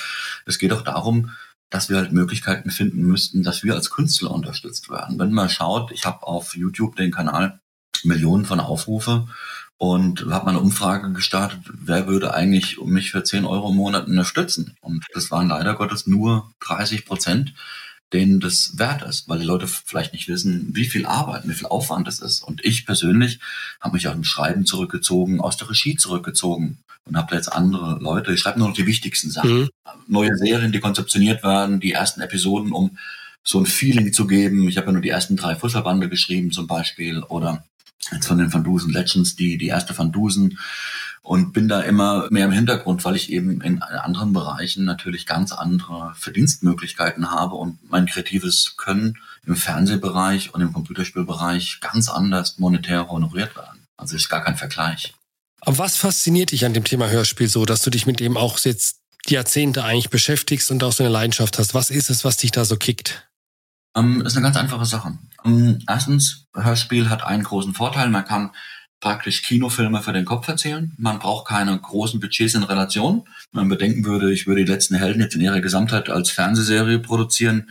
Es 0.46 0.58
geht 0.58 0.72
auch 0.72 0.82
darum, 0.82 1.30
dass 1.72 1.88
wir 1.88 1.96
halt 1.96 2.12
Möglichkeiten 2.12 2.70
finden 2.70 3.02
müssten, 3.02 3.42
dass 3.42 3.64
wir 3.64 3.74
als 3.74 3.90
Künstler 3.90 4.30
unterstützt 4.30 4.90
werden. 4.90 5.18
Wenn 5.18 5.32
man 5.32 5.48
schaut, 5.48 5.90
ich 5.90 6.04
habe 6.04 6.26
auf 6.26 6.54
YouTube 6.54 6.96
den 6.96 7.10
Kanal 7.10 7.60
Millionen 8.04 8.44
von 8.44 8.60
Aufrufe 8.60 9.26
und 9.78 10.26
habe 10.26 10.44
mal 10.44 10.50
eine 10.50 10.60
Umfrage 10.60 11.12
gestartet, 11.12 11.60
wer 11.72 12.06
würde 12.06 12.34
eigentlich 12.34 12.78
mich 12.84 13.10
für 13.10 13.24
10 13.24 13.46
Euro 13.46 13.70
im 13.70 13.76
Monat 13.76 14.06
unterstützen? 14.06 14.76
Und 14.82 15.06
das 15.14 15.30
waren 15.30 15.48
leider 15.48 15.74
Gottes 15.74 16.06
nur 16.06 16.52
30 16.60 17.06
Prozent, 17.06 17.54
denen 18.12 18.40
das 18.40 18.76
wert 18.76 19.02
ist, 19.02 19.30
weil 19.30 19.38
die 19.38 19.46
Leute 19.46 19.66
vielleicht 19.66 20.12
nicht 20.12 20.28
wissen, 20.28 20.76
wie 20.76 20.84
viel 20.84 21.06
Arbeit, 21.06 21.48
wie 21.48 21.54
viel 21.54 21.68
Aufwand 21.68 22.06
es 22.06 22.20
ist. 22.20 22.42
Und 22.42 22.62
ich 22.62 22.84
persönlich 22.84 23.40
habe 23.80 23.94
mich 23.94 24.06
aus 24.08 24.14
dem 24.14 24.24
Schreiben 24.24 24.66
zurückgezogen, 24.66 25.40
aus 25.40 25.56
der 25.56 25.70
Regie 25.70 25.96
zurückgezogen 25.96 26.84
und 27.04 27.16
habe 27.16 27.28
da 27.30 27.36
jetzt 27.36 27.52
andere 27.52 27.98
Leute. 28.00 28.32
Ich 28.32 28.40
schreibe 28.40 28.58
nur 28.58 28.68
noch 28.68 28.74
die 28.74 28.86
wichtigsten 28.86 29.30
Sachen. 29.30 29.62
Mhm. 29.62 29.70
Neue 30.06 30.36
Serien, 30.36 30.72
die 30.72 30.80
konzeptioniert 30.80 31.42
werden, 31.42 31.80
die 31.80 31.92
ersten 31.92 32.20
Episoden, 32.20 32.72
um 32.72 32.96
so 33.44 33.58
ein 33.58 33.66
Feeling 33.66 34.12
zu 34.12 34.26
geben. 34.26 34.68
Ich 34.68 34.76
habe 34.76 34.86
ja 34.86 34.92
nur 34.92 35.02
die 35.02 35.08
ersten 35.08 35.36
drei 35.36 35.56
Fußballbande 35.56 36.08
geschrieben 36.08 36.52
zum 36.52 36.66
Beispiel 36.66 37.22
oder 37.24 37.64
jetzt 38.10 38.26
von 38.26 38.38
den 38.38 38.52
Van 38.52 38.64
Dusen 38.64 38.92
Legends, 38.92 39.36
die, 39.36 39.58
die 39.58 39.68
erste 39.68 39.96
Van 39.96 40.12
Dusen 40.12 40.58
und 41.22 41.52
bin 41.52 41.68
da 41.68 41.80
immer 41.80 42.28
mehr 42.30 42.46
im 42.46 42.52
Hintergrund, 42.52 43.04
weil 43.04 43.14
ich 43.14 43.30
eben 43.30 43.60
in 43.60 43.80
anderen 43.82 44.32
Bereichen 44.32 44.84
natürlich 44.84 45.24
ganz 45.24 45.52
andere 45.52 46.12
Verdienstmöglichkeiten 46.16 47.30
habe 47.30 47.54
und 47.54 47.78
mein 47.90 48.06
kreatives 48.06 48.76
Können 48.76 49.18
im 49.46 49.54
Fernsehbereich 49.54 50.52
und 50.52 50.60
im 50.60 50.72
Computerspielbereich 50.72 51.78
ganz 51.80 52.08
anders 52.08 52.58
monetär 52.58 53.08
honoriert 53.08 53.56
werden. 53.56 53.86
Also 53.96 54.16
ist 54.16 54.28
gar 54.28 54.42
kein 54.42 54.56
Vergleich. 54.56 55.14
Aber 55.64 55.78
was 55.78 55.96
fasziniert 55.96 56.50
dich 56.50 56.64
an 56.64 56.74
dem 56.74 56.84
Thema 56.84 57.08
Hörspiel 57.08 57.48
so, 57.48 57.64
dass 57.64 57.82
du 57.82 57.90
dich 57.90 58.06
mit 58.06 58.18
dem 58.18 58.36
auch 58.36 58.58
jetzt 58.58 58.98
Jahrzehnte 59.26 59.84
eigentlich 59.84 60.10
beschäftigst 60.10 60.70
und 60.72 60.82
auch 60.82 60.92
so 60.92 61.04
eine 61.04 61.12
Leidenschaft 61.12 61.58
hast? 61.58 61.72
Was 61.72 61.90
ist 61.90 62.10
es, 62.10 62.24
was 62.24 62.36
dich 62.36 62.50
da 62.50 62.64
so 62.64 62.76
kickt? 62.76 63.28
Ähm, 63.96 64.22
ist 64.22 64.36
eine 64.36 64.44
ganz 64.44 64.56
einfache 64.56 64.86
Sache. 64.86 65.18
Ähm, 65.44 65.80
erstens, 65.88 66.46
Hörspiel 66.54 67.10
hat 67.10 67.22
einen 67.22 67.44
großen 67.44 67.74
Vorteil. 67.74 68.08
Man 68.08 68.24
kann 68.24 68.50
praktisch 68.98 69.42
Kinofilme 69.42 70.02
für 70.02 70.12
den 70.12 70.24
Kopf 70.24 70.48
erzählen. 70.48 70.92
Man 70.96 71.20
braucht 71.20 71.46
keine 71.46 71.78
großen 71.78 72.18
Budgets 72.18 72.54
in 72.54 72.64
Relation. 72.64 73.28
Wenn 73.52 73.62
man 73.62 73.68
bedenken 73.68 74.04
würde, 74.04 74.32
ich 74.32 74.48
würde 74.48 74.64
die 74.64 74.70
letzten 74.70 74.96
Helden 74.96 75.20
jetzt 75.20 75.34
in 75.36 75.40
ihrer 75.40 75.60
Gesamtheit 75.60 76.10
als 76.10 76.30
Fernsehserie 76.30 76.98
produzieren, 76.98 77.70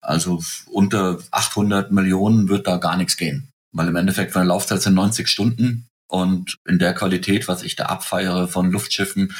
also 0.00 0.42
unter 0.66 1.18
800 1.30 1.92
Millionen 1.92 2.48
wird 2.48 2.66
da 2.66 2.78
gar 2.78 2.96
nichts 2.96 3.16
gehen. 3.16 3.50
Weil 3.72 3.88
im 3.88 3.96
Endeffekt 3.96 4.34
der 4.34 4.44
Laufzeit 4.44 4.82
sind 4.82 4.94
90 4.94 5.28
Stunden 5.28 5.88
und 6.08 6.58
in 6.66 6.78
der 6.78 6.94
Qualität, 6.94 7.48
was 7.48 7.62
ich 7.62 7.76
da 7.76 7.86
abfeiere 7.86 8.48
von 8.48 8.70
Luftschiffen 8.70 9.34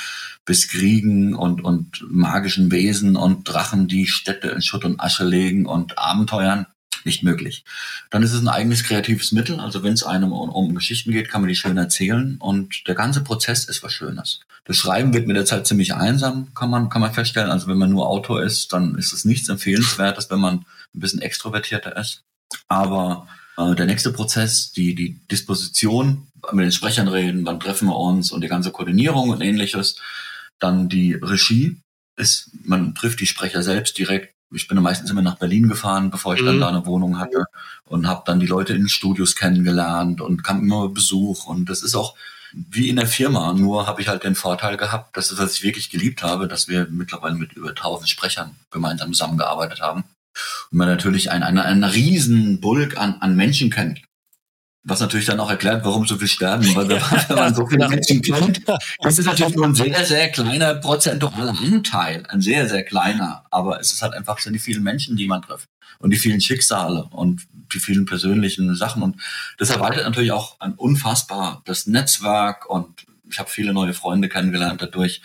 bis 0.44 0.68
Kriegen 0.68 1.34
und, 1.34 1.62
und 1.62 2.04
magischen 2.08 2.70
Wesen 2.70 3.16
und 3.16 3.44
Drachen, 3.44 3.88
die 3.88 4.06
Städte 4.06 4.48
in 4.48 4.62
Schutt 4.62 4.84
und 4.84 5.00
Asche 5.00 5.24
legen 5.24 5.66
und 5.66 5.98
Abenteuern, 5.98 6.66
nicht 7.04 7.22
möglich. 7.22 7.64
Dann 8.10 8.22
ist 8.22 8.32
es 8.32 8.40
ein 8.40 8.48
eigenes 8.48 8.84
kreatives 8.84 9.32
Mittel. 9.32 9.60
Also 9.60 9.82
wenn 9.82 9.94
es 9.94 10.02
einem 10.02 10.32
um, 10.32 10.50
um, 10.50 10.74
Geschichten 10.74 11.12
geht, 11.12 11.28
kann 11.28 11.40
man 11.40 11.48
die 11.48 11.56
schön 11.56 11.76
erzählen 11.76 12.36
und 12.38 12.86
der 12.86 12.94
ganze 12.94 13.22
Prozess 13.22 13.64
ist 13.64 13.82
was 13.82 13.92
Schönes. 13.92 14.40
Das 14.64 14.76
Schreiben 14.76 15.14
wird 15.14 15.26
mit 15.26 15.36
der 15.36 15.46
Zeit 15.46 15.66
ziemlich 15.66 15.94
einsam, 15.94 16.52
kann 16.54 16.70
man, 16.70 16.90
kann 16.90 17.00
man 17.00 17.14
feststellen. 17.14 17.50
Also 17.50 17.68
wenn 17.68 17.78
man 17.78 17.90
nur 17.90 18.08
Autor 18.08 18.42
ist, 18.42 18.72
dann 18.72 18.96
ist 18.96 19.12
es 19.12 19.24
nichts 19.24 19.48
Empfehlenswertes, 19.48 20.30
wenn 20.30 20.40
man 20.40 20.56
ein 20.94 21.00
bisschen 21.00 21.22
extrovertierter 21.22 21.96
ist. 21.96 22.24
Aber 22.68 23.26
äh, 23.58 23.74
der 23.74 23.86
nächste 23.86 24.12
Prozess, 24.12 24.72
die, 24.72 24.94
die 24.94 25.18
Disposition, 25.30 26.28
mit 26.52 26.64
den 26.64 26.72
Sprechern 26.72 27.08
reden, 27.08 27.44
wann 27.44 27.58
treffen 27.58 27.88
wir 27.88 27.96
uns 27.96 28.30
und 28.30 28.42
die 28.42 28.48
ganze 28.48 28.70
Koordinierung 28.70 29.30
und 29.30 29.42
ähnliches. 29.42 29.96
Dann 30.60 30.88
die 30.88 31.14
Regie 31.14 31.80
ist, 32.16 32.50
man 32.64 32.94
trifft 32.94 33.20
die 33.20 33.26
Sprecher 33.26 33.62
selbst 33.62 33.98
direkt. 33.98 34.34
Ich 34.52 34.68
bin 34.68 34.80
meistens 34.80 35.10
immer 35.10 35.20
nach 35.20 35.38
Berlin 35.38 35.68
gefahren, 35.68 36.10
bevor 36.10 36.34
ich 36.34 36.42
mhm. 36.42 36.46
dann 36.46 36.60
da 36.60 36.68
eine 36.68 36.86
Wohnung 36.86 37.18
hatte 37.18 37.44
und 37.84 38.06
habe 38.06 38.22
dann 38.24 38.40
die 38.40 38.46
Leute 38.46 38.72
in 38.72 38.82
den 38.82 38.88
Studios 38.88 39.34
kennengelernt 39.34 40.20
und 40.20 40.44
kam 40.44 40.60
immer 40.60 40.88
Besuch 40.88 41.46
und 41.46 41.68
das 41.68 41.82
ist 41.82 41.96
auch 41.96 42.14
wie 42.52 42.88
in 42.88 42.96
der 42.96 43.06
Firma, 43.06 43.52
nur 43.52 43.86
habe 43.86 44.00
ich 44.00 44.08
halt 44.08 44.24
den 44.24 44.34
Vorteil 44.34 44.78
gehabt, 44.78 45.16
dass 45.16 45.28
das, 45.28 45.38
was 45.38 45.54
ich 45.54 45.62
wirklich 45.64 45.90
geliebt 45.90 46.22
habe, 46.22 46.48
dass 46.48 46.66
wir 46.66 46.86
mittlerweile 46.88 47.34
mit 47.34 47.52
über 47.52 47.70
1000 47.70 48.08
Sprechern 48.08 48.56
gemeinsam 48.70 49.12
zusammengearbeitet 49.12 49.82
haben 49.82 50.04
und 50.70 50.78
man 50.78 50.88
natürlich 50.88 51.30
einen, 51.30 51.42
einen, 51.42 51.58
einen 51.58 51.84
riesen 51.84 52.60
Bulk 52.60 52.96
an, 52.98 53.16
an 53.20 53.36
Menschen 53.36 53.70
kennt. 53.70 54.02
Was 54.84 55.00
natürlich 55.00 55.26
dann 55.26 55.40
auch 55.40 55.50
erklärt, 55.50 55.84
warum 55.84 56.06
so 56.06 56.16
viel 56.16 56.28
sterben, 56.28 56.74
weil 56.74 56.88
wenn, 56.88 57.02
man 57.36 57.54
so 57.54 57.66
viele 57.66 57.88
Menschen 57.88 58.22
kennt, 58.22 58.62
das 59.02 59.18
ist 59.18 59.26
natürlich 59.26 59.54
nur 59.54 59.66
ein 59.66 59.74
sehr, 59.74 60.04
sehr 60.06 60.30
kleiner 60.30 60.76
prozentualer 60.76 61.54
Anteil, 61.60 62.24
ein 62.28 62.40
sehr, 62.40 62.68
sehr 62.68 62.84
kleiner. 62.84 63.44
Aber 63.50 63.80
es 63.80 63.92
ist 63.92 64.02
halt 64.02 64.14
einfach 64.14 64.38
sind 64.38 64.54
die 64.54 64.58
vielen 64.58 64.82
Menschen, 64.82 65.16
die 65.16 65.26
man 65.26 65.42
trifft 65.42 65.68
und 65.98 66.10
die 66.10 66.16
vielen 66.16 66.40
Schicksale 66.40 67.04
und 67.10 67.46
die 67.74 67.80
vielen 67.80 68.06
persönlichen 68.06 68.74
Sachen. 68.76 69.02
Und 69.02 69.16
das 69.58 69.70
erweitert 69.70 70.04
natürlich 70.04 70.32
auch 70.32 70.58
ein 70.60 70.74
unfassbar 70.74 71.62
das 71.66 71.86
Netzwerk 71.86 72.68
und 72.70 73.07
ich 73.30 73.38
habe 73.38 73.50
viele 73.50 73.72
neue 73.72 73.94
Freunde 73.94 74.28
kennengelernt 74.28 74.82
dadurch, 74.82 75.22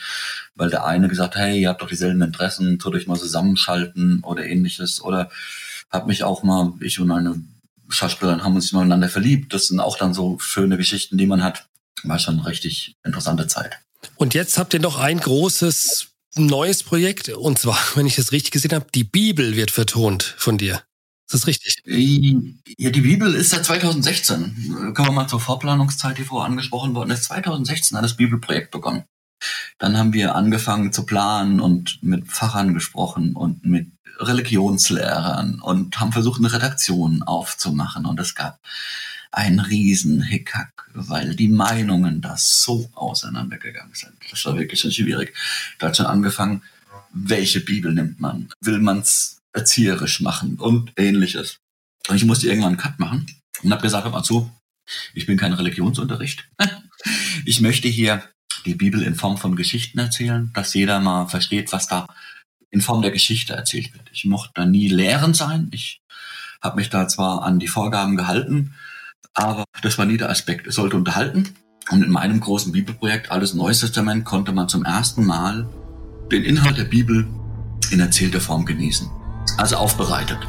weil 0.55 0.69
der 0.69 0.85
eine 0.85 1.07
gesagt, 1.07 1.35
hey, 1.35 1.61
ihr 1.61 1.69
habt 1.69 1.81
doch 1.81 1.89
dieselben 1.89 2.21
Interessen, 2.21 2.79
tut 2.79 2.95
euch 2.95 3.07
mal 3.07 3.17
zusammenschalten 3.17 4.21
oder 4.23 4.45
ähnliches. 4.45 5.01
Oder 5.01 5.29
habe 5.89 6.07
mich 6.07 6.23
auch 6.23 6.43
mal, 6.43 6.73
ich 6.79 6.99
und 6.99 7.11
eine 7.11 7.41
Schauspielerin 7.89 8.43
haben 8.43 8.55
uns 8.55 8.71
miteinander 8.71 9.09
verliebt. 9.09 9.53
Das 9.53 9.67
sind 9.67 9.79
auch 9.79 9.97
dann 9.97 10.13
so 10.13 10.39
schöne 10.39 10.77
Geschichten, 10.77 11.17
die 11.17 11.27
man 11.27 11.43
hat. 11.43 11.67
War 12.03 12.19
schon 12.19 12.39
eine 12.39 12.47
richtig 12.47 12.95
interessante 13.03 13.47
Zeit. 13.47 13.77
Und 14.15 14.33
jetzt 14.33 14.57
habt 14.57 14.73
ihr 14.73 14.79
noch 14.79 14.97
ein 14.97 15.19
großes 15.19 16.07
neues 16.35 16.83
Projekt. 16.83 17.29
Und 17.29 17.59
zwar, 17.59 17.77
wenn 17.95 18.07
ich 18.07 18.15
das 18.15 18.31
richtig 18.31 18.51
gesehen 18.51 18.73
habe, 18.73 18.87
die 18.93 19.03
Bibel 19.03 19.55
wird 19.55 19.71
vertont 19.71 20.35
von 20.37 20.57
dir. 20.57 20.81
Ist 21.25 21.33
das 21.33 21.47
richtig? 21.47 21.81
Ja, 22.77 22.89
die 22.89 23.01
Bibel 23.01 23.33
ist 23.33 23.51
seit 23.51 23.65
2016. 23.65 24.93
Kommen 24.93 25.07
wir 25.09 25.11
mal 25.11 25.27
zur 25.27 25.39
Vorplanungszeit, 25.39 26.17
die 26.17 26.23
vorher 26.23 26.49
angesprochen 26.49 26.93
worden 26.95 27.11
ist. 27.11 27.25
2016 27.25 27.97
hat 27.97 28.03
das 28.03 28.17
Bibelprojekt 28.17 28.71
begonnen. 28.71 29.03
Dann 29.77 29.97
haben 29.97 30.13
wir 30.13 30.35
angefangen 30.35 30.93
zu 30.93 31.05
planen 31.05 31.59
und 31.59 32.01
mit 32.01 32.27
Pfarrern 32.27 32.73
gesprochen 32.73 33.35
und 33.35 33.65
mit 33.65 33.91
Religionslehrern 34.19 35.59
und 35.59 35.99
haben 35.99 36.11
versucht, 36.11 36.39
eine 36.39 36.53
Redaktion 36.53 37.23
aufzumachen. 37.23 38.05
Und 38.05 38.19
es 38.19 38.35
gab 38.35 38.59
einen 39.31 39.59
riesen 39.59 40.21
Hickhack, 40.21 40.89
weil 40.93 41.35
die 41.35 41.47
Meinungen 41.47 42.21
da 42.21 42.35
so 42.37 42.89
auseinandergegangen 42.93 43.95
sind. 43.95 44.13
Das 44.29 44.45
war 44.45 44.57
wirklich 44.57 44.79
schon 44.79 44.91
schwierig. 44.91 45.35
Da 45.79 45.87
hat 45.87 45.97
schon 45.97 46.05
angefangen, 46.05 46.61
welche 47.11 47.59
Bibel 47.59 47.93
nimmt 47.93 48.19
man? 48.19 48.49
Will 48.61 48.79
man's 48.79 49.42
erzieherisch 49.53 50.19
machen 50.19 50.57
und 50.59 50.91
ähnliches. 50.97 51.59
Und 52.09 52.15
ich 52.15 52.25
musste 52.25 52.47
irgendwann 52.47 52.73
einen 52.73 52.77
Cut 52.77 52.99
machen 52.99 53.27
und 53.63 53.71
habe 53.71 53.81
gesagt, 53.81 54.03
hör 54.03 54.11
mal 54.11 54.23
zu, 54.23 54.51
ich 55.13 55.25
bin 55.25 55.37
kein 55.37 55.53
Religionsunterricht. 55.53 56.49
Ich 57.45 57.59
möchte 57.59 57.89
hier 57.89 58.23
die 58.65 58.75
Bibel 58.75 59.01
in 59.01 59.15
Form 59.15 59.37
von 59.37 59.57
Geschichten 59.57 59.99
erzählen, 59.99 60.51
dass 60.53 60.73
jeder 60.73 61.01
mal 61.01 61.27
versteht, 61.27 61.73
was 61.73 61.87
da 61.87 62.07
in 62.69 62.79
Form 62.79 63.01
der 63.01 63.11
Geschichte 63.11 63.51
erzählt 63.51 63.93
wird. 63.93 64.09
Ich 64.13 64.23
mochte 64.23 64.53
da 64.55 64.65
nie 64.65 64.87
lehrend 64.87 65.35
sein. 65.35 65.69
Ich 65.73 65.99
habe 66.61 66.77
mich 66.77 66.89
da 66.89 67.09
zwar 67.09 67.43
an 67.43 67.59
die 67.59 67.67
Vorgaben 67.67 68.15
gehalten, 68.15 68.75
aber 69.33 69.65
das 69.81 69.97
war 69.97 70.05
nie 70.05 70.15
der 70.15 70.29
Aspekt. 70.29 70.65
Es 70.65 70.75
sollte 70.75 70.95
unterhalten. 70.95 71.53
Und 71.89 72.03
in 72.03 72.09
meinem 72.11 72.39
großen 72.39 72.71
Bibelprojekt 72.71 73.31
Alles 73.31 73.53
Neues 73.53 73.81
Testament 73.81 74.23
konnte 74.23 74.53
man 74.53 74.69
zum 74.69 74.85
ersten 74.85 75.25
Mal 75.25 75.67
den 76.31 76.45
Inhalt 76.45 76.77
der 76.77 76.85
Bibel 76.85 77.27
in 77.91 77.99
erzählter 77.99 78.39
Form 78.39 78.65
genießen 78.65 79.09
also 79.57 79.77
aufbereitet. 79.77 80.39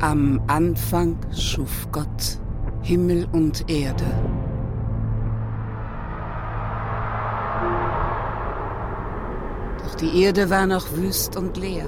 Am 0.00 0.40
Anfang 0.48 1.16
schuf 1.30 1.86
Gott 1.92 2.40
Himmel 2.82 3.28
und 3.32 3.70
Erde. 3.70 4.04
Die 10.00 10.22
Erde 10.22 10.48
war 10.48 10.66
noch 10.66 10.92
wüst 10.92 11.36
und 11.36 11.58
leer. 11.58 11.86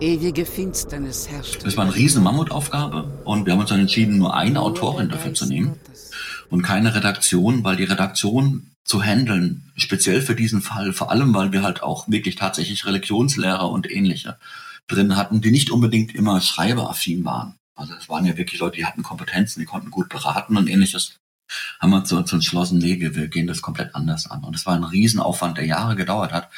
Ewige 0.00 0.44
Finsternis 0.44 1.28
herrschte. 1.28 1.64
Das 1.64 1.76
war 1.76 1.84
eine 1.84 1.94
riesen 1.94 2.24
Mammutaufgabe 2.24 3.22
und 3.24 3.46
wir 3.46 3.52
haben 3.52 3.60
uns 3.60 3.70
dann 3.70 3.78
entschieden, 3.78 4.18
nur 4.18 4.34
eine 4.34 4.60
Autorin 4.60 5.08
dafür 5.08 5.34
zu 5.34 5.46
nehmen 5.46 5.76
und 6.50 6.62
keine 6.62 6.96
Redaktion, 6.96 7.62
weil 7.62 7.76
die 7.76 7.84
Redaktion 7.84 8.72
zu 8.82 9.02
handeln, 9.02 9.70
speziell 9.76 10.20
für 10.20 10.34
diesen 10.34 10.62
Fall, 10.62 10.92
vor 10.92 11.12
allem 11.12 11.32
weil 11.32 11.52
wir 11.52 11.62
halt 11.62 11.84
auch 11.84 12.08
wirklich 12.08 12.34
tatsächlich 12.34 12.84
Religionslehrer 12.86 13.70
und 13.70 13.90
ähnliche 13.90 14.36
drin 14.88 15.16
hatten, 15.16 15.40
die 15.40 15.52
nicht 15.52 15.70
unbedingt 15.70 16.12
immer 16.14 16.40
schreiberaffin 16.40 17.24
waren. 17.24 17.54
Also 17.76 17.94
es 17.94 18.08
waren 18.08 18.26
ja 18.26 18.36
wirklich 18.36 18.60
Leute, 18.60 18.76
die 18.76 18.84
hatten 18.84 19.04
Kompetenzen, 19.04 19.60
die 19.60 19.66
konnten 19.66 19.90
gut 19.90 20.08
beraten 20.08 20.56
und 20.56 20.68
ähnliches 20.68 21.20
haben 21.80 21.90
wir 21.90 21.98
uns 21.98 22.32
entschlossen, 22.32 22.78
nee, 22.78 22.98
wir, 23.00 23.28
gehen 23.28 23.46
das 23.46 23.62
komplett 23.62 23.94
anders 23.94 24.30
an. 24.30 24.44
Und 24.44 24.56
es 24.56 24.66
war 24.66 24.74
ein 24.74 24.84
Riesenaufwand, 24.84 25.58
der 25.58 25.66
Jahre 25.66 25.96
gedauert 25.96 26.32
hat. 26.32 26.50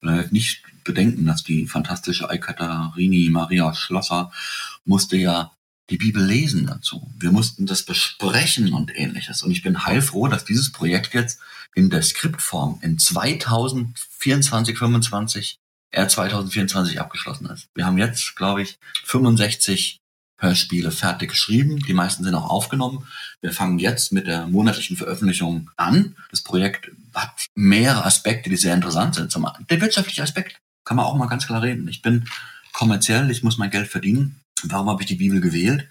Und 0.00 0.32
nicht 0.32 0.62
bedenken, 0.84 1.26
dass 1.26 1.42
die 1.42 1.66
fantastische 1.66 2.28
Ekaterini 2.28 3.28
Maria 3.30 3.74
Schlosser 3.74 4.32
musste 4.84 5.16
ja 5.16 5.52
die 5.90 5.98
Bibel 5.98 6.24
lesen 6.24 6.66
dazu. 6.66 7.10
Wir 7.18 7.32
mussten 7.32 7.66
das 7.66 7.82
besprechen 7.82 8.72
und 8.72 8.96
ähnliches. 8.96 9.42
Und 9.42 9.50
ich 9.50 9.62
bin 9.62 9.84
heilfroh, 9.84 10.28
dass 10.28 10.44
dieses 10.44 10.72
Projekt 10.72 11.14
jetzt 11.14 11.40
in 11.74 11.90
der 11.90 12.02
Skriptform 12.02 12.78
in 12.82 12.98
2024, 12.98 14.78
25, 14.78 15.58
eher 15.90 16.08
2024 16.08 17.00
abgeschlossen 17.00 17.46
ist. 17.46 17.68
Wir 17.74 17.86
haben 17.86 17.98
jetzt, 17.98 18.36
glaube 18.36 18.62
ich, 18.62 18.78
65 19.04 19.99
Hörspiele 20.40 20.90
fertig 20.90 21.30
geschrieben. 21.30 21.78
Die 21.80 21.94
meisten 21.94 22.24
sind 22.24 22.34
auch 22.34 22.48
aufgenommen. 22.48 23.06
Wir 23.40 23.52
fangen 23.52 23.78
jetzt 23.78 24.12
mit 24.12 24.26
der 24.26 24.46
monatlichen 24.46 24.96
Veröffentlichung 24.96 25.70
an. 25.76 26.16
Das 26.30 26.42
Projekt 26.42 26.90
hat 27.14 27.46
mehrere 27.54 28.04
Aspekte, 28.04 28.50
die 28.50 28.56
sehr 28.56 28.74
interessant 28.74 29.14
sind. 29.14 29.30
Zum 29.30 29.46
der 29.68 29.80
wirtschaftliche 29.80 30.22
Aspekt 30.22 30.56
kann 30.84 30.96
man 30.96 31.06
auch 31.06 31.16
mal 31.16 31.26
ganz 31.26 31.46
klar 31.46 31.62
reden. 31.62 31.88
Ich 31.88 32.02
bin 32.02 32.24
kommerziell, 32.72 33.30
ich 33.30 33.42
muss 33.42 33.58
mein 33.58 33.70
Geld 33.70 33.88
verdienen. 33.88 34.40
Warum 34.62 34.88
habe 34.88 35.02
ich 35.02 35.08
die 35.08 35.16
Bibel 35.16 35.40
gewählt? 35.40 35.86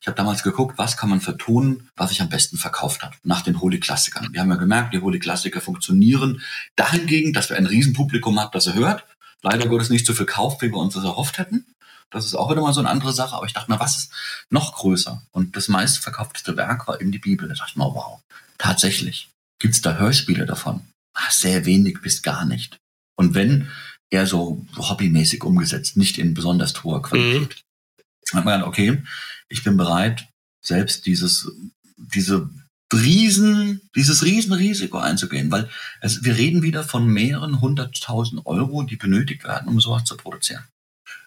Ich 0.00 0.06
habe 0.06 0.16
damals 0.16 0.44
geguckt, 0.44 0.78
was 0.78 0.96
kann 0.96 1.10
man 1.10 1.20
vertonen, 1.20 1.88
was 1.96 2.10
sich 2.10 2.22
am 2.22 2.28
besten 2.28 2.56
verkauft 2.56 3.02
hat, 3.02 3.14
nach 3.24 3.42
den 3.42 3.60
Holy 3.60 3.80
Klassikern. 3.80 4.28
Wir 4.32 4.40
haben 4.40 4.50
ja 4.50 4.56
gemerkt, 4.56 4.94
die 4.94 5.00
Holy 5.00 5.18
Klassiker 5.18 5.60
funktionieren 5.60 6.40
dahingegen, 6.76 7.32
dass 7.32 7.50
wir 7.50 7.56
ein 7.56 7.66
Riesenpublikum 7.66 8.38
haben, 8.38 8.50
das 8.52 8.68
er 8.68 8.74
hört. 8.74 9.04
Leider 9.42 9.66
Gottes 9.66 9.90
nicht 9.90 10.06
so 10.06 10.14
viel 10.14 10.26
kauft, 10.26 10.62
wie 10.62 10.70
wir 10.70 10.78
uns 10.78 10.94
das 10.94 11.04
erhofft 11.04 11.38
hätten. 11.38 11.66
Das 12.10 12.24
ist 12.24 12.34
auch 12.34 12.50
wieder 12.50 12.62
mal 12.62 12.72
so 12.72 12.80
eine 12.80 12.88
andere 12.88 13.12
Sache. 13.12 13.34
Aber 13.34 13.46
ich 13.46 13.52
dachte 13.52 13.70
mir, 13.70 13.80
was 13.80 13.96
ist 13.96 14.12
noch 14.50 14.74
größer? 14.76 15.22
Und 15.32 15.56
das 15.56 15.68
meistverkaufteste 15.68 16.56
Werk 16.56 16.88
war 16.88 17.00
eben 17.00 17.12
die 17.12 17.18
Bibel. 17.18 17.48
Da 17.48 17.54
dachte 17.54 17.70
ich 17.70 17.76
mir, 17.76 17.84
wow, 17.84 18.20
tatsächlich. 18.56 19.30
Gibt 19.58 19.74
es 19.74 19.82
da 19.82 19.96
Hörspiele 19.96 20.46
davon? 20.46 20.86
Ach, 21.14 21.30
sehr 21.30 21.64
wenig 21.66 22.00
bis 22.00 22.22
gar 22.22 22.44
nicht. 22.44 22.78
Und 23.16 23.34
wenn, 23.34 23.68
eher 24.10 24.26
so 24.26 24.64
hobbymäßig 24.76 25.44
umgesetzt, 25.44 25.96
nicht 25.96 26.18
in 26.18 26.34
besonders 26.34 26.82
hoher 26.82 27.02
Qualität. 27.02 27.48
Mhm. 27.50 28.02
Dann 28.30 28.38
hat 28.38 28.44
man 28.44 28.54
gedacht, 28.54 28.68
okay, 28.68 29.02
ich 29.48 29.64
bin 29.64 29.76
bereit, 29.76 30.28
selbst 30.64 31.06
dieses, 31.06 31.50
diese 31.96 32.50
riesen, 32.92 33.80
dieses 33.94 34.24
Riesenrisiko 34.24 34.98
einzugehen, 34.98 35.50
weil 35.50 35.68
es, 36.00 36.24
wir 36.24 36.36
reden 36.36 36.62
wieder 36.62 36.84
von 36.84 37.06
mehreren 37.06 37.60
hunderttausend 37.60 38.46
Euro, 38.46 38.82
die 38.82 38.96
benötigt 38.96 39.44
werden, 39.44 39.68
um 39.68 39.80
sowas 39.80 40.04
zu 40.04 40.16
produzieren. 40.16 40.64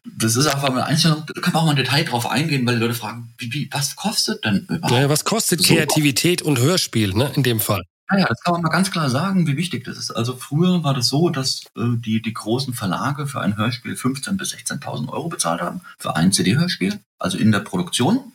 Das 0.03 0.35
ist 0.35 0.47
einfach 0.47 0.69
eine 0.69 0.83
Einstellung, 0.83 1.23
da 1.27 1.41
kann 1.41 1.53
man 1.53 1.61
auch 1.61 1.65
mal 1.65 1.71
im 1.71 1.77
Detail 1.77 2.03
drauf 2.03 2.29
eingehen, 2.29 2.65
weil 2.65 2.75
die 2.75 2.81
Leute 2.81 2.95
fragen, 2.95 3.33
wie, 3.37 3.53
wie, 3.53 3.69
was 3.71 3.95
kostet 3.95 4.43
denn 4.43 4.65
überhaupt? 4.67 4.91
Ja, 4.91 5.09
was 5.09 5.25
kostet 5.25 5.63
Kreativität 5.63 6.41
und 6.41 6.59
Hörspiel, 6.59 7.13
ne, 7.13 7.31
in 7.35 7.43
dem 7.43 7.59
Fall? 7.59 7.83
Ja, 8.11 8.25
das 8.25 8.41
kann 8.41 8.53
man 8.53 8.63
mal 8.63 8.69
ganz 8.69 8.91
klar 8.91 9.09
sagen, 9.09 9.47
wie 9.47 9.55
wichtig 9.55 9.85
das 9.85 9.97
ist. 9.97 10.11
Also 10.11 10.35
früher 10.35 10.83
war 10.83 10.93
das 10.93 11.07
so, 11.07 11.29
dass 11.29 11.61
äh, 11.77 11.95
die, 11.95 12.21
die 12.21 12.33
großen 12.33 12.73
Verlage 12.73 13.25
für 13.25 13.39
ein 13.39 13.55
Hörspiel 13.55 13.93
15.000 13.93 14.37
bis 14.37 14.53
16.000 14.53 15.07
Euro 15.09 15.29
bezahlt 15.29 15.61
haben, 15.61 15.81
für 15.97 16.15
ein 16.15 16.33
CD-Hörspiel, 16.33 16.99
also 17.19 17.37
in 17.37 17.51
der 17.51 17.59
Produktion. 17.59 18.33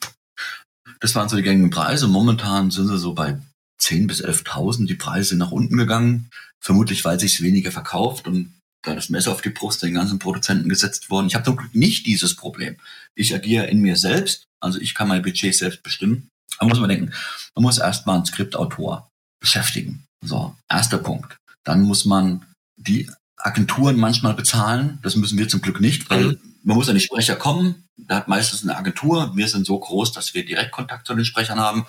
Das 1.00 1.14
waren 1.14 1.28
so 1.28 1.36
die 1.36 1.42
gängigen 1.42 1.70
Preise. 1.70 2.08
Momentan 2.08 2.70
sind 2.70 2.88
sie 2.88 2.98
so 2.98 3.12
bei 3.12 3.38
10.000 3.80 4.06
bis 4.06 4.24
11.000. 4.24 4.86
Die 4.86 4.94
Preise 4.94 5.30
sind 5.30 5.38
nach 5.38 5.52
unten 5.52 5.76
gegangen, 5.76 6.30
vermutlich 6.60 7.04
weil 7.04 7.20
sich 7.20 7.42
weniger 7.42 7.70
verkauft 7.70 8.26
und 8.26 8.54
da 8.86 8.94
das 8.94 9.08
Messer 9.08 9.32
auf 9.32 9.42
die 9.42 9.50
Brust 9.50 9.82
den 9.82 9.94
ganzen 9.94 10.18
Produzenten 10.18 10.68
gesetzt 10.68 11.10
worden. 11.10 11.26
Ich 11.26 11.34
habe 11.34 11.44
zum 11.44 11.56
Glück 11.56 11.74
nicht 11.74 12.06
dieses 12.06 12.36
Problem. 12.36 12.76
Ich 13.14 13.34
agiere 13.34 13.66
in 13.66 13.80
mir 13.80 13.96
selbst, 13.96 14.44
also 14.60 14.80
ich 14.80 14.94
kann 14.94 15.08
mein 15.08 15.22
Budget 15.22 15.54
selbst 15.54 15.82
bestimmen. 15.82 16.28
Da 16.58 16.66
muss 16.66 16.80
man 16.80 16.88
denken, 16.88 17.12
man 17.54 17.62
muss 17.62 17.78
erstmal 17.78 18.16
einen 18.16 18.26
Skriptautor 18.26 19.10
beschäftigen. 19.40 20.04
So, 20.24 20.56
erster 20.68 20.98
Punkt. 20.98 21.36
Dann 21.64 21.82
muss 21.82 22.04
man 22.04 22.44
die 22.76 23.10
Agenturen 23.36 23.96
manchmal 23.96 24.34
bezahlen. 24.34 24.98
Das 25.02 25.16
müssen 25.16 25.38
wir 25.38 25.48
zum 25.48 25.60
Glück 25.60 25.80
nicht, 25.80 26.08
weil 26.08 26.24
mhm. 26.24 26.38
man 26.62 26.76
muss 26.76 26.88
an 26.88 26.94
die 26.94 27.00
Sprecher 27.00 27.36
kommen. 27.36 27.84
Da 27.96 28.16
hat 28.16 28.28
meistens 28.28 28.62
eine 28.62 28.76
Agentur. 28.76 29.36
Wir 29.36 29.48
sind 29.48 29.66
so 29.66 29.78
groß, 29.78 30.12
dass 30.12 30.34
wir 30.34 30.44
Direktkontakt 30.44 31.06
zu 31.06 31.14
den 31.14 31.24
Sprechern 31.24 31.60
haben. 31.60 31.86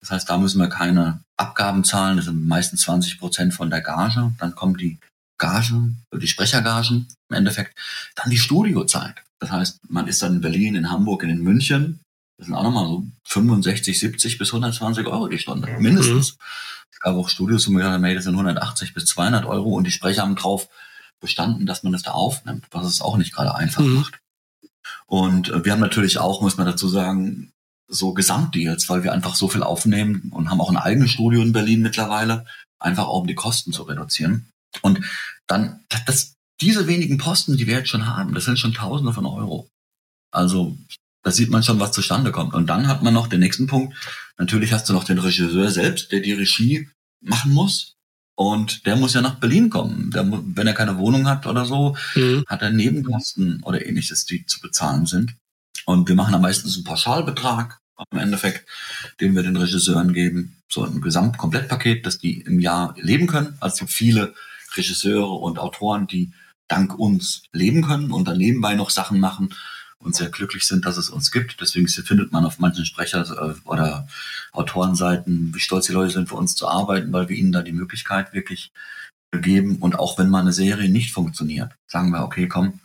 Das 0.00 0.10
heißt, 0.10 0.28
da 0.28 0.36
müssen 0.36 0.58
wir 0.58 0.68
keine 0.68 1.20
Abgaben 1.36 1.84
zahlen. 1.84 2.16
Das 2.16 2.26
sind 2.26 2.46
meistens 2.46 2.82
20 2.82 3.18
Prozent 3.18 3.54
von 3.54 3.70
der 3.70 3.80
Gage. 3.80 4.32
Dann 4.38 4.54
kommen 4.54 4.76
die 4.76 4.98
Gagen, 5.42 6.02
die 6.14 6.28
Sprechergagen 6.28 7.08
im 7.28 7.36
Endeffekt. 7.36 7.76
Dann 8.14 8.30
die 8.30 8.38
Studiozeit. 8.38 9.16
Das 9.40 9.50
heißt, 9.50 9.80
man 9.88 10.06
ist 10.06 10.22
dann 10.22 10.36
in 10.36 10.40
Berlin, 10.40 10.76
in 10.76 10.90
Hamburg, 10.90 11.24
in 11.24 11.42
München 11.42 12.00
das 12.42 12.48
sind 12.48 12.56
auch 12.56 12.64
nochmal 12.64 12.88
so 12.88 13.06
65, 13.28 14.00
70 14.00 14.36
bis 14.36 14.48
120 14.48 15.06
Euro 15.06 15.28
die 15.28 15.38
Stunde, 15.38 15.68
mindestens. 15.78 16.32
Mhm. 16.32 16.38
Es 16.90 16.98
gab 16.98 17.14
auch 17.14 17.28
Studios, 17.28 17.68
mir 17.68 17.78
gesagt 17.78 17.94
haben, 17.94 18.14
das 18.16 18.24
sind 18.24 18.34
180 18.34 18.94
bis 18.94 19.04
200 19.06 19.44
Euro 19.44 19.70
und 19.70 19.86
die 19.86 19.92
Sprecher 19.92 20.22
haben 20.22 20.34
drauf 20.34 20.68
bestanden, 21.20 21.66
dass 21.66 21.84
man 21.84 21.92
das 21.92 22.02
da 22.02 22.10
aufnimmt, 22.10 22.66
was 22.72 22.86
es 22.86 23.00
auch 23.00 23.16
nicht 23.16 23.32
gerade 23.32 23.54
einfach 23.54 23.82
mhm. 23.82 23.94
macht. 23.94 24.18
Und 25.06 25.50
äh, 25.50 25.64
wir 25.64 25.70
haben 25.70 25.78
natürlich 25.78 26.18
auch, 26.18 26.42
muss 26.42 26.56
man 26.56 26.66
dazu 26.66 26.88
sagen, 26.88 27.52
so 27.86 28.12
Gesamtdeals, 28.12 28.88
weil 28.88 29.04
wir 29.04 29.12
einfach 29.12 29.36
so 29.36 29.46
viel 29.46 29.62
aufnehmen 29.62 30.32
und 30.34 30.50
haben 30.50 30.60
auch 30.60 30.70
ein 30.70 30.76
eigenes 30.76 31.12
Studio 31.12 31.42
in 31.42 31.52
Berlin 31.52 31.82
mittlerweile, 31.82 32.44
einfach 32.80 33.06
auch 33.06 33.20
um 33.20 33.28
die 33.28 33.36
Kosten 33.36 33.72
zu 33.72 33.84
reduzieren. 33.84 34.48
Und 34.80 35.00
dann, 35.46 35.84
das, 36.06 36.34
diese 36.60 36.86
wenigen 36.86 37.18
Posten, 37.18 37.56
die 37.56 37.66
wir 37.66 37.78
jetzt 37.78 37.90
schon 37.90 38.06
haben, 38.06 38.34
das 38.34 38.44
sind 38.44 38.58
schon 38.58 38.72
Tausende 38.72 39.12
von 39.12 39.26
Euro. 39.26 39.68
Also 40.30 40.78
da 41.22 41.30
sieht 41.30 41.50
man 41.50 41.62
schon, 41.62 41.78
was 41.78 41.92
zustande 41.92 42.32
kommt. 42.32 42.54
Und 42.54 42.66
dann 42.66 42.88
hat 42.88 43.02
man 43.02 43.14
noch 43.14 43.26
den 43.26 43.40
nächsten 43.40 43.66
Punkt. 43.66 43.96
Natürlich 44.38 44.72
hast 44.72 44.88
du 44.88 44.92
noch 44.92 45.04
den 45.04 45.18
Regisseur 45.18 45.70
selbst, 45.70 46.10
der 46.10 46.20
die 46.20 46.32
Regie 46.32 46.88
machen 47.20 47.52
muss. 47.52 47.94
Und 48.34 48.86
der 48.86 48.96
muss 48.96 49.14
ja 49.14 49.20
nach 49.20 49.38
Berlin 49.38 49.70
kommen. 49.70 50.10
Der, 50.10 50.26
wenn 50.28 50.66
er 50.66 50.74
keine 50.74 50.98
Wohnung 50.98 51.28
hat 51.28 51.46
oder 51.46 51.64
so, 51.64 51.96
mhm. 52.14 52.44
hat 52.46 52.62
er 52.62 52.70
Nebenkosten 52.70 53.62
oder 53.62 53.86
ähnliches, 53.86 54.24
die 54.24 54.46
zu 54.46 54.60
bezahlen 54.60 55.06
sind. 55.06 55.34
Und 55.84 56.08
wir 56.08 56.14
machen 56.14 56.32
dann 56.32 56.42
meistens 56.42 56.76
einen 56.76 56.84
Pauschalbetrag 56.84 57.78
im 58.10 58.18
Endeffekt, 58.18 58.68
den 59.20 59.36
wir 59.36 59.42
den 59.42 59.56
Regisseuren 59.56 60.12
geben. 60.12 60.56
So 60.68 60.84
ein 60.84 61.00
Gesamtkomplettpaket, 61.00 62.04
dass 62.06 62.18
die 62.18 62.40
im 62.40 62.58
Jahr 62.58 62.94
leben 62.98 63.26
können. 63.26 63.56
Also 63.60 63.74
es 63.74 63.78
gibt 63.80 63.92
viele 63.92 64.34
Regisseure 64.76 65.32
und 65.32 65.58
Autoren, 65.58 66.06
die 66.06 66.32
dank 66.68 66.98
uns 66.98 67.42
leben 67.52 67.82
können 67.82 68.12
und 68.12 68.26
dann 68.26 68.38
nebenbei 68.38 68.74
noch 68.74 68.90
Sachen 68.90 69.20
machen 69.20 69.54
und 69.98 70.16
sehr 70.16 70.30
glücklich 70.30 70.66
sind, 70.66 70.84
dass 70.84 70.96
es 70.96 71.10
uns 71.10 71.30
gibt. 71.30 71.60
Deswegen 71.60 71.88
findet 71.88 72.32
man 72.32 72.44
auf 72.44 72.58
manchen 72.58 72.84
Sprecher- 72.84 73.24
äh, 73.30 73.68
oder 73.68 74.08
Autorenseiten, 74.52 75.54
wie 75.54 75.60
stolz 75.60 75.86
die 75.86 75.92
Leute 75.92 76.12
sind, 76.12 76.28
für 76.28 76.36
uns 76.36 76.56
zu 76.56 76.68
arbeiten, 76.68 77.12
weil 77.12 77.28
wir 77.28 77.36
ihnen 77.36 77.52
da 77.52 77.62
die 77.62 77.72
Möglichkeit 77.72 78.32
wirklich 78.32 78.72
geben. 79.32 79.76
Und 79.76 79.98
auch 79.98 80.18
wenn 80.18 80.28
mal 80.28 80.40
eine 80.40 80.52
Serie 80.52 80.88
nicht 80.88 81.12
funktioniert, 81.12 81.72
sagen 81.86 82.10
wir, 82.10 82.24
okay, 82.24 82.48
komm, 82.48 82.80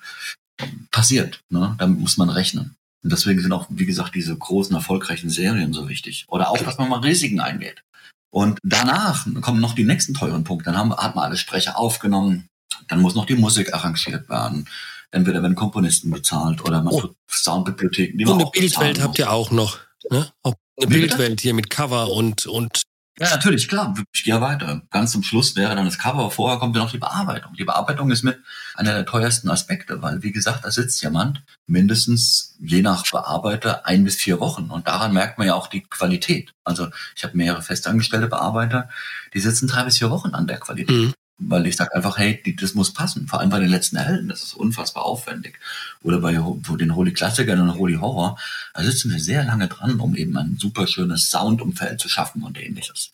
passiert. 0.92 1.42
Ne? 1.50 1.76
Damit 1.78 2.00
muss 2.00 2.18
man 2.18 2.30
rechnen. 2.30 2.76
Und 3.04 3.12
deswegen 3.12 3.42
sind 3.42 3.52
auch, 3.52 3.68
wie 3.70 3.86
gesagt, 3.86 4.16
diese 4.16 4.36
großen, 4.36 4.76
erfolgreichen 4.76 5.30
Serien 5.30 5.74
so 5.74 5.88
wichtig. 5.88 6.26
Oder 6.28 6.50
auch, 6.50 6.58
dass 6.58 6.78
man 6.78 6.90
mal 6.90 7.00
Risiken 7.00 7.40
eingeht. 7.40 7.84
Und 8.30 8.60
danach 8.64 9.26
kommen 9.42 9.62
noch 9.62 9.74
die 9.74 9.86
nächsten 9.86 10.14
teuren 10.14 10.44
Punkte. 10.44 10.66
Dann 10.72 10.78
haben, 10.78 10.96
hat 10.96 11.16
man 11.16 11.26
alle 11.26 11.38
Sprecher 11.38 11.78
aufgenommen. 11.78 12.50
Dann 12.88 13.02
muss 13.02 13.16
noch 13.16 13.26
die 13.26 13.36
Musik 13.36 13.74
arrangiert 13.74 14.30
werden 14.30 14.68
entweder 15.12 15.42
werden 15.42 15.56
Komponisten 15.56 16.12
bezahlt 16.12 16.64
oder 16.64 16.82
man 16.82 16.94
oh. 16.94 17.10
Soundbibliotheken. 17.30 18.18
Die 18.18 18.26
und 18.26 18.42
eine 18.42 18.50
Bildwelt 18.52 19.02
habt 19.02 19.20
ihr 19.20 19.32
auch 19.32 19.52
noch. 19.52 19.80
Ne? 20.10 20.32
Eine 20.44 20.56
Wie 20.78 20.86
Bildwelt 20.86 21.42
hier 21.42 21.54
mit 21.54 21.70
Cover 21.70 22.12
und, 22.12 22.46
und 22.46 22.84
ja, 23.20 23.30
natürlich, 23.32 23.68
klar. 23.68 23.96
Ich 24.14 24.24
gehe 24.24 24.40
weiter. 24.42 24.84
Ganz 24.92 25.12
zum 25.12 25.24
Schluss 25.24 25.56
wäre 25.56 25.76
dann 25.76 25.86
das 25.86 25.98
Cover. 25.98 26.30
Vorher 26.30 26.60
kommt 26.60 26.76
ja 26.76 26.84
noch 26.84 26.92
die 26.92 27.00
Bearbeitung. 27.00 27.54
Die 27.54 27.64
Bearbeitung 27.64 28.12
ist 28.12 28.24
mit 28.24 28.40
einer 28.76 28.94
der 28.94 29.06
teuersten 29.06 29.50
Aspekte, 29.50 30.02
weil, 30.04 30.22
wie 30.22 30.32
gesagt, 30.32 30.64
da 30.64 30.72
sitzt 30.72 31.02
jemand 31.02 31.42
mindestens, 31.66 32.56
je 32.60 32.84
nach 32.84 33.04
Bearbeiter, 33.10 33.88
ein 33.88 34.04
bis 34.04 34.16
vier 34.16 34.40
Wochen. 34.40 34.70
Und 34.70 34.88
daran 34.88 35.14
merkt 35.14 35.40
man 35.40 35.48
ja 35.48 35.56
auch 35.56 35.68
die 35.68 35.82
Qualität. 35.82 36.54
Also 36.64 36.90
ich 37.16 37.24
habe 37.24 37.36
mehrere 37.36 37.64
festangestellte 37.64 38.28
Bearbeiter, 38.28 38.90
die 39.34 39.40
sitzen 39.40 39.68
drei 39.68 39.84
bis 39.84 39.98
vier 39.98 40.12
Wochen 40.12 40.36
an 40.36 40.46
der 40.46 40.60
Qualität. 40.60 40.96
Mhm. 40.96 41.14
Weil 41.40 41.68
ich 41.68 41.76
sage 41.76 41.94
einfach, 41.94 42.18
hey, 42.18 42.42
das 42.60 42.74
muss 42.74 42.94
passen. 42.94 43.28
Vor 43.28 43.40
allem 43.40 43.52
bei 43.52 43.60
den 43.60 43.70
letzten 43.70 43.98
Helden, 43.98 44.28
das 44.30 44.42
ist 44.42 44.54
unfassbar 44.54 45.06
aufwendig. 45.06 45.60
Oder 46.02 46.20
bei 46.20 46.32
den 46.32 46.96
Holy 46.96 47.14
Klassikern 47.14 47.62
und 47.62 47.76
Holy 47.76 47.96
Horror, 47.96 48.40
da 48.74 48.84
sitzen 48.84 49.12
wir 49.12 49.20
sehr 49.20 49.44
lange 49.44 49.68
dran, 49.68 50.00
um 50.00 50.16
eben 50.16 50.36
ein 50.36 50.58
super 50.60 50.88
schönes 50.88 51.30
Soundumfeld 51.30 52.00
zu 52.00 52.10
schaffen 52.10 52.42
und 52.42 52.60
ähnliches. 52.60 53.12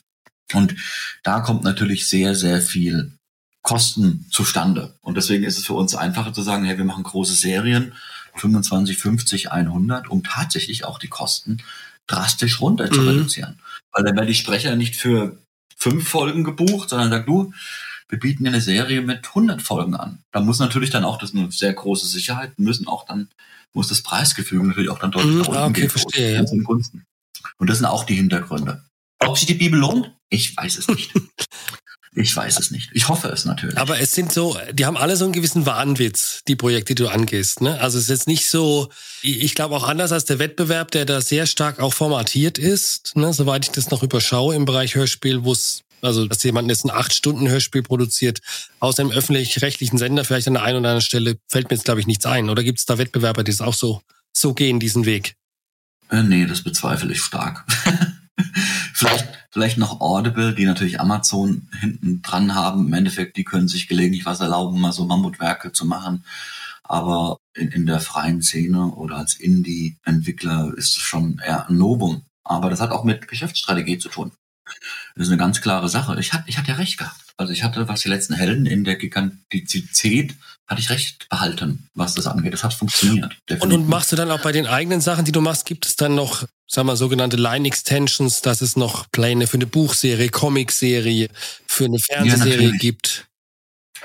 Und 0.53 0.75
da 1.23 1.41
kommt 1.41 1.63
natürlich 1.63 2.07
sehr, 2.07 2.35
sehr 2.35 2.61
viel 2.61 3.11
Kosten 3.61 4.25
zustande. 4.29 4.93
Und 5.01 5.15
deswegen 5.15 5.43
ist 5.43 5.57
es 5.57 5.65
für 5.65 5.73
uns 5.73 5.95
einfacher 5.95 6.33
zu 6.33 6.43
sagen, 6.43 6.65
hey, 6.65 6.77
wir 6.77 6.85
machen 6.85 7.03
große 7.03 7.33
Serien, 7.33 7.93
25, 8.35 8.97
50, 8.97 9.51
100, 9.51 10.09
um 10.09 10.23
tatsächlich 10.23 10.85
auch 10.85 10.99
die 10.99 11.07
Kosten 11.07 11.63
drastisch 12.07 12.59
runter 12.59 12.91
zu 12.91 13.01
mhm. 13.01 13.07
reduzieren. 13.09 13.59
Weil 13.91 14.03
dann 14.03 14.15
werden 14.15 14.27
die 14.27 14.35
Sprecher 14.35 14.75
nicht 14.75 14.95
für 14.95 15.39
fünf 15.77 16.07
Folgen 16.07 16.43
gebucht, 16.43 16.89
sondern 16.89 17.09
sagt 17.09 17.27
du, 17.27 17.53
wir 18.09 18.19
bieten 18.19 18.47
eine 18.47 18.61
Serie 18.61 19.01
mit 19.01 19.27
100 19.27 19.61
Folgen 19.61 19.95
an. 19.95 20.19
Da 20.31 20.39
muss 20.39 20.59
natürlich 20.59 20.89
dann 20.89 21.03
auch, 21.03 21.17
das 21.17 21.31
ist 21.31 21.35
eine 21.35 21.51
sehr 21.51 21.73
große 21.73 22.07
Sicherheit, 22.07 22.57
müssen 22.57 22.87
auch 22.87 23.05
dann, 23.05 23.29
muss 23.73 23.87
das 23.87 24.01
Preisgefüge 24.01 24.65
natürlich 24.65 24.89
auch 24.89 24.99
dann 24.99 25.11
deutlich 25.11 25.47
mhm, 25.47 25.53
ah, 25.53 25.65
okay, 25.65 25.81
gehen. 25.81 25.89
Verstehe, 25.89 26.33
ja. 26.35 26.45
Und 27.57 27.69
das 27.69 27.77
sind 27.77 27.87
auch 27.87 28.03
die 28.03 28.15
Hintergründe. 28.15 28.83
Ob 29.19 29.37
sich 29.37 29.47
die 29.47 29.53
Bibel 29.53 29.79
lohnt? 29.79 30.11
Ich 30.29 30.55
weiß 30.55 30.77
es 30.77 30.87
nicht. 30.87 31.13
Ich 32.15 32.35
weiß 32.35 32.59
es 32.59 32.69
nicht. 32.69 32.91
Ich 32.93 33.07
hoffe 33.09 33.29
es 33.29 33.45
natürlich. 33.45 33.77
Aber 33.77 33.99
es 33.99 34.13
sind 34.13 34.31
so, 34.31 34.55
die 34.71 34.85
haben 34.85 34.97
alle 34.97 35.15
so 35.15 35.25
einen 35.25 35.33
gewissen 35.33 35.65
Wahnwitz, 35.65 36.41
die 36.47 36.55
Projekte, 36.55 36.93
die 36.93 37.03
du 37.03 37.09
angehst. 37.09 37.61
Ne? 37.61 37.79
Also 37.81 37.97
es 37.97 38.05
ist 38.05 38.09
jetzt 38.09 38.27
nicht 38.27 38.49
so, 38.49 38.89
ich 39.23 39.55
glaube 39.55 39.75
auch 39.75 39.87
anders 39.87 40.11
als 40.11 40.25
der 40.25 40.37
Wettbewerb, 40.37 40.91
der 40.91 41.05
da 41.05 41.21
sehr 41.21 41.47
stark 41.47 41.79
auch 41.79 41.93
formatiert 41.93 42.59
ist, 42.59 43.15
ne? 43.15 43.33
soweit 43.33 43.65
ich 43.65 43.71
das 43.71 43.89
noch 43.89 44.03
überschaue 44.03 44.53
im 44.55 44.65
Bereich 44.65 44.93
Hörspiel, 44.95 45.43
wo 45.43 45.53
es 45.53 45.82
also, 46.03 46.27
dass 46.27 46.43
jemand 46.43 46.69
jetzt 46.69 46.85
ein 46.85 46.91
acht 46.91 47.13
Stunden 47.13 47.47
Hörspiel 47.47 47.81
produziert, 47.81 48.41
aus 48.79 48.99
einem 48.99 49.11
öffentlich-rechtlichen 49.11 49.97
Sender 49.97 50.25
vielleicht 50.25 50.47
an 50.47 50.55
der 50.55 50.63
einen 50.63 50.79
oder 50.79 50.89
anderen 50.89 51.01
Stelle, 51.01 51.37
fällt 51.47 51.69
mir 51.69 51.77
jetzt, 51.77 51.85
glaube 51.85 52.01
ich, 52.01 52.07
nichts 52.07 52.25
ein. 52.25 52.49
Oder 52.49 52.63
gibt 52.63 52.79
es 52.79 52.85
da 52.85 52.97
Wettbewerber, 52.97 53.43
die 53.43 53.51
es 53.51 53.61
auch 53.61 53.73
so, 53.73 54.01
so 54.33 54.53
gehen, 54.53 54.79
diesen 54.79 55.05
Weg? 55.05 55.35
Äh, 56.09 56.23
nee, 56.23 56.45
das 56.45 56.61
bezweifle 56.61 57.11
ich 57.11 57.21
stark. 57.21 57.65
vielleicht, 58.93 59.27
vielleicht 59.51 59.77
noch 59.77 60.01
Audible, 60.01 60.53
die 60.53 60.65
natürlich 60.65 60.99
Amazon 60.99 61.69
hinten 61.79 62.21
dran 62.21 62.53
haben. 62.53 62.87
Im 62.87 62.93
Endeffekt, 62.93 63.37
die 63.37 63.45
können 63.45 63.67
sich 63.67 63.87
gelegentlich 63.87 64.25
was 64.25 64.41
erlauben, 64.41 64.79
mal 64.79 64.91
so 64.91 65.05
Mammutwerke 65.05 65.71
zu 65.71 65.85
machen. 65.85 66.25
Aber 66.83 67.37
in, 67.55 67.69
in 67.69 67.85
der 67.85 68.01
freien 68.01 68.41
Szene 68.41 68.87
oder 68.87 69.15
als 69.15 69.35
Indie-Entwickler 69.35 70.73
ist 70.75 70.97
es 70.97 71.01
schon 71.01 71.39
eher 71.43 71.69
ein 71.69 71.77
Novum. 71.77 72.23
Aber 72.43 72.69
das 72.69 72.81
hat 72.81 72.91
auch 72.91 73.05
mit 73.05 73.27
Geschäftsstrategie 73.29 73.97
zu 73.97 74.09
tun. 74.09 74.33
Das 75.15 75.27
ist 75.27 75.29
eine 75.29 75.37
ganz 75.37 75.61
klare 75.61 75.89
Sache. 75.89 76.19
Ich 76.19 76.33
hatte, 76.33 76.45
ich 76.47 76.57
hatte 76.57 76.69
ja 76.69 76.75
recht 76.75 76.97
gehabt. 76.97 77.19
Also 77.37 77.51
ich 77.53 77.63
hatte, 77.63 77.87
was 77.87 78.01
die 78.01 78.09
letzten 78.09 78.33
Helden 78.33 78.65
in 78.65 78.83
der 78.83 78.95
Gigantizität, 78.95 80.35
hatte 80.67 80.81
ich 80.81 80.89
recht 80.89 81.27
behalten, 81.29 81.89
was 81.93 82.13
das 82.13 82.27
angeht. 82.27 82.53
Das 82.53 82.63
hat 82.63 82.73
funktioniert. 82.73 83.35
Und, 83.59 83.73
und 83.73 83.89
machst 83.89 84.11
du 84.11 84.15
dann 84.15 84.31
auch 84.31 84.41
bei 84.41 84.51
den 84.51 84.65
eigenen 84.65 85.01
Sachen, 85.01 85.25
die 85.25 85.31
du 85.31 85.41
machst, 85.41 85.65
gibt 85.65 85.85
es 85.85 85.95
dann 85.95 86.15
noch, 86.15 86.45
sagen 86.67 86.87
wir, 86.87 86.95
sogenannte 86.95 87.37
Line-Extensions, 87.37 88.41
dass 88.41 88.61
es 88.61 88.75
noch 88.75 89.09
Pläne 89.11 89.47
für 89.47 89.57
eine 89.57 89.67
Buchserie, 89.67 90.29
Comicserie, 90.29 91.29
für 91.67 91.85
eine 91.85 91.99
Fernsehserie 91.99 92.69
ja, 92.69 92.77
gibt? 92.77 93.27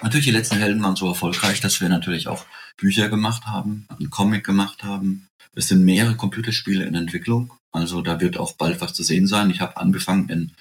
Natürlich, 0.03 0.27
die 0.27 0.33
letzten 0.33 0.59
Helden 0.59 0.83
waren 0.83 0.97
so 0.97 1.09
erfolgreich, 1.09 1.61
dass 1.61 1.81
wir 1.81 1.89
natürlich 1.89 2.29
auch 2.29 2.45
Bücher 2.77 3.09
gemacht 3.09 3.47
haben, 3.47 3.87
einen 3.89 4.11
Comic 4.11 4.45
gemacht 4.45 4.83
haben. 4.83 5.29
Es 5.55 5.69
sind 5.69 5.85
mehrere 5.85 6.17
Computerspiele 6.17 6.85
in 6.85 6.95
Entwicklung. 6.95 7.53
Also 7.73 8.03
da 8.03 8.21
wird 8.21 8.37
auch 8.37 8.53
bald 8.53 8.81
was 8.81 8.95
zu 8.95 9.03
sehen 9.03 9.27
sein. 9.27 9.51
Ich 9.51 9.61
habe 9.61 9.77
angefangen 9.77 10.29
in 10.29 10.53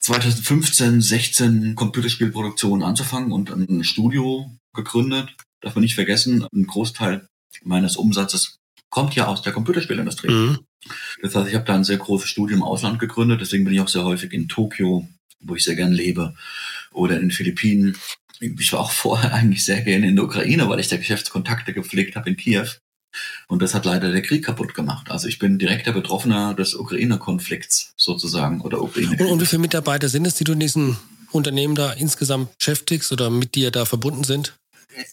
2015, 0.00 1.00
16 1.00 1.74
Computerspielproduktionen 1.74 2.84
anzufangen 2.84 3.32
und 3.32 3.50
ein 3.50 3.84
Studio 3.84 4.50
gegründet. 4.74 5.34
Darf 5.60 5.74
man 5.74 5.82
nicht 5.82 5.94
vergessen, 5.94 6.46
ein 6.54 6.66
Großteil 6.66 7.26
meines 7.64 7.96
Umsatzes 7.96 8.56
kommt 8.90 9.14
ja 9.14 9.26
aus 9.26 9.42
der 9.42 9.52
Computerspielindustrie. 9.52 10.30
Mhm. 10.30 10.58
Das 11.22 11.34
heißt, 11.34 11.48
ich 11.48 11.54
habe 11.54 11.64
da 11.64 11.74
ein 11.74 11.84
sehr 11.84 11.98
großes 11.98 12.28
Studio 12.28 12.56
im 12.56 12.62
Ausland 12.62 12.98
gegründet, 12.98 13.40
deswegen 13.40 13.64
bin 13.64 13.74
ich 13.74 13.80
auch 13.80 13.88
sehr 13.88 14.04
häufig 14.04 14.32
in 14.32 14.48
Tokio, 14.48 15.06
wo 15.40 15.54
ich 15.54 15.64
sehr 15.64 15.76
gern 15.76 15.92
lebe, 15.92 16.34
oder 16.92 17.16
in 17.16 17.22
den 17.22 17.30
Philippinen. 17.30 17.96
Ich 18.40 18.72
war 18.72 18.80
auch 18.80 18.90
vorher 18.90 19.34
eigentlich 19.34 19.64
sehr 19.64 19.82
gerne 19.82 20.08
in 20.08 20.16
der 20.16 20.24
Ukraine, 20.24 20.68
weil 20.68 20.80
ich 20.80 20.88
da 20.88 20.96
Geschäftskontakte 20.96 21.72
gepflegt 21.72 22.16
habe 22.16 22.30
in 22.30 22.36
Kiew. 22.36 22.66
Und 23.48 23.62
das 23.62 23.74
hat 23.74 23.84
leider 23.84 24.10
der 24.12 24.22
Krieg 24.22 24.44
kaputt 24.44 24.74
gemacht. 24.74 25.10
Also 25.10 25.28
ich 25.28 25.38
bin 25.38 25.58
direkter 25.58 25.92
Betroffener 25.92 26.54
des 26.54 26.74
Ukraine-Konflikts 26.74 27.92
sozusagen 27.96 28.60
oder 28.60 28.80
Ukraine. 28.82 29.16
Und, 29.24 29.32
und 29.32 29.40
wie 29.40 29.46
viele 29.46 29.60
Mitarbeiter 29.60 30.08
sind 30.08 30.26
es, 30.26 30.34
die 30.34 30.44
du 30.44 30.52
in 30.52 30.60
diesen 30.60 30.96
Unternehmen 31.32 31.74
da 31.74 31.92
insgesamt 31.92 32.56
beschäftigst 32.58 33.12
oder 33.12 33.30
mit 33.30 33.54
dir 33.54 33.70
da 33.70 33.84
verbunden 33.84 34.24
sind? 34.24 34.54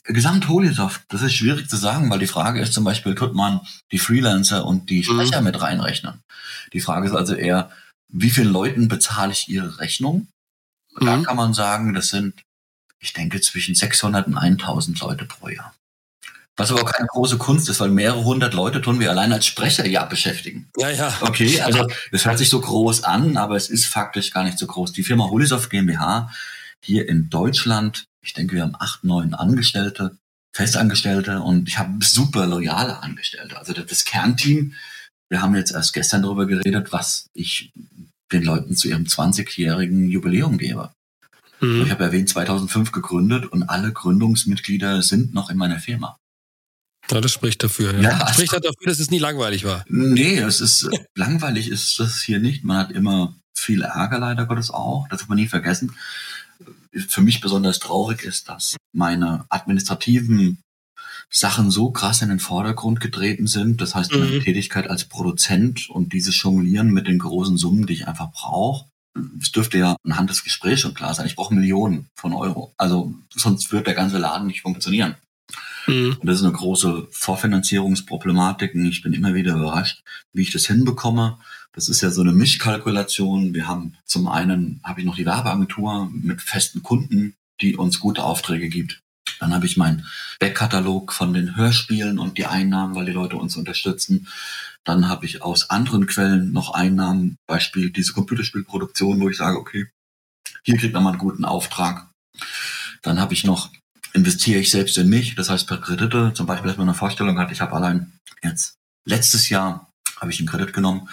Gesamt 0.05 0.47
Holisoft, 0.49 1.01
das 1.09 1.21
ist 1.21 1.33
schwierig 1.33 1.69
zu 1.69 1.77
sagen, 1.77 2.09
weil 2.09 2.19
die 2.19 2.27
Frage 2.27 2.59
ist 2.59 2.73
zum 2.73 2.83
Beispiel, 2.83 3.13
tut 3.13 3.35
man 3.35 3.61
die 3.91 3.99
Freelancer 3.99 4.65
und 4.65 4.89
die 4.89 5.03
Sprecher 5.03 5.39
mhm. 5.39 5.45
mit 5.45 5.61
reinrechnen? 5.61 6.23
Die 6.73 6.81
Frage 6.81 7.07
ist 7.07 7.13
also 7.13 7.35
eher, 7.35 7.69
wie 8.09 8.31
vielen 8.31 8.51
Leuten 8.51 8.87
bezahle 8.87 9.31
ich 9.31 9.47
ihre 9.49 9.79
Rechnung? 9.79 10.27
Mhm. 10.99 11.05
Da 11.05 11.21
kann 11.21 11.37
man 11.37 11.53
sagen, 11.53 11.93
das 11.93 12.09
sind, 12.09 12.41
ich 12.99 13.13
denke, 13.13 13.39
zwischen 13.41 13.75
600 13.75 14.27
und 14.27 14.37
1000 14.37 14.99
Leute 14.99 15.25
pro 15.25 15.49
Jahr. 15.49 15.73
Was 16.57 16.71
aber 16.71 16.81
auch 16.81 16.91
keine 16.91 17.07
große 17.07 17.37
Kunst 17.37 17.69
ist, 17.69 17.79
weil 17.79 17.91
mehrere 17.91 18.23
hundert 18.23 18.55
Leute 18.55 18.81
tun 18.81 18.99
wir 18.99 19.11
allein 19.11 19.31
als 19.31 19.45
Sprecher 19.45 19.85
ja 19.85 20.05
beschäftigen. 20.05 20.67
Ja, 20.75 20.89
ja. 20.89 21.15
Okay, 21.21 21.61
also 21.61 21.87
das 22.11 22.25
hört 22.25 22.39
sich 22.39 22.49
so 22.49 22.59
groß 22.59 23.03
an, 23.03 23.37
aber 23.37 23.55
es 23.55 23.69
ist 23.69 23.85
faktisch 23.85 24.31
gar 24.31 24.43
nicht 24.43 24.57
so 24.57 24.65
groß. 24.65 24.91
Die 24.91 25.03
Firma 25.03 25.25
Holisoft 25.25 25.69
GmbH 25.69 26.31
hier 26.83 27.07
in 27.07 27.29
Deutschland, 27.29 28.05
ich 28.25 28.33
denke, 28.33 28.55
wir 28.55 28.63
haben 28.63 28.75
acht, 28.79 29.03
neun 29.03 29.35
Angestellte, 29.35 30.17
Festangestellte 30.55 31.41
und 31.41 31.67
ich 31.69 31.77
habe 31.77 32.03
super 32.03 32.47
loyale 32.47 33.03
Angestellte. 33.03 33.57
Also 33.57 33.73
das 33.73 34.05
Kernteam, 34.05 34.73
wir 35.29 35.43
haben 35.43 35.55
jetzt 35.55 35.73
erst 35.73 35.93
gestern 35.93 36.23
darüber 36.23 36.47
geredet, 36.47 36.91
was 36.91 37.27
ich 37.33 37.71
den 38.31 38.43
Leuten 38.43 38.75
zu 38.75 38.87
ihrem 38.87 39.03
20-jährigen 39.03 40.09
Jubiläum 40.09 40.57
gebe. 40.57 40.91
Mhm. 41.59 41.83
Ich 41.83 41.91
habe 41.91 42.03
erwähnt, 42.03 42.29
2005 42.29 42.91
gegründet 42.91 43.45
und 43.45 43.63
alle 43.63 43.91
Gründungsmitglieder 43.91 45.03
sind 45.03 45.35
noch 45.35 45.51
in 45.51 45.57
meiner 45.57 45.79
Firma. 45.79 46.17
Ja, 47.11 47.21
das 47.21 47.31
spricht 47.31 47.63
dafür. 47.63 47.93
Ja. 47.95 48.01
ja 48.01 48.33
spricht 48.33 48.53
also, 48.53 48.69
dafür, 48.69 48.87
dass 48.87 48.99
es 48.99 49.11
nie 49.11 49.19
langweilig 49.19 49.63
war. 49.63 49.85
Nee, 49.87 50.39
es 50.39 50.61
ist 50.61 50.89
langweilig 51.15 51.69
ist 51.69 51.99
das 51.99 52.21
hier 52.21 52.39
nicht. 52.39 52.63
Man 52.63 52.77
hat 52.77 52.91
immer 52.91 53.35
viel 53.55 53.81
Ärger 53.81 54.19
leider 54.19 54.45
Gottes 54.45 54.71
auch. 54.71 55.07
Das 55.09 55.21
hat 55.21 55.29
man 55.29 55.37
nie 55.37 55.47
vergessen. 55.47 55.95
Für 57.09 57.21
mich 57.21 57.41
besonders 57.41 57.79
traurig 57.79 58.23
ist, 58.23 58.49
dass 58.49 58.75
meine 58.93 59.45
administrativen 59.49 60.59
Sachen 61.29 61.71
so 61.71 61.91
krass 61.91 62.21
in 62.21 62.29
den 62.29 62.39
Vordergrund 62.39 63.01
getreten 63.01 63.47
sind. 63.47 63.81
Das 63.81 63.95
heißt, 63.95 64.13
meine 64.13 64.31
mhm. 64.31 64.41
Tätigkeit 64.41 64.89
als 64.89 65.05
Produzent 65.05 65.89
und 65.89 66.13
dieses 66.13 66.41
Jonglieren 66.41 66.91
mit 66.91 67.07
den 67.07 67.19
großen 67.19 67.57
Summen, 67.57 67.85
die 67.85 67.93
ich 67.93 68.07
einfach 68.07 68.31
brauche. 68.31 68.85
Es 69.41 69.51
dürfte 69.51 69.77
ja 69.79 69.95
anhand 70.03 70.29
des 70.29 70.43
Gesprächs 70.43 70.81
schon 70.81 70.93
klar 70.93 71.13
sein. 71.13 71.25
Ich 71.25 71.35
brauche 71.35 71.53
Millionen 71.53 72.07
von 72.15 72.33
Euro. 72.33 72.73
Also 72.77 73.13
sonst 73.35 73.71
wird 73.71 73.87
der 73.87 73.95
ganze 73.95 74.19
Laden 74.19 74.47
nicht 74.47 74.61
funktionieren. 74.61 75.15
Mhm. 75.87 76.17
Das 76.21 76.37
ist 76.37 76.43
eine 76.43 76.53
große 76.53 77.07
Vorfinanzierungsproblematik. 77.11 78.75
Und 78.75 78.85
ich 78.85 79.01
bin 79.01 79.13
immer 79.13 79.33
wieder 79.33 79.55
überrascht, 79.55 80.03
wie 80.33 80.43
ich 80.43 80.51
das 80.51 80.67
hinbekomme. 80.67 81.39
Das 81.73 81.89
ist 81.89 82.01
ja 82.01 82.09
so 82.09 82.21
eine 82.21 82.33
Mischkalkulation. 82.33 83.53
Wir 83.53 83.67
haben 83.67 83.95
zum 84.05 84.27
einen, 84.27 84.81
habe 84.83 85.01
ich 85.01 85.05
noch 85.05 85.15
die 85.15 85.25
Werbeagentur 85.25 86.09
mit 86.11 86.41
festen 86.41 86.83
Kunden, 86.83 87.35
die 87.61 87.75
uns 87.75 87.99
gute 87.99 88.23
Aufträge 88.23 88.69
gibt. 88.69 88.99
Dann 89.39 89.53
habe 89.53 89.65
ich 89.65 89.77
meinen 89.77 90.05
Backkatalog 90.39 91.13
von 91.13 91.33
den 91.33 91.55
Hörspielen 91.55 92.17
und 92.17 92.37
die 92.37 92.45
Einnahmen, 92.45 92.95
weil 92.95 93.05
die 93.05 93.11
Leute 93.11 93.37
uns 93.37 93.55
unterstützen. 93.55 94.27
Dann 94.83 95.09
habe 95.09 95.25
ich 95.25 95.41
aus 95.41 95.69
anderen 95.69 96.07
Quellen 96.07 96.51
noch 96.51 96.73
Einnahmen, 96.73 97.37
Beispiel 97.45 97.91
diese 97.91 98.13
Computerspielproduktion, 98.13 99.19
wo 99.19 99.29
ich 99.29 99.37
sage, 99.37 99.59
okay, 99.59 99.87
hier 100.63 100.77
kriegt 100.77 100.93
man 100.93 101.03
mal 101.03 101.11
einen 101.11 101.19
guten 101.19 101.45
Auftrag. 101.45 102.09
Dann 103.01 103.19
habe 103.19 103.33
ich 103.33 103.43
noch 103.43 103.69
investiere 104.13 104.59
ich 104.59 104.71
selbst 104.71 104.97
in 104.97 105.09
mich, 105.09 105.35
das 105.35 105.49
heißt 105.49 105.67
per 105.67 105.79
Kredite. 105.79 106.31
Zum 106.33 106.45
Beispiel, 106.45 106.69
dass 106.69 106.77
man 106.77 106.87
eine 106.87 106.97
Vorstellung 106.97 107.37
hat, 107.39 107.51
ich 107.51 107.61
habe 107.61 107.73
allein 107.73 108.11
jetzt 108.43 108.75
letztes 109.05 109.49
Jahr 109.49 109.91
habe 110.19 110.31
ich 110.31 110.39
einen 110.39 110.47
Kredit 110.47 110.73
genommen. 110.73 111.09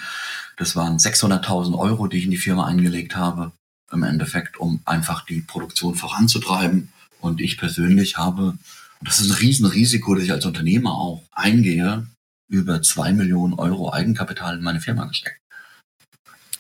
Das 0.57 0.77
waren 0.77 0.99
600.000 0.99 1.79
Euro, 1.79 2.07
die 2.07 2.19
ich 2.19 2.25
in 2.25 2.31
die 2.31 2.37
Firma 2.37 2.67
eingelegt 2.67 3.17
habe, 3.17 3.53
im 3.93 4.03
Endeffekt, 4.03 4.57
um 4.59 4.81
einfach 4.85 5.25
die 5.25 5.41
Produktion 5.41 5.95
voranzutreiben. 5.95 6.93
Und 7.21 7.41
ich 7.41 7.59
persönlich 7.59 8.17
habe, 8.17 8.57
das 9.01 9.21
ist 9.21 9.31
ein 9.31 9.37
Riesenrisiko, 9.37 10.15
das 10.15 10.25
ich 10.25 10.33
als 10.33 10.47
Unternehmer 10.47 10.93
auch 10.93 11.23
eingehe, 11.33 12.07
über 12.49 12.83
zwei 12.83 13.13
Millionen 13.13 13.55
Euro 13.55 13.93
Eigenkapital 13.93 14.59
in 14.59 14.63
meine 14.63 14.81
Firma 14.81 15.07
gesteckt. 15.07 15.41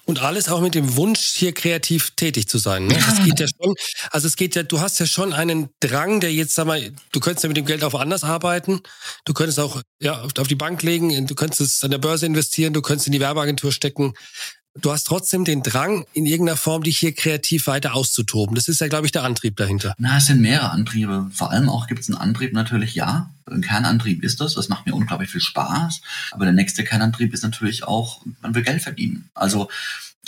Und 0.06 0.20
alles 0.20 0.48
auch 0.48 0.60
mit 0.60 0.74
dem 0.74 0.96
Wunsch, 0.96 1.20
hier 1.34 1.52
kreativ 1.52 2.10
tätig 2.10 2.48
zu 2.48 2.58
sein. 2.58 2.86
Ne? 2.86 2.94
Das 2.94 3.24
geht 3.24 3.40
ja 3.40 3.46
schon. 3.46 3.74
Also 4.10 4.28
es 4.28 4.36
geht 4.36 4.54
ja, 4.54 4.62
du 4.62 4.80
hast 4.80 5.00
ja 5.00 5.06
schon 5.06 5.32
einen 5.32 5.68
Drang, 5.80 6.20
der 6.20 6.32
jetzt, 6.32 6.54
sag 6.54 6.66
mal, 6.66 6.92
du 7.12 7.20
könntest 7.20 7.44
ja 7.44 7.48
mit 7.48 7.56
dem 7.56 7.64
Geld 7.64 7.82
auch 7.84 7.94
woanders 7.94 8.22
arbeiten. 8.22 8.80
Du 9.24 9.32
könntest 9.32 9.58
auch 9.58 9.80
ja, 10.00 10.22
auf 10.22 10.48
die 10.48 10.54
Bank 10.54 10.82
legen, 10.82 11.26
du 11.26 11.34
könntest 11.34 11.60
es 11.60 11.84
an 11.84 11.90
der 11.90 11.98
Börse 11.98 12.26
investieren, 12.26 12.74
du 12.74 12.82
könntest 12.82 13.06
in 13.06 13.12
die 13.12 13.20
Werbeagentur 13.20 13.72
stecken 13.72 14.14
du 14.80 14.92
hast 14.92 15.04
trotzdem 15.04 15.44
den 15.44 15.62
Drang, 15.62 16.04
in 16.12 16.26
irgendeiner 16.26 16.56
Form 16.56 16.82
dich 16.82 16.98
hier 16.98 17.14
kreativ 17.14 17.66
weiter 17.66 17.94
auszutoben. 17.94 18.54
Das 18.54 18.68
ist 18.68 18.80
ja, 18.80 18.88
glaube 18.88 19.06
ich, 19.06 19.12
der 19.12 19.24
Antrieb 19.24 19.56
dahinter. 19.56 19.94
Na, 19.98 20.18
es 20.18 20.26
sind 20.26 20.40
mehrere 20.40 20.70
Antriebe. 20.70 21.30
Vor 21.32 21.50
allem 21.50 21.68
auch 21.68 21.86
gibt 21.86 22.00
es 22.00 22.08
einen 22.08 22.18
Antrieb 22.18 22.52
natürlich, 22.52 22.94
ja. 22.94 23.30
Ein 23.50 23.62
Kernantrieb 23.62 24.22
ist 24.24 24.40
das. 24.40 24.54
Das 24.54 24.68
macht 24.68 24.86
mir 24.86 24.94
unglaublich 24.94 25.30
viel 25.30 25.40
Spaß. 25.40 26.00
Aber 26.32 26.44
der 26.44 26.54
nächste 26.54 26.84
Kernantrieb 26.84 27.32
ist 27.32 27.42
natürlich 27.42 27.84
auch, 27.84 28.22
man 28.42 28.54
will 28.54 28.62
Geld 28.62 28.82
verdienen. 28.82 29.30
Also, 29.34 29.68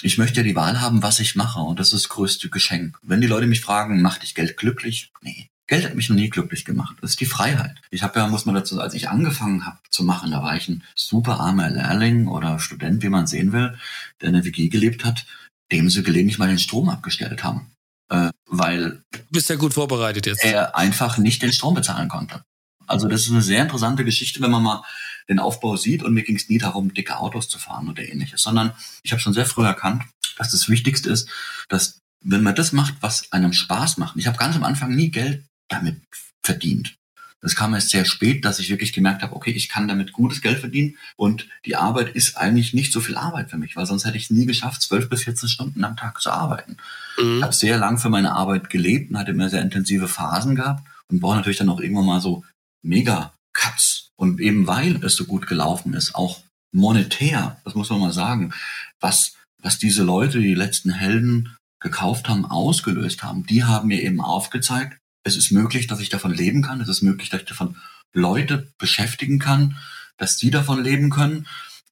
ich 0.02 0.18
möchte 0.18 0.40
ja 0.40 0.44
die 0.44 0.56
Wahl 0.56 0.80
haben, 0.80 1.02
was 1.02 1.20
ich 1.20 1.36
mache. 1.36 1.60
Und 1.60 1.80
das 1.80 1.88
ist 1.88 2.04
das 2.04 2.08
größte 2.10 2.50
Geschenk. 2.50 2.98
Wenn 3.02 3.20
die 3.20 3.26
Leute 3.26 3.46
mich 3.46 3.60
fragen, 3.62 4.02
macht 4.02 4.22
dich 4.22 4.34
Geld 4.34 4.56
glücklich? 4.56 5.12
Nee. 5.22 5.48
Geld 5.68 5.84
hat 5.84 5.94
mich 5.94 6.08
noch 6.08 6.16
nie 6.16 6.30
glücklich 6.30 6.64
gemacht. 6.64 6.96
Das 7.00 7.10
ist 7.10 7.20
die 7.20 7.26
Freiheit. 7.26 7.76
Ich 7.90 8.02
habe 8.02 8.18
ja, 8.18 8.28
muss 8.28 8.46
man 8.46 8.54
dazu, 8.54 8.80
als 8.80 8.94
ich 8.94 9.08
angefangen 9.08 9.66
habe 9.66 9.78
zu 9.90 10.04
machen, 10.04 10.30
da 10.30 10.42
war 10.42 10.56
ich 10.56 10.68
ein 10.68 10.84
super 10.94 11.40
armer 11.40 11.70
Lehrling 11.70 12.28
oder 12.28 12.58
Student, 12.60 13.02
wie 13.02 13.08
man 13.08 13.26
sehen 13.26 13.52
will, 13.52 13.76
der 14.20 14.28
in 14.28 14.34
der 14.34 14.44
WG 14.44 14.68
gelebt 14.68 15.04
hat, 15.04 15.26
dem 15.72 15.90
sie 15.90 16.04
gelegentlich 16.04 16.38
mal 16.38 16.48
den 16.48 16.60
Strom 16.60 16.88
abgestellt 16.88 17.42
haben. 17.42 17.72
Äh, 18.08 18.30
weil 18.46 19.02
du 19.10 19.18
bist 19.30 19.50
ja 19.50 19.56
gut 19.56 19.74
vorbereitet 19.74 20.26
jetzt. 20.26 20.44
er 20.44 20.76
einfach 20.76 21.18
nicht 21.18 21.42
den 21.42 21.52
Strom 21.52 21.74
bezahlen 21.74 22.08
konnte. 22.08 22.44
Also 22.86 23.08
das 23.08 23.22
ist 23.22 23.32
eine 23.32 23.42
sehr 23.42 23.62
interessante 23.62 24.04
Geschichte, 24.04 24.40
wenn 24.40 24.52
man 24.52 24.62
mal 24.62 24.84
den 25.28 25.40
Aufbau 25.40 25.76
sieht. 25.76 26.04
Und 26.04 26.14
mir 26.14 26.22
ging 26.22 26.36
es 26.36 26.48
nie 26.48 26.58
darum, 26.58 26.94
dicke 26.94 27.18
Autos 27.18 27.48
zu 27.48 27.58
fahren 27.58 27.88
oder 27.88 28.04
ähnliches, 28.04 28.42
sondern 28.42 28.72
ich 29.02 29.10
habe 29.10 29.20
schon 29.20 29.32
sehr 29.32 29.46
früh 29.46 29.64
erkannt, 29.64 30.04
dass 30.38 30.52
das 30.52 30.68
Wichtigste 30.68 31.10
ist, 31.10 31.28
dass 31.68 31.98
wenn 32.24 32.42
man 32.42 32.54
das 32.54 32.72
macht, 32.72 32.94
was 33.00 33.32
einem 33.32 33.52
Spaß 33.52 33.98
macht. 33.98 34.16
Ich 34.16 34.26
habe 34.26 34.38
ganz 34.38 34.56
am 34.56 34.64
Anfang 34.64 34.94
nie 34.94 35.10
Geld 35.10 35.44
damit 35.68 36.00
verdient. 36.44 36.96
Das 37.42 37.54
kam 37.54 37.74
erst 37.74 37.90
sehr 37.90 38.04
spät, 38.04 38.44
dass 38.44 38.58
ich 38.58 38.70
wirklich 38.70 38.92
gemerkt 38.92 39.22
habe, 39.22 39.36
okay, 39.36 39.50
ich 39.50 39.68
kann 39.68 39.86
damit 39.86 40.12
gutes 40.12 40.40
Geld 40.40 40.58
verdienen 40.58 40.96
und 41.16 41.46
die 41.64 41.76
Arbeit 41.76 42.08
ist 42.16 42.36
eigentlich 42.36 42.72
nicht 42.72 42.92
so 42.92 43.00
viel 43.00 43.16
Arbeit 43.16 43.50
für 43.50 43.58
mich, 43.58 43.76
weil 43.76 43.86
sonst 43.86 44.04
hätte 44.04 44.16
ich 44.16 44.24
es 44.24 44.30
nie 44.30 44.46
geschafft, 44.46 44.82
12 44.82 45.08
bis 45.08 45.24
14 45.24 45.48
Stunden 45.48 45.84
am 45.84 45.96
Tag 45.96 46.20
zu 46.20 46.30
arbeiten. 46.30 46.76
Mhm. 47.18 47.36
Ich 47.36 47.42
habe 47.42 47.52
sehr 47.52 47.78
lang 47.78 47.98
für 47.98 48.08
meine 48.08 48.32
Arbeit 48.32 48.70
gelebt 48.70 49.10
und 49.10 49.18
hatte 49.18 49.32
immer 49.32 49.50
sehr 49.50 49.62
intensive 49.62 50.08
Phasen 50.08 50.56
gehabt 50.56 50.82
und 51.08 51.20
brauche 51.20 51.36
natürlich 51.36 51.58
dann 51.58 51.68
auch 51.68 51.80
irgendwann 51.80 52.06
mal 52.06 52.20
so 52.20 52.44
mega 52.82 53.32
Cuts. 53.52 54.08
Und 54.16 54.40
eben 54.40 54.66
weil 54.66 55.04
es 55.04 55.14
so 55.14 55.26
gut 55.26 55.46
gelaufen 55.46 55.94
ist, 55.94 56.14
auch 56.14 56.42
monetär, 56.72 57.60
das 57.64 57.74
muss 57.74 57.90
man 57.90 58.00
mal 58.00 58.12
sagen, 58.12 58.52
was, 58.98 59.36
was 59.62 59.78
diese 59.78 60.02
Leute, 60.02 60.40
die 60.40 60.54
letzten 60.54 60.90
Helden 60.90 61.54
gekauft 61.80 62.28
haben, 62.28 62.44
ausgelöst 62.44 63.22
haben, 63.22 63.46
die 63.46 63.64
haben 63.64 63.88
mir 63.88 64.02
eben 64.02 64.20
aufgezeigt, 64.20 64.98
es 65.26 65.36
ist 65.36 65.50
möglich, 65.50 65.86
dass 65.86 66.00
ich 66.00 66.08
davon 66.08 66.32
leben 66.32 66.62
kann. 66.62 66.80
Es 66.80 66.88
ist 66.88 67.02
möglich, 67.02 67.30
dass 67.30 67.40
ich 67.42 67.48
davon 67.48 67.76
Leute 68.12 68.72
beschäftigen 68.78 69.38
kann, 69.38 69.76
dass 70.16 70.36
die 70.36 70.50
davon 70.50 70.82
leben 70.82 71.10
können. 71.10 71.46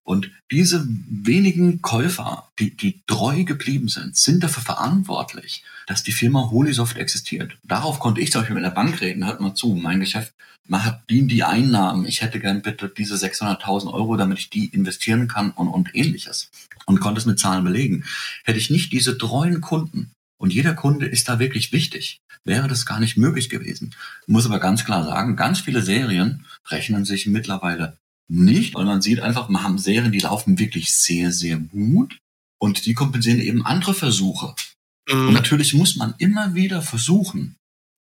Und 0.04 0.30
diese 0.50 0.86
wenigen 0.86 1.82
Käufer, 1.82 2.48
die, 2.58 2.76
die 2.76 3.02
treu 3.06 3.44
geblieben 3.44 3.88
sind, 3.88 4.16
sind 4.16 4.44
dafür 4.44 4.62
verantwortlich, 4.62 5.64
dass 5.86 6.02
die 6.02 6.12
Firma 6.12 6.50
Holisoft 6.50 6.96
existiert. 6.96 7.56
Darauf 7.64 7.98
konnte 7.98 8.20
ich 8.20 8.30
zum 8.30 8.42
Beispiel 8.42 8.54
mit 8.54 8.64
der 8.64 8.70
Bank 8.70 9.00
reden. 9.00 9.26
Hört 9.26 9.40
mal 9.40 9.54
zu, 9.54 9.74
mein 9.74 10.00
Geschäft 10.00 10.34
man 10.66 10.84
hat 10.84 11.02
die, 11.10 11.26
die 11.26 11.44
Einnahmen. 11.44 12.06
Ich 12.06 12.22
hätte 12.22 12.40
gern 12.40 12.62
bitte 12.62 12.88
diese 12.88 13.16
600.000 13.16 13.92
Euro, 13.92 14.16
damit 14.16 14.38
ich 14.38 14.50
die 14.50 14.66
investieren 14.66 15.28
kann 15.28 15.50
und, 15.50 15.68
und 15.68 15.94
ähnliches. 15.94 16.50
Und 16.86 17.00
konnte 17.00 17.18
es 17.18 17.26
mit 17.26 17.38
Zahlen 17.38 17.64
belegen. 17.64 18.04
Hätte 18.44 18.58
ich 18.58 18.70
nicht 18.70 18.92
diese 18.92 19.18
treuen 19.18 19.60
Kunden, 19.60 20.10
und 20.44 20.52
jeder 20.52 20.74
Kunde 20.74 21.06
ist 21.06 21.30
da 21.30 21.38
wirklich 21.38 21.72
wichtig, 21.72 22.20
wäre 22.44 22.68
das 22.68 22.84
gar 22.84 23.00
nicht 23.00 23.16
möglich 23.16 23.48
gewesen. 23.48 23.94
Ich 24.26 24.28
muss 24.28 24.44
aber 24.44 24.60
ganz 24.60 24.84
klar 24.84 25.02
sagen, 25.02 25.36
ganz 25.36 25.60
viele 25.60 25.80
Serien 25.80 26.44
rechnen 26.68 27.06
sich 27.06 27.26
mittlerweile 27.26 27.96
nicht, 28.28 28.74
weil 28.74 28.84
man 28.84 29.00
sieht 29.00 29.20
einfach, 29.20 29.48
man 29.48 29.62
haben 29.62 29.78
Serien, 29.78 30.12
die 30.12 30.18
laufen 30.18 30.58
wirklich 30.58 30.92
sehr, 30.92 31.32
sehr 31.32 31.56
gut 31.56 32.18
und 32.60 32.84
die 32.84 32.92
kompensieren 32.92 33.40
eben 33.40 33.64
andere 33.64 33.94
Versuche. 33.94 34.54
Mhm. 35.10 35.28
Und 35.28 35.32
natürlich 35.32 35.72
muss 35.72 35.96
man 35.96 36.12
immer 36.18 36.54
wieder 36.54 36.82
versuchen, 36.82 37.56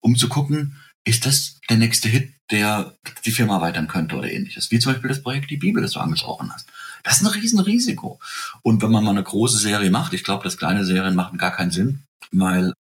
um 0.04 0.16
zu 0.16 0.30
gucken, 0.30 0.78
ist 1.06 1.26
das 1.26 1.60
der 1.72 1.78
nächste 1.78 2.08
Hit, 2.08 2.34
der 2.52 2.94
die 3.26 3.32
Firma 3.32 3.56
erweitern 3.56 3.88
könnte 3.88 4.16
oder 4.16 4.32
ähnliches. 4.32 4.70
Wie 4.70 4.78
zum 4.78 4.94
Beispiel 4.94 5.10
das 5.10 5.24
Projekt 5.24 5.50
Die 5.50 5.58
Bibel, 5.58 5.82
das 5.82 5.94
du 5.94 6.00
angesprochen 6.00 6.54
hast. 6.54 6.68
Das 7.04 7.18
ist 7.18 7.26
ein 7.26 7.34
Riesenrisiko. 7.34 8.20
Und 8.62 8.84
wenn 8.84 8.92
man 8.92 9.04
mal 9.04 9.10
eine 9.10 9.24
große 9.24 9.58
Serie 9.58 9.90
macht, 9.90 10.14
ich 10.14 10.24
glaube, 10.24 10.44
dass 10.44 10.58
kleine 10.58 10.86
Serien 10.86 11.16
machen 11.16 11.40
gar 11.40 11.52
keinen 11.52 11.72
Sinn, 11.72 12.04
weil 12.32 12.74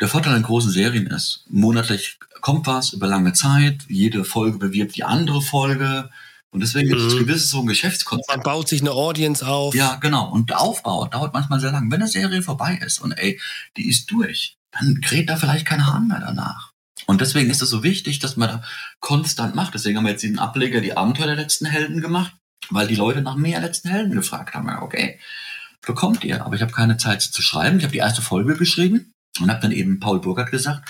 der 0.00 0.08
Vorteil 0.08 0.34
an 0.34 0.42
großen 0.42 0.70
Serien 0.70 1.06
ist, 1.06 1.44
monatlich 1.48 2.18
kommt 2.40 2.66
was 2.66 2.92
über 2.92 3.06
lange 3.06 3.32
Zeit, 3.32 3.82
jede 3.88 4.24
Folge 4.24 4.58
bewirbt 4.58 4.96
die 4.96 5.04
andere 5.04 5.42
Folge. 5.42 6.10
Und 6.50 6.60
deswegen 6.60 6.88
gibt 6.88 7.00
es 7.00 7.14
mhm. 7.14 7.18
gewisses 7.18 7.50
so 7.50 7.60
ein 7.60 7.66
Geschäftskonzept. 7.66 8.28
Man 8.28 8.42
baut 8.42 8.68
sich 8.68 8.80
eine 8.80 8.92
Audience 8.92 9.46
auf. 9.46 9.74
Ja, 9.74 9.96
genau. 9.96 10.30
Und 10.30 10.48
der 10.50 10.60
Aufbau 10.60 11.06
dauert 11.06 11.34
manchmal 11.34 11.60
sehr 11.60 11.72
lang. 11.72 11.90
Wenn 11.90 12.00
eine 12.00 12.10
Serie 12.10 12.42
vorbei 12.42 12.80
ist 12.84 13.00
und 13.00 13.12
ey, 13.12 13.38
die 13.76 13.88
ist 13.88 14.10
durch, 14.10 14.56
dann 14.72 15.00
kräht 15.02 15.28
da 15.28 15.36
vielleicht 15.36 15.66
kein 15.66 15.86
Hahn 15.86 16.08
mehr 16.08 16.20
danach. 16.20 16.72
Und 17.06 17.20
deswegen 17.20 17.50
ist 17.50 17.62
es 17.62 17.70
so 17.70 17.82
wichtig, 17.82 18.18
dass 18.18 18.36
man 18.36 18.48
da 18.48 18.62
konstant 19.00 19.54
macht. 19.54 19.74
Deswegen 19.74 19.98
haben 19.98 20.04
wir 20.04 20.12
jetzt 20.12 20.22
diesen 20.22 20.38
Ableger, 20.38 20.80
die 20.80 20.96
Abenteuer 20.96 21.26
der 21.26 21.36
letzten 21.36 21.66
Helden 21.66 22.00
gemacht, 22.00 22.32
weil 22.70 22.86
die 22.86 22.96
Leute 22.96 23.22
nach 23.22 23.36
mehr 23.36 23.60
letzten 23.60 23.88
Helden 23.88 24.14
gefragt 24.14 24.54
haben. 24.54 24.68
Ja, 24.68 24.82
okay, 24.82 25.18
bekommt 25.88 26.22
ihr, 26.22 26.44
aber 26.44 26.54
ich 26.54 26.62
habe 26.62 26.70
keine 26.70 26.98
Zeit 26.98 27.22
zu 27.22 27.42
schreiben. 27.42 27.78
Ich 27.78 27.84
habe 27.84 27.92
die 27.92 27.98
erste 27.98 28.22
Folge 28.22 28.54
geschrieben 28.54 29.12
und 29.40 29.50
habe 29.50 29.62
dann 29.62 29.72
eben 29.72 29.98
Paul 29.98 30.20
Burkhardt 30.20 30.50
gesagt, 30.52 30.88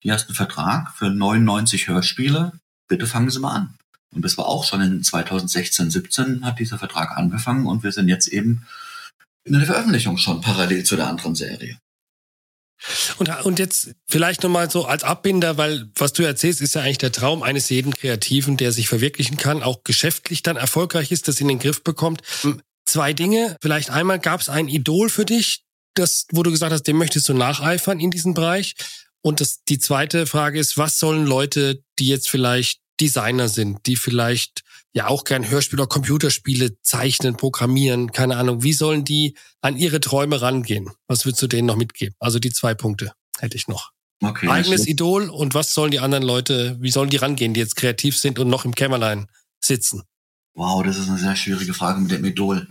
hier 0.00 0.12
hast 0.12 0.26
einen 0.28 0.34
Vertrag 0.34 0.92
für 0.96 1.08
99 1.08 1.88
Hörspiele, 1.88 2.52
bitte 2.88 3.06
fangen 3.06 3.30
Sie 3.30 3.38
mal 3.38 3.54
an. 3.54 3.74
Und 4.12 4.24
das 4.24 4.36
war 4.36 4.46
auch 4.46 4.64
schon 4.64 4.80
in 4.80 5.04
2016, 5.04 5.90
17 5.90 6.44
hat 6.44 6.58
dieser 6.58 6.78
Vertrag 6.78 7.16
angefangen 7.16 7.66
und 7.66 7.84
wir 7.84 7.92
sind 7.92 8.08
jetzt 8.08 8.26
eben 8.26 8.66
in 9.44 9.52
der 9.52 9.64
Veröffentlichung 9.64 10.18
schon 10.18 10.40
parallel 10.40 10.82
zu 10.82 10.96
der 10.96 11.06
anderen 11.06 11.36
Serie. 11.36 11.78
Und, 13.18 13.28
und 13.44 13.58
jetzt 13.58 13.94
vielleicht 14.08 14.42
nochmal 14.42 14.70
so 14.70 14.86
als 14.86 15.04
Abbinder, 15.04 15.58
weil 15.58 15.88
was 15.94 16.12
du 16.12 16.22
erzählst, 16.24 16.60
ist 16.60 16.74
ja 16.74 16.82
eigentlich 16.82 16.98
der 16.98 17.12
Traum 17.12 17.42
eines 17.42 17.68
jeden 17.68 17.94
Kreativen, 17.94 18.56
der 18.56 18.72
sich 18.72 18.88
verwirklichen 18.88 19.36
kann, 19.36 19.62
auch 19.62 19.84
geschäftlich 19.84 20.42
dann 20.42 20.56
erfolgreich 20.56 21.12
ist, 21.12 21.28
das 21.28 21.40
in 21.40 21.48
den 21.48 21.58
Griff 21.58 21.84
bekommt. 21.84 22.22
Zwei 22.90 23.12
Dinge. 23.12 23.56
Vielleicht 23.62 23.90
einmal 23.90 24.18
gab 24.18 24.40
es 24.40 24.48
ein 24.48 24.66
Idol 24.66 25.10
für 25.10 25.24
dich, 25.24 25.62
das, 25.94 26.26
wo 26.32 26.42
du 26.42 26.50
gesagt 26.50 26.72
hast, 26.72 26.88
dem 26.88 26.98
möchtest 26.98 27.28
du 27.28 27.34
nacheifern 27.34 28.00
in 28.00 28.10
diesem 28.10 28.34
Bereich. 28.34 28.74
Und 29.22 29.40
das, 29.40 29.62
die 29.68 29.78
zweite 29.78 30.26
Frage 30.26 30.58
ist, 30.58 30.76
was 30.76 30.98
sollen 30.98 31.24
Leute, 31.24 31.84
die 32.00 32.08
jetzt 32.08 32.28
vielleicht 32.28 32.80
Designer 33.00 33.48
sind, 33.48 33.86
die 33.86 33.94
vielleicht 33.94 34.64
ja 34.92 35.06
auch 35.06 35.22
gern 35.22 35.48
Hörspiele 35.48 35.82
oder 35.82 35.88
Computerspiele 35.88 36.80
zeichnen, 36.82 37.36
programmieren, 37.36 38.10
keine 38.10 38.36
Ahnung. 38.36 38.64
Wie 38.64 38.72
sollen 38.72 39.04
die 39.04 39.36
an 39.60 39.76
ihre 39.76 40.00
Träume 40.00 40.42
rangehen? 40.42 40.90
Was 41.06 41.24
würdest 41.24 41.42
du 41.42 41.46
denen 41.46 41.66
noch 41.66 41.76
mitgeben? 41.76 42.16
Also 42.18 42.40
die 42.40 42.50
zwei 42.50 42.74
Punkte 42.74 43.12
hätte 43.38 43.56
ich 43.56 43.68
noch. 43.68 43.92
Okay, 44.20 44.48
Eigenes 44.48 44.88
Idol 44.88 45.30
und 45.30 45.54
was 45.54 45.74
sollen 45.74 45.92
die 45.92 46.00
anderen 46.00 46.24
Leute, 46.24 46.76
wie 46.80 46.90
sollen 46.90 47.08
die 47.08 47.18
rangehen, 47.18 47.54
die 47.54 47.60
jetzt 47.60 47.76
kreativ 47.76 48.18
sind 48.18 48.40
und 48.40 48.48
noch 48.48 48.64
im 48.64 48.74
Kämmerlein 48.74 49.28
sitzen? 49.60 50.02
Wow, 50.54 50.82
das 50.82 50.98
ist 50.98 51.08
eine 51.08 51.18
sehr 51.18 51.36
schwierige 51.36 51.72
Frage 51.72 52.00
mit 52.00 52.10
dem 52.10 52.24
Idol. 52.24 52.66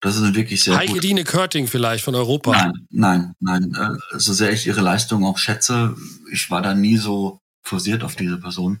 Das 0.00 0.16
ist 0.16 0.22
eine 0.22 0.34
wirklich 0.34 0.62
sehr 0.62 0.76
Heike 0.76 1.00
Dine 1.00 1.24
Körting 1.24 1.66
vielleicht 1.66 2.04
von 2.04 2.14
Europa. 2.14 2.52
Nein, 2.90 3.34
nein, 3.40 3.72
nein. 3.72 3.98
Äh, 4.12 4.18
so 4.18 4.32
sehr 4.32 4.52
ich 4.52 4.66
ihre 4.66 4.80
Leistung 4.80 5.24
auch 5.24 5.38
schätze, 5.38 5.96
ich 6.30 6.50
war 6.50 6.62
da 6.62 6.74
nie 6.74 6.96
so 6.96 7.40
forciert 7.64 8.04
auf 8.04 8.14
diese 8.14 8.38
Person. 8.38 8.80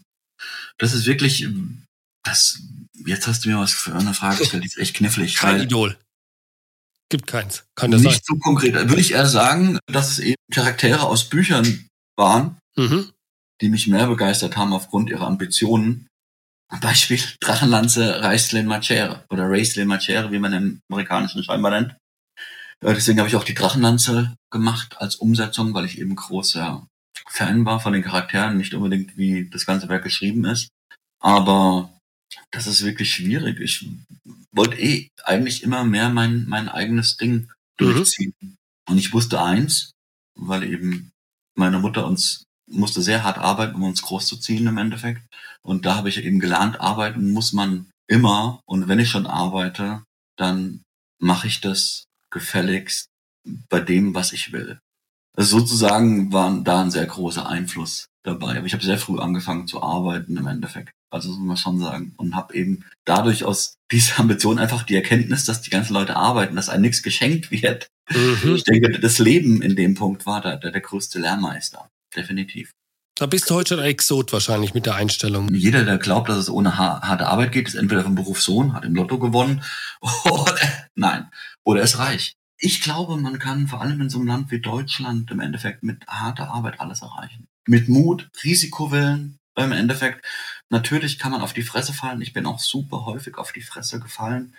Das 0.78 0.94
ist 0.94 1.06
wirklich, 1.06 1.48
das, 2.24 2.62
jetzt 3.04 3.26
hast 3.26 3.44
du 3.44 3.50
mir 3.50 3.58
was 3.58 3.72
für 3.72 3.94
eine 3.94 4.14
Frage 4.14 4.38
gestellt, 4.38 4.62
die 4.62 4.68
ist 4.68 4.78
echt 4.78 4.94
knifflig. 4.94 5.36
Kein 5.36 5.60
Idol. 5.60 5.96
Gibt 7.10 7.26
keins. 7.26 7.64
Kann 7.74 7.90
das 7.90 8.02
Nicht 8.02 8.26
sein. 8.26 8.36
so 8.36 8.38
konkret. 8.38 8.74
Würde 8.74 9.00
ich 9.00 9.12
eher 9.12 9.26
sagen, 9.26 9.78
dass 9.86 10.10
es 10.10 10.18
eben 10.18 10.36
Charaktere 10.52 11.04
aus 11.04 11.28
Büchern 11.28 11.88
waren, 12.16 12.58
mhm. 12.76 13.10
die 13.60 13.70
mich 13.70 13.86
mehr 13.86 14.06
begeistert 14.06 14.56
haben 14.56 14.72
aufgrund 14.72 15.08
ihrer 15.08 15.26
Ambitionen. 15.26 16.06
Beispiel 16.80 17.20
Drachenlanze 17.40 18.22
Raistlin 18.22 18.66
Machere 18.66 19.24
oder 19.30 19.44
Raistlin 19.44 19.88
Machere, 19.88 20.30
wie 20.32 20.38
man 20.38 20.52
im 20.52 20.80
amerikanischen 20.90 21.42
scheinbar 21.42 21.70
nennt. 21.70 21.96
Äh, 22.80 22.94
deswegen 22.94 23.18
habe 23.18 23.28
ich 23.28 23.36
auch 23.36 23.44
die 23.44 23.54
Drachenlanze 23.54 24.36
gemacht 24.50 24.96
als 24.98 25.16
Umsetzung, 25.16 25.74
weil 25.74 25.86
ich 25.86 25.98
eben 25.98 26.14
großer 26.14 26.86
Fan 27.28 27.64
war 27.64 27.80
von 27.80 27.92
den 27.92 28.02
Charakteren, 28.02 28.56
nicht 28.56 28.74
unbedingt 28.74 29.16
wie 29.16 29.48
das 29.48 29.66
ganze 29.66 29.88
Werk 29.88 30.04
geschrieben 30.04 30.44
ist. 30.44 30.68
Aber 31.20 31.92
das 32.50 32.66
ist 32.66 32.84
wirklich 32.84 33.12
schwierig. 33.12 33.60
Ich 33.60 33.88
wollte 34.52 34.78
eh 34.78 35.08
eigentlich 35.24 35.62
immer 35.62 35.84
mehr 35.84 36.08
mein, 36.10 36.46
mein 36.48 36.68
eigenes 36.68 37.16
Ding 37.16 37.32
mhm. 37.34 37.48
durchziehen. 37.76 38.34
Mhm. 38.40 38.56
Und 38.88 38.98
ich 38.98 39.12
wusste 39.12 39.42
eins, 39.42 39.92
weil 40.34 40.64
eben 40.64 41.10
meine 41.56 41.78
Mutter 41.78 42.06
uns 42.06 42.44
musste 42.70 43.02
sehr 43.02 43.24
hart 43.24 43.38
arbeiten, 43.38 43.76
um 43.76 43.84
uns 43.84 44.02
großzuziehen 44.02 44.66
im 44.66 44.78
Endeffekt. 44.78 45.22
Und 45.62 45.86
da 45.86 45.96
habe 45.96 46.08
ich 46.08 46.22
eben 46.22 46.40
gelernt, 46.40 46.80
arbeiten 46.80 47.30
muss 47.30 47.52
man 47.52 47.90
immer. 48.08 48.60
Und 48.66 48.88
wenn 48.88 48.98
ich 48.98 49.10
schon 49.10 49.26
arbeite, 49.26 50.02
dann 50.36 50.82
mache 51.20 51.46
ich 51.46 51.60
das 51.60 52.04
gefälligst 52.30 53.08
bei 53.68 53.80
dem, 53.80 54.14
was 54.14 54.32
ich 54.32 54.52
will. 54.52 54.78
Also 55.36 55.58
sozusagen 55.60 56.32
war 56.32 56.60
da 56.62 56.82
ein 56.82 56.90
sehr 56.90 57.06
großer 57.06 57.48
Einfluss 57.48 58.06
dabei. 58.24 58.56
Aber 58.56 58.66
ich 58.66 58.72
habe 58.72 58.84
sehr 58.84 58.98
früh 58.98 59.18
angefangen 59.18 59.66
zu 59.66 59.82
arbeiten 59.82 60.36
im 60.36 60.46
Endeffekt. 60.46 60.90
Also 61.10 61.30
muss 61.30 61.38
man 61.38 61.56
schon 61.56 61.78
sagen. 61.78 62.12
Und 62.16 62.34
habe 62.34 62.54
eben 62.54 62.84
dadurch 63.04 63.44
aus 63.44 63.74
dieser 63.90 64.20
Ambition 64.20 64.58
einfach 64.58 64.82
die 64.82 64.96
Erkenntnis, 64.96 65.44
dass 65.44 65.62
die 65.62 65.70
ganzen 65.70 65.94
Leute 65.94 66.16
arbeiten, 66.16 66.56
dass 66.56 66.68
einem 66.68 66.82
nichts 66.82 67.02
geschenkt 67.02 67.50
wird. 67.50 67.88
Mhm. 68.10 68.56
Ich 68.56 68.64
denke, 68.64 68.98
das 68.98 69.18
Leben 69.18 69.62
in 69.62 69.76
dem 69.76 69.94
Punkt 69.94 70.26
war 70.26 70.40
da 70.40 70.56
der, 70.56 70.72
der 70.72 70.80
größte 70.80 71.18
Lehrmeister. 71.18 71.88
Definitiv. 72.18 72.72
Da 73.16 73.26
bist 73.26 73.48
du 73.48 73.54
heute 73.54 73.74
schon 73.74 73.78
ein 73.80 73.90
Exot 73.90 74.32
wahrscheinlich 74.32 74.74
mit 74.74 74.86
der 74.86 74.96
Einstellung. 74.96 75.52
Jeder, 75.54 75.84
der 75.84 75.98
glaubt, 75.98 76.28
dass 76.28 76.38
es 76.38 76.50
ohne 76.50 76.78
harte 76.78 77.26
Arbeit 77.26 77.52
geht, 77.52 77.68
ist 77.68 77.74
entweder 77.74 78.02
vom 78.02 78.16
Beruf 78.16 78.42
Sohn, 78.42 78.74
hat 78.74 78.84
im 78.84 78.94
Lotto 78.94 79.18
gewonnen, 79.18 79.62
oder 80.24 80.56
nein, 80.96 81.28
oder 81.64 81.82
ist 81.82 81.98
reich. 81.98 82.34
Ich 82.60 82.80
glaube, 82.80 83.16
man 83.16 83.38
kann 83.38 83.68
vor 83.68 83.80
allem 83.80 84.00
in 84.00 84.10
so 84.10 84.18
einem 84.18 84.26
Land 84.26 84.50
wie 84.50 84.60
Deutschland 84.60 85.30
im 85.30 85.40
Endeffekt 85.40 85.84
mit 85.84 86.06
harter 86.08 86.50
Arbeit 86.50 86.80
alles 86.80 87.02
erreichen. 87.02 87.46
Mit 87.66 87.88
Mut, 87.88 88.28
Risikowillen, 88.42 89.38
im 89.56 89.72
Endeffekt, 89.72 90.24
natürlich 90.70 91.18
kann 91.18 91.32
man 91.32 91.40
auf 91.40 91.52
die 91.52 91.62
Fresse 91.62 91.92
fallen. 91.92 92.20
Ich 92.20 92.32
bin 92.32 92.46
auch 92.46 92.60
super 92.60 93.04
häufig 93.04 93.36
auf 93.36 93.52
die 93.52 93.62
Fresse 93.62 94.00
gefallen, 94.00 94.54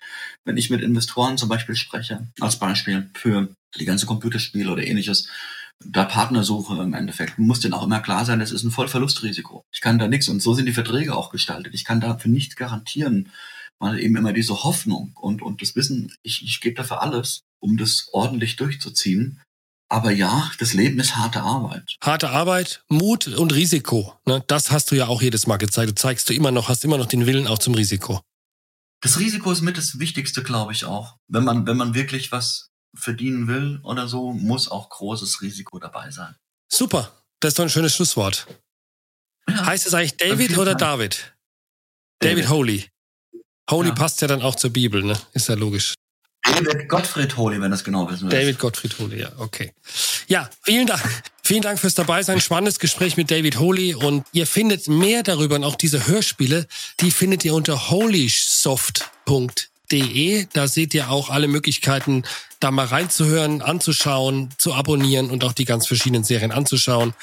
wenn 0.46 0.58
ich 0.58 0.70
mit 0.70 0.82
Investoren 0.82 1.38
zum 1.38 1.50
Beispiel 1.50 1.76
spreche, 1.76 2.28
als 2.40 2.60
Beispiel 2.60 3.10
für 3.14 3.50
die 3.78 3.86
ganze 3.86 4.06
Computerspiele 4.06 4.72
oder 4.72 4.84
ähnliches. 4.84 5.30
Da 5.86 6.04
Partnersuche 6.04 6.82
im 6.82 6.94
Endeffekt 6.94 7.40
muss 7.40 7.62
denen 7.62 7.74
auch 7.74 7.84
immer 7.84 8.02
klar 8.02 8.26
sein, 8.26 8.40
das 8.40 8.52
ist 8.52 8.64
ein 8.64 8.72
Vollverlustrisiko. 8.72 9.64
Ich 9.72 9.80
kann 9.80 9.98
da 9.98 10.08
nichts 10.08 10.28
und 10.28 10.42
so 10.42 10.54
sind 10.54 10.66
die 10.66 10.74
Verträge 10.74 11.16
auch 11.16 11.30
gestaltet. 11.32 11.74
Ich 11.74 11.86
kann 11.86 12.02
dafür 12.02 12.30
nichts 12.30 12.58
garantieren, 12.58 13.32
weil 13.80 14.00
eben 14.00 14.18
immer 14.18 14.34
diese 14.34 14.64
Hoffnung 14.64 15.14
und, 15.16 15.42
und 15.42 15.62
das 15.62 15.76
Wissen, 15.76 16.14
ich, 16.22 16.44
ich 16.44 16.60
gebe 16.60 16.76
dafür 16.76 17.02
alles, 17.02 17.44
um 17.60 17.78
das 17.78 18.10
ordentlich 18.12 18.58
durchzuziehen. 18.58 19.42
Aber 19.92 20.12
ja, 20.12 20.52
das 20.60 20.74
Leben 20.74 21.00
ist 21.00 21.16
harte 21.16 21.42
Arbeit. 21.42 21.96
Harte 22.04 22.30
Arbeit, 22.30 22.84
Mut 22.90 23.28
und 23.28 23.54
Risiko. 23.56 24.14
Ne? 24.26 24.44
Das 24.48 24.70
hast 24.70 24.92
du 24.92 24.96
ja 24.96 25.08
auch 25.08 25.22
jedes 25.22 25.48
Mal 25.48 25.58
gezeigt. 25.58 25.90
Du 25.90 25.96
zeigst 25.96 26.30
du 26.30 26.34
immer 26.34 26.52
noch, 26.52 26.70
hast 26.70 26.86
immer 26.86 26.98
noch 26.98 27.08
den 27.08 27.26
Willen 27.26 27.48
auch 27.48 27.58
zum 27.58 27.74
Risiko. 27.74 28.22
Das 29.02 29.20
Risiko 29.20 29.52
ist 29.52 29.62
mit 29.62 29.78
das 29.78 29.98
Wichtigste, 29.98 30.44
glaube 30.44 30.74
ich 30.74 30.86
auch. 30.86 31.16
Wenn 31.28 31.44
man, 31.44 31.66
wenn 31.66 31.78
man 31.78 31.96
wirklich 31.96 32.32
was 32.32 32.69
verdienen 32.94 33.48
will 33.48 33.80
oder 33.84 34.08
so, 34.08 34.32
muss 34.32 34.70
auch 34.70 34.90
großes 34.90 35.42
Risiko 35.42 35.80
dabei 35.80 36.12
sein. 36.12 36.36
Super. 36.68 37.12
Das 37.40 37.50
ist 37.50 37.60
doch 37.60 37.64
ein 37.64 37.70
schönes 37.70 37.96
Schlusswort. 37.96 38.48
Ja. 39.48 39.66
Heißt 39.66 39.88
es 39.88 39.94
eigentlich 39.94 40.18
David 40.18 40.58
oder 40.58 40.76
David? 40.76 41.34
David, 42.20 42.38
David 42.38 42.50
Holy. 42.50 42.86
Holy 43.70 43.90
ja. 43.90 43.96
passt 43.96 44.22
ja 44.22 44.28
dann 44.28 44.42
auch 44.42 44.56
zur 44.56 44.72
Bibel, 44.72 45.04
ne? 45.04 45.18
Ist 45.34 45.48
ja 45.48 45.56
logisch. 45.56 45.94
David 46.44 46.90
Gottfried 46.90 47.38
Holy, 47.38 47.62
wenn 47.62 47.72
das 47.72 47.84
genau 47.84 48.10
wissen 48.10 48.24
willst. 48.24 48.34
David 48.34 48.60
Gottfried 48.60 48.98
Holy, 49.00 49.22
ja, 49.22 49.32
okay. 49.38 49.74
Ja, 50.28 50.50
vielen 50.64 50.88
Dank. 50.88 51.02
Vielen 51.44 51.62
Dank 51.62 51.80
fürs 51.80 51.96
dabei 51.96 52.24
sein. 52.24 52.42
Spannendes 52.42 52.80
Gespräch 52.80 53.18
mit 53.18 53.32
David 53.32 53.60
Holy 53.60 53.94
und 53.94 54.26
ihr 54.34 54.48
findet 54.48 54.88
mehr 54.88 55.24
darüber 55.24 55.56
und 55.56 55.64
auch 55.64 55.76
diese 55.76 56.08
Hörspiele, 56.08 56.68
die 57.00 57.12
findet 57.12 57.46
ihr 57.46 57.54
unter 57.54 57.90
holysoft.de. 57.90 59.70
De. 59.92 60.48
Da 60.54 60.68
seht 60.68 60.94
ihr 60.94 61.10
auch 61.10 61.30
alle 61.30 61.48
Möglichkeiten, 61.48 62.24
da 62.60 62.72
mal 62.72 62.86
reinzuhören, 62.86 63.62
anzuschauen, 63.62 64.50
zu 64.58 64.74
abonnieren 64.74 65.30
und 65.30 65.44
auch 65.44 65.54
die 65.54 65.66
ganz 65.66 65.88
verschiedenen 65.88 66.24
Serien 66.24 66.52
anzuschauen. 66.52 67.14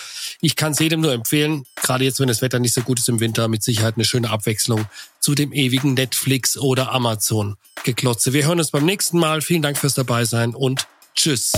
Ich 0.41 0.57
kann 0.57 0.73
es 0.73 0.79
jedem 0.79 1.01
nur 1.01 1.13
empfehlen, 1.13 1.65
gerade 1.77 2.05
jetzt, 2.05 2.21
wenn 2.21 2.29
das 2.29 2.43
Wetter 2.43 2.59
nicht 2.59 2.75
so 2.75 2.83
gut 2.83 2.99
ist 2.99 3.09
im 3.09 3.21
Winter, 3.21 3.49
mit 3.49 3.63
Sicherheit 3.63 3.97
eine 3.97 4.05
schöne 4.05 4.31
Abwechslung 4.31 4.87
zu 5.21 5.35
dem 5.35 5.53
ewigen 5.53 5.95
Netflix 5.95 6.57
oder 6.57 6.93
Amazon 6.93 7.57
geklotze. 7.85 8.33
Wir 8.33 8.47
hören 8.47 8.59
uns 8.59 8.71
beim 8.71 8.85
nächsten 8.85 9.19
Mal. 9.19 9.43
Vielen 9.43 9.63
Dank 9.63 9.77
fürs 9.79 9.95
dabei 9.95 10.25
sein 10.25 10.55
und 10.55 10.87
tschüss. 11.15 11.53